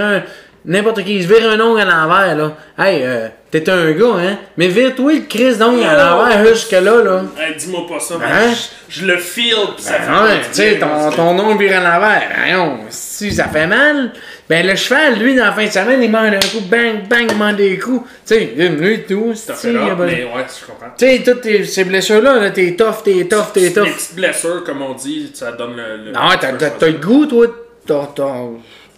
[0.00, 0.22] Un.
[0.66, 2.52] N'importe qui, il se vire un ongle à l'envers, là.
[2.78, 4.38] Hey, euh, t'es un gars, hein?
[4.58, 7.22] Mais vire-toi le Chris d'ongle à l'envers jusque-là, là.
[7.38, 8.52] Hey, dis-moi pas ça, Hein?
[8.88, 11.64] je, je le feel, pis ça fait Ben ouais, du tu sais, ton, ton ongle
[11.64, 12.22] vire à l'envers.
[12.36, 14.12] Voyons, si ça fait mal,
[14.50, 17.26] ben le cheval, lui, dans la fin de semaine, il mange un coup, bang, bang,
[17.30, 18.06] il mange des coups.
[18.26, 20.88] Tu sais, lui, tout, Ça fait rare, pas- mais ouais, je comprends.
[20.98, 23.84] Tu sais, toutes tes- ces blessures-là, là, t'es tough, t'es tough, t'es Les tough.
[23.86, 26.04] petites blessures, comme on dit, ça donne le.
[26.04, 27.46] le Non, t'as, le goût, toi.
[27.86, 28.06] T'as,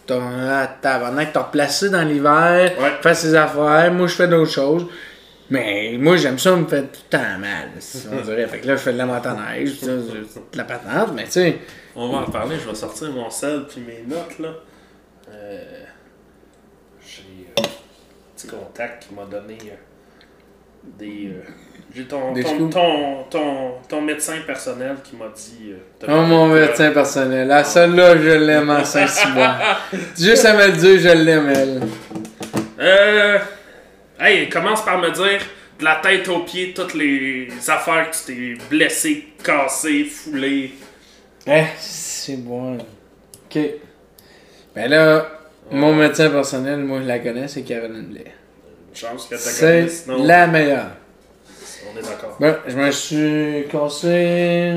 [0.06, 2.92] tabarnak, t'as replacé dans l'hiver, Ouais.
[3.02, 3.92] fais ses affaires.
[3.92, 4.86] Moi, je fais d'autres choses.
[5.50, 8.46] Mais moi, j'aime ça, me fait tout le temps mal, si on dirait.
[8.46, 9.20] Fait que là, je fais de la
[9.66, 11.58] c'est de la patente, mais tu sais.
[11.94, 14.48] On va en parler, je vais sortir mon sel puis mes notes là.
[15.30, 15.84] Euh,
[17.06, 17.62] j'ai un
[18.34, 19.74] petit contact qui m'a donné euh,
[20.98, 21.28] des.
[21.28, 21.42] euh,
[21.94, 22.32] j'ai ton,
[22.70, 25.72] ton, ton, ton, médecin personnel qui m'a dit.
[25.72, 27.50] euh, Oh mon médecin personnel.
[27.52, 29.82] Ah, celle-là, je l'aime en Saint-Cyboire.
[30.18, 31.80] Juste à me le dire, je l'aime, elle.
[32.80, 33.38] Euh.
[34.18, 35.40] Hey, commence par me dire
[35.78, 40.72] de la tête aux pieds toutes les affaires que tu t'es blessé, cassé, foulé.
[41.46, 42.78] Eh, c'est bon.
[42.78, 43.58] Ok.
[44.74, 45.26] Ben là,
[45.70, 48.32] mon médecin personnel, moi, je la connais, c'est Caroline Blais.
[48.94, 50.90] Chance que C'est sinon la meilleure.
[51.94, 52.36] on est d'accord.
[52.40, 54.74] Ben, je me suis cassé.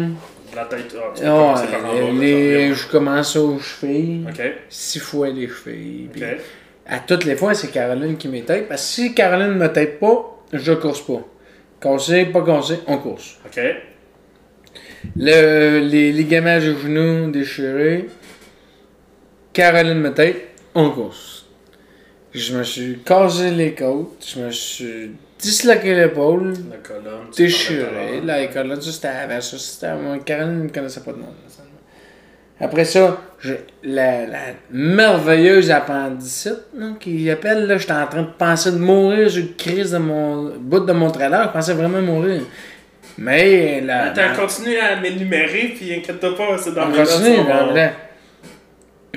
[0.55, 0.95] La tête.
[0.97, 2.74] Ah, tu peux Ouais, commencer par en bas, les- là, ça les- revient.
[2.76, 4.26] je commence aux chevilles.
[4.30, 6.09] Ok, Six fois les chevilles.
[6.11, 6.24] puis.
[6.88, 8.68] À toutes les fois, c'est Caroline qui m'étape.
[8.70, 11.22] Parce que si Caroline ne me tape pas, je course pas.
[11.82, 13.38] Cassé, pas cassé, on course.
[13.45, 13.59] Ok.
[15.18, 18.07] Le, les ligaments du genou déchirés,
[19.53, 20.36] Caroline me tape,
[20.74, 21.45] on course.
[22.38, 27.28] Je me suis cassé les côtes, je me suis disloqué l'épaule, La colonne.
[27.34, 28.22] tu déchiré.
[28.26, 29.58] La colonne, ça c'était avant ça.
[29.58, 30.18] C'était avant.
[30.20, 31.62] Caroline ne connaissait pas de là, ça.
[32.60, 33.22] Après ça,
[33.84, 34.40] la, la
[34.72, 39.56] merveilleuse appendicite, là, qui appelle, là, j'étais en train de penser de mourir, j'ai une
[39.56, 42.42] crise de mon bout de mon trailer, je pensais vraiment mourir.
[43.18, 44.06] Mais la.
[44.06, 47.38] Attends, la- continue à m'énumérer, puis inquiète-toi pas, c'est dans on continue,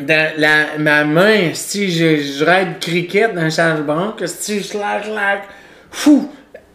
[0.01, 4.65] dans, la, ma main, si je, je ride cricket dans un sale banque, si je
[4.65, 5.43] slack, slack,
[5.91, 6.31] fou!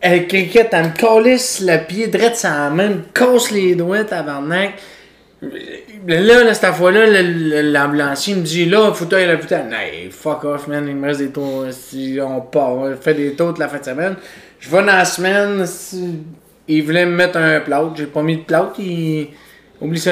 [0.06, 4.74] Elle cricket, elle me calisse le pied sur la main, me casse les doigts, tabarnak.
[6.08, 7.22] Là, là, cette fois-là, le-
[7.62, 9.70] le- l'ambulancier me dit, là, faut aller à l'hôpital.
[9.74, 11.66] Hey, fuck off, man, il me reste des tours.
[11.72, 14.16] Si on part, on fait des tours toute la fin de semaine.
[14.60, 16.20] Je vais dans la semaine, si-
[16.68, 19.30] il voulait me mettre un plâtre, j'ai pas mis de plâtre, il...
[19.84, 20.12] Oublie ça,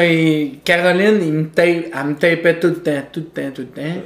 [0.65, 3.67] Caroline, il me tape, elle me tapait tout le temps, tout le temps, tout le
[3.67, 4.01] temps.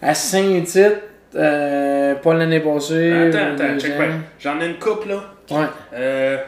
[0.00, 1.02] À Saint-Tite,
[1.34, 3.12] euh, pas l'année passée.
[3.12, 3.92] Attends, attends, check.
[4.40, 5.34] J'en ai une coupe, là.
[5.50, 5.66] Ouais.
[5.92, 6.38] Euh...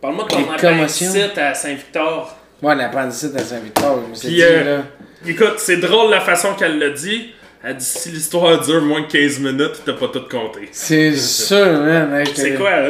[0.00, 2.36] Parle-moi de ton appendicite à Saint-Victor.
[2.60, 4.82] Ouais, l'appendicite à Saint-Victor, je me suis dit, euh, là.
[5.24, 7.34] Écoute, c'est drôle la façon qu'elle l'a dit.
[7.62, 10.68] Elle dit si l'histoire dure moins de 15 minutes, t'as pas tout compté.
[10.72, 12.14] C'est sûr, man.
[12.14, 12.88] Hey, C'est quoi, là?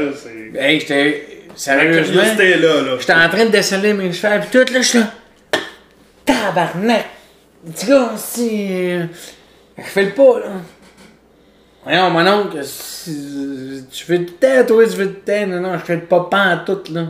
[0.55, 1.36] Hey, j'étais.
[1.57, 2.23] Sérieusement?
[2.23, 2.97] est là, là.
[3.01, 5.11] J'étais en train de desceller mes cheveux, pis tout, là, je suis là.
[6.25, 7.07] Tabarnak!
[7.65, 8.69] Dis gars, si.
[8.71, 9.05] euh,
[9.79, 10.47] Je fais le pas, là.
[11.85, 15.47] Voyons, mon oncle, si, tu fais le temps, toi, tu fais le temps.
[15.47, 17.07] Non, non, je fais le pas en tout, là.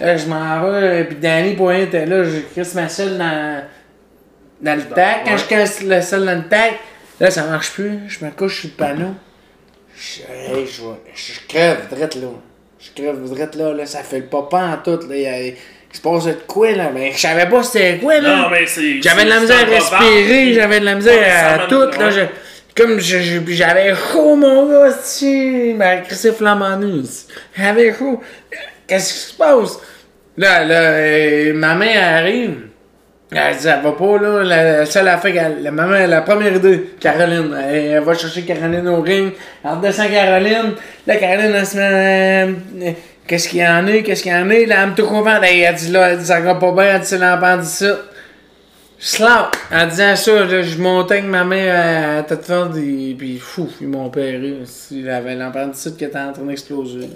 [0.00, 3.62] Là, je m'en vais, pis Danny Poirier était là, je casse ma selle dans,
[4.60, 5.24] dans le tac.
[5.24, 6.78] Quand je casse la selle dans le tac,
[7.20, 7.98] là, ça marche plus.
[8.08, 9.14] Je me couche sur le panneau.
[9.94, 10.82] Je, hey, je,
[11.14, 12.28] je crève, drette là.
[12.84, 15.16] Je crève, drette là, là, ça fait le pas en tout, là.
[15.16, 15.54] Il
[15.94, 16.90] il se passait de quoi, là?
[16.92, 18.36] Mais je savais pas c'était quoi, là.
[18.36, 19.00] Non, mais c'est.
[19.02, 21.18] J'avais de la misère à respirer, j'avais de la misère
[21.54, 22.10] à tout, là.
[22.10, 22.20] je-
[22.82, 25.74] comme je- je- puis j'avais chaud, mon gars, si.
[25.76, 27.02] M'a crissé flamant nu.
[27.56, 28.20] J'avais chaud.
[28.88, 29.78] Qu'est-ce qui se passe?
[30.38, 32.56] Là, là, euh, ma mère arrive.
[33.34, 34.42] Elle dit, elle va pas, là.
[34.44, 37.56] La seule affaire, qu'elle- la maman, la première idée, Caroline.
[37.70, 39.32] Elle, va chercher Caroline au ring.
[39.64, 40.74] Elle redescend Caroline.
[41.06, 42.46] Là, Caroline, elle se met.
[42.88, 42.92] euh,
[43.26, 43.98] Qu'est-ce qu'il y en a?
[44.02, 44.54] Qu'est-ce qu'il y en a?
[44.66, 45.42] Là, elle me tout contente.
[45.44, 46.84] Elle, dit, là, elle ça va pas bien.
[46.96, 47.94] Elle dit, c'est l'appendicite.
[48.98, 49.56] Slap!
[49.72, 53.88] En disant ça, là, je montais avec ma mère à tête forte puis fou, ils
[53.88, 54.54] m'ont opéré.
[54.92, 57.08] Il avait l'appendicite qui était en train d'exploser.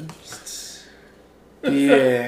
[1.63, 2.23] Puis, euh,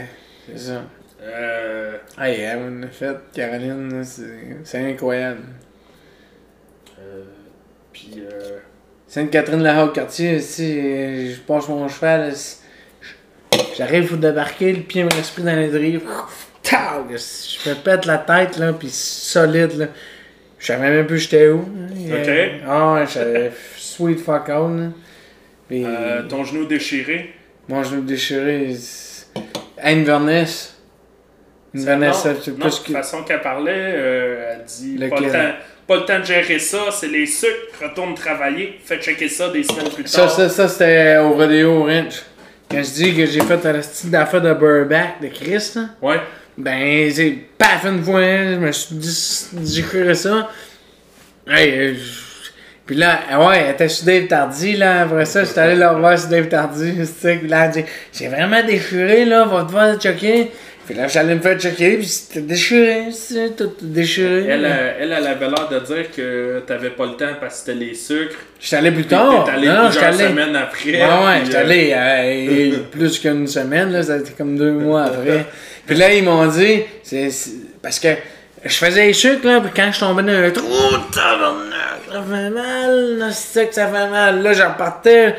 [0.53, 0.83] c'est ça.
[1.29, 4.03] Euh, Hey, elle m'a fait, Caroline,
[4.65, 5.41] c'est incroyable.
[7.01, 7.23] euh,
[7.93, 8.15] Puis.
[8.19, 8.59] euh,
[9.07, 12.33] Sainte-Catherine la haute quartier si euh, je passe mon cheval,
[13.77, 15.99] j'arrive pour débarquer, le pied me reste pris dans l'édrier.
[16.63, 17.05] Tao!
[17.09, 19.87] Je me pète la tête, là, pis solide, là.
[20.59, 21.61] Je savais même plus j'étais où.
[21.61, 22.21] hein.
[22.21, 22.63] Ok.
[22.67, 24.51] Ah j'avais sweet fuck.
[25.69, 27.33] Pis euh, ton genou déchiré?
[27.69, 28.75] mon genou déchiré.
[29.83, 30.78] Inverness.
[31.83, 32.41] Inverness, non, non, de
[32.71, 32.85] que.
[32.85, 35.55] toute façon qu'elle parlait, euh, elle dit pas le, temps,
[35.87, 37.51] pas le temps de gérer ça, c'est les sucres,
[37.83, 40.31] retourne travailler, fais checker ça des semaines plus Ça, tard.
[40.31, 42.23] ça, ça c'était au Rodeo Ranch.
[42.71, 45.83] Quand je dis que j'ai fait la petite affaire de Burback de Chris, là.
[46.03, 46.21] Ouais.
[46.57, 50.51] Ben, c'est paf une fois, hein, je me suis dit, j'ai cru ça.
[51.47, 52.29] Hey, euh, je-
[52.85, 55.03] puis là, ouais, elle était sur Dave Tardy, là.
[55.03, 56.93] Après ça, j'étais allé la revoir sur Dave Tardy.
[57.23, 57.71] Puis là,
[58.13, 60.51] j'ai vraiment déchiré, là, va te voir checker.
[60.89, 63.09] Puis là, j'allais me faire checker, puis c'était déchiré,
[63.55, 64.47] tout déchiré.
[64.49, 67.67] Elle, euh, elle, elle avait l'air de dire que t'avais pas le temps parce que
[67.67, 68.39] c'était les sucres.
[68.59, 69.45] J'étais allé plus tard.
[69.45, 70.29] t'es allé Non, plusieurs allé.
[70.29, 70.93] semaines après.
[70.93, 74.71] Ouais, ouais, j'étais euh, allé euh, plus qu'une semaine, là, ça a été comme deux
[74.73, 75.45] mois après.
[75.87, 77.29] Puis là, ils m'ont dit, c'est,
[77.83, 78.09] parce que
[78.65, 80.73] je faisais les sucres, là, puis quand je tombais dans un trou,
[81.13, 84.43] ça fait mal, là, c'est ça que ça fait mal.
[84.43, 85.35] Là, j'en partais,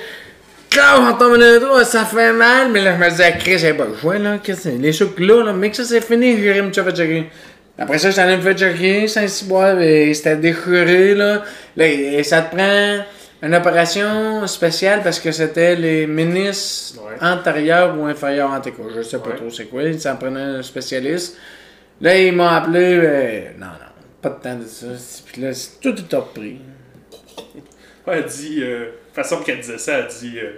[0.74, 3.58] quand on tombait dans un trou, ça fait mal, mais là, je me disais, Chris,
[3.60, 6.02] j'ai pas choix, là, qu'est-ce que c'est, les sucres là, là, mais que ça c'est
[6.02, 7.26] fini, j'irai me faire checker.
[7.78, 11.44] Après ça, j'étais allé me faire checker, Saint-Cyboire, et c'était déchiré, là.
[11.76, 13.04] Là, et ça te prend
[13.42, 17.16] une opération spéciale parce que c'était les ministres Ouais.
[17.26, 18.84] antérieurs ou inférieurs antéco.
[18.94, 19.36] Je sais pas Ouais.
[19.38, 21.38] trop c'est quoi, ça me prenait un spécialiste.
[22.02, 23.72] Là, ils m'ont appelé, euh, non, non,
[24.22, 24.88] pas de temps de ça.
[25.32, 26.60] Puis là, c'est- tout est repris.
[28.08, 28.88] Ouais, dit, euh,
[29.24, 30.52] façon qu'elle disait ça, elle dit, euh,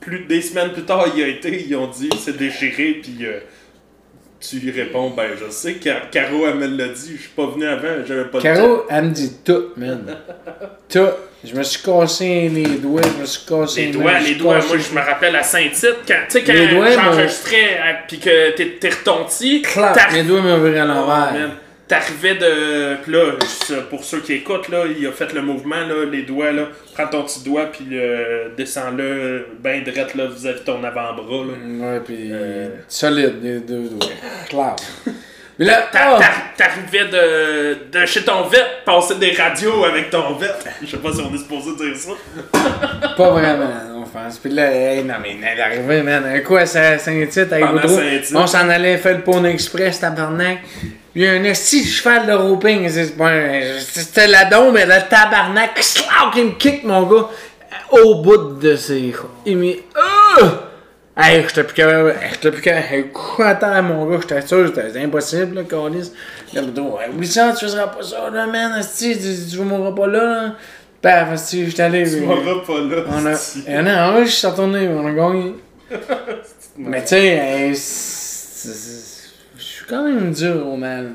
[0.00, 3.40] plus des semaines plus tard, il a été, ils ont dit, c'est déchiré, puis euh,
[4.40, 7.46] tu lui réponds, ben je sais, Car- Caro, elle me l'a dit, je suis pas
[7.46, 8.42] venu avant, j'avais pas temps.
[8.42, 10.16] Caro, elle me dit tout, man.
[10.88, 11.08] tout.
[11.44, 14.76] Je me suis cassé les doigts, je me suis cassé Les doigts, les doigts, moi
[14.76, 18.88] je me rappelle à Saint-Tite, quand, tu sais, quand Les doigts, j'enregistrais, puis que t'es
[18.88, 21.50] retonti, Clap, mes doigts virent à Oh, l'envers.
[21.88, 22.96] T'arrivais de.
[23.02, 23.32] Puis là,
[23.88, 26.64] pour ceux qui écoutent, là, il a fait le mouvement, là, les doigts, là.
[26.94, 31.54] Prends ton petit doigt, puis euh, descends-le ben drette, là, vis-à-vis de ton avant-bras, là.
[31.92, 32.68] Ouais, puis Euh.
[32.88, 34.08] solide, les deux doigts.
[34.50, 34.76] Clair.
[35.58, 35.88] Mais là, oh!
[36.20, 40.50] t'a- T'arrivais de, de chez ton vet, passer des radios avec ton vet.
[40.82, 42.12] Je sais pas si on est supposé dire ça.
[43.16, 44.38] Pas vraiment, pense.
[44.38, 46.24] Puis là, hey, non, mais elle est arrivée, man.
[46.24, 47.64] Un coup à Saint- Saint-Tite, avec.
[47.88, 48.32] Saint-Tite.
[48.34, 50.58] On s'en allait faire le pont express, tabarnak.
[51.14, 52.86] Il y a un esti cheval de roping.
[52.86, 56.06] Un- C'était la dombe, mais le tabarnak, slack,
[56.36, 57.28] il me kick, mon gars,
[57.90, 59.14] au bout de ses.
[59.46, 59.66] Il me.
[59.72, 60.46] Euh!
[61.20, 62.10] Hey, j'étais plus capable.
[62.10, 62.86] hey, J'étais plus capable.
[62.94, 66.12] Hey, Quoi à terre, mon gars, j'étais sûr, c'était impossible, là, Carlis.
[66.54, 69.90] Là, Boudreau, hey, oublie ça, tu feras pas ça, là, man, esti, tu, tu mourras
[69.90, 70.54] pas là, là.
[71.00, 72.10] Paf, esti, j'étais allé.
[72.10, 73.02] Tu m'auras pas là.
[73.08, 73.34] On a.
[73.34, 73.66] c'est-tu.
[73.68, 75.54] Eh non, ouais, je suis retourné, on a gagné.
[76.78, 77.68] Mais tu sais, euh,
[79.56, 81.12] je suis quand même dur au mal.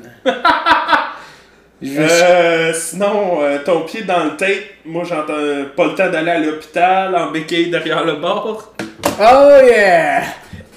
[1.82, 4.48] Euh, sinon, euh, ton pied dans le tape,
[4.86, 5.34] moi j'entends
[5.76, 8.72] pas le temps d'aller à l'hôpital, en béquille derrière le bord.
[9.20, 10.22] Oh yeah!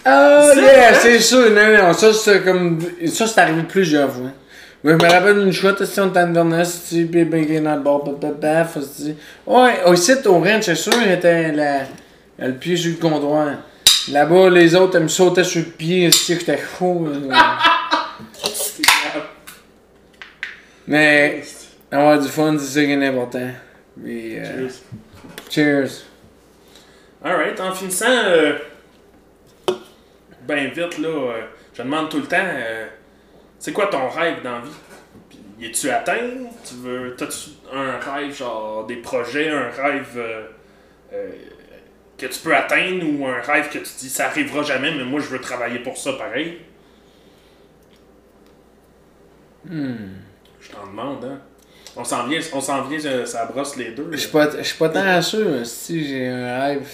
[0.06, 0.94] Oh yeah!
[0.96, 2.80] C'est sûr, non, non, ça c'est comme.
[3.08, 4.32] Ça c'est arrivé plusieurs fois.
[4.84, 7.64] Moi, je me rappelle une chouette, si on était en Inverness, tu sais, puis ben,
[7.64, 8.04] dans le bord,
[8.40, 9.16] paf, sais.
[9.46, 11.82] Ouais, au site, au Rennes, c'est sûr, la,
[12.38, 13.56] le pied sur le comptoir.
[14.12, 17.10] Là-bas, les autres, ils me sautaient sur le pied, sais, j'étais fou.
[20.88, 21.44] Mais
[21.92, 23.50] avoir du fun, c'est ça qui est important.
[24.02, 24.70] Puis, euh,
[25.50, 26.06] cheers.
[27.24, 28.54] Alright, en finissant, euh,
[30.48, 31.42] ben vite là, euh,
[31.74, 32.86] je demande tout le temps, euh,
[33.60, 34.70] c'est quoi ton rêve dans la vie?
[35.30, 36.30] Puis, es-tu atteint?
[36.68, 40.44] Tu veux, t'as-tu un rêve, genre des projets, un rêve euh,
[41.14, 41.32] euh,
[42.18, 45.20] que tu peux atteindre ou un rêve que tu dis ça arrivera jamais, mais moi
[45.20, 46.60] je veux travailler pour ça pareil?
[49.66, 49.96] Hmm.
[50.60, 51.40] Je t'en demande, hein.
[51.96, 54.10] On s'en vient, on s'en vient, ça brosse les deux.
[54.12, 56.88] Je suis pas, je suis pas tant sûr si j'ai un rêve.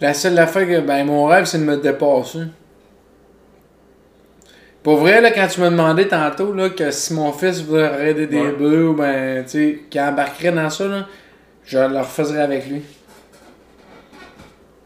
[0.00, 0.80] La seule affaire que.
[0.80, 2.44] Ben, mon rêve, c'est de me dépasser.
[4.82, 8.26] Pour vrai, là, quand tu m'as demandé tantôt là, que si mon fils voudrait aider
[8.26, 8.52] des Ouais.
[8.52, 11.06] bœufs, ou ben, tu sais, qu'il embarquerait dans ça, là,
[11.66, 12.82] je le refaisais avec lui.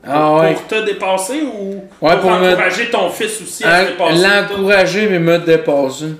[0.06, 0.54] Ah ouais.
[0.54, 3.90] Pour te dépasser ou Ouais, pour, pour me- encourager ton fils aussi à se En-
[3.92, 4.22] dépasser?
[4.22, 6.12] L'encourager, mais me dépasser.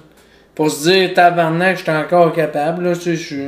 [0.54, 3.44] Pour se dire, tabarnak, je suis encore capable, là, tu sais, je suis.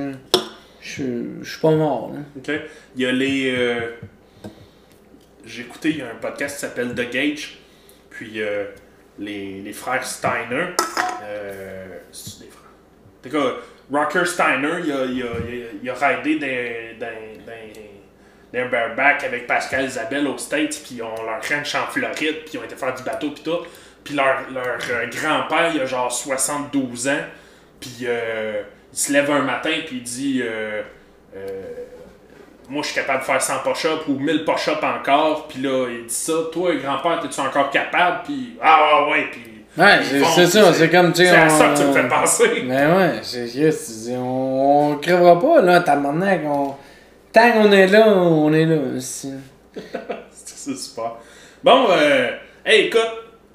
[0.81, 2.21] Je suis- je suis pas mort, là.
[2.37, 2.61] OK.
[2.97, 3.55] Il y a les.
[3.57, 3.81] euh,
[5.45, 7.59] J'ai écouté, il y a un podcast qui s'appelle The Gage.
[8.11, 8.65] Puis euh,
[9.19, 10.69] les, les frères Steiner.
[11.23, 12.63] Euh, c'est des frères?
[13.25, 13.57] En tout cas,
[13.93, 15.27] Rocker Steiner, il a, il a,
[15.83, 17.07] il a, raidé d'un-
[18.71, 20.81] bareback avec Pascal Isabelle aux States.
[20.85, 22.17] Puis ont leur ranch en Floride.
[22.45, 23.31] Puis ils ont été faire du bateau.
[23.31, 23.59] Puis tout.
[24.05, 27.25] Puis leur, leur euh, grand-père, il a genre 72 ans.
[27.81, 28.63] Puis euh,
[28.93, 29.73] il se lève un matin.
[29.87, 30.41] Puis il dit.
[30.43, 30.83] euh,
[31.35, 31.63] euh,
[32.69, 35.47] moi, je suis capable de faire 100 push-ups ou 1000 push-ups encore.
[35.49, 36.33] Puis là, il dit ça.
[36.53, 38.23] Toi, grand-père, es-tu encore capable?
[38.25, 39.27] Puis, ah, ouais, ouais.
[39.33, 39.43] Puis,
[39.79, 42.63] Ouais, c'est- ça, c'est comme, tu C'est à ça que tu me fais penser.
[42.65, 46.41] Mais ouais, c'est dis, on, on crèvera pas, là, tabarnak.
[46.47, 46.75] On...
[47.31, 48.77] Tant qu'on est là, on est là.
[48.97, 49.33] aussi.
[50.31, 51.17] C'est super.
[51.63, 52.31] Bon, euh,
[52.65, 53.01] hey, écoute,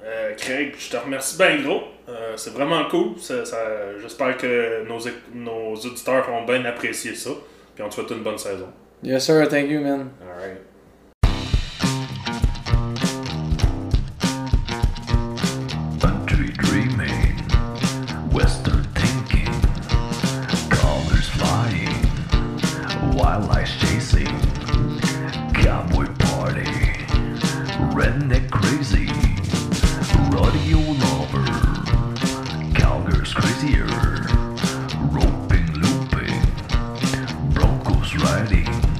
[0.04, 1.82] euh, Craig, je te remercie bien gros.
[2.08, 3.18] Euh, c'est vraiment cool.
[3.18, 3.56] Ça- ça-
[4.00, 4.98] J'espère que nos,
[5.34, 7.30] nos auditeurs ont bien apprécié ça.
[7.74, 8.68] Puis on te souhaite une bonne saison.
[9.04, 9.44] Yes, sir.
[9.46, 10.12] Thank you, man.
[10.22, 10.58] All right.
[16.00, 17.36] Country dreaming,
[18.30, 19.52] Western thinking,
[21.34, 22.06] flying,
[23.16, 24.38] wildlife chasing,
[25.52, 26.70] cowboy party,
[27.90, 29.10] redneck crazy,
[30.30, 31.44] rodeo lover,
[32.72, 33.86] cowgirls crazier,
[35.10, 36.40] roping looping,
[37.52, 38.91] broncos riding.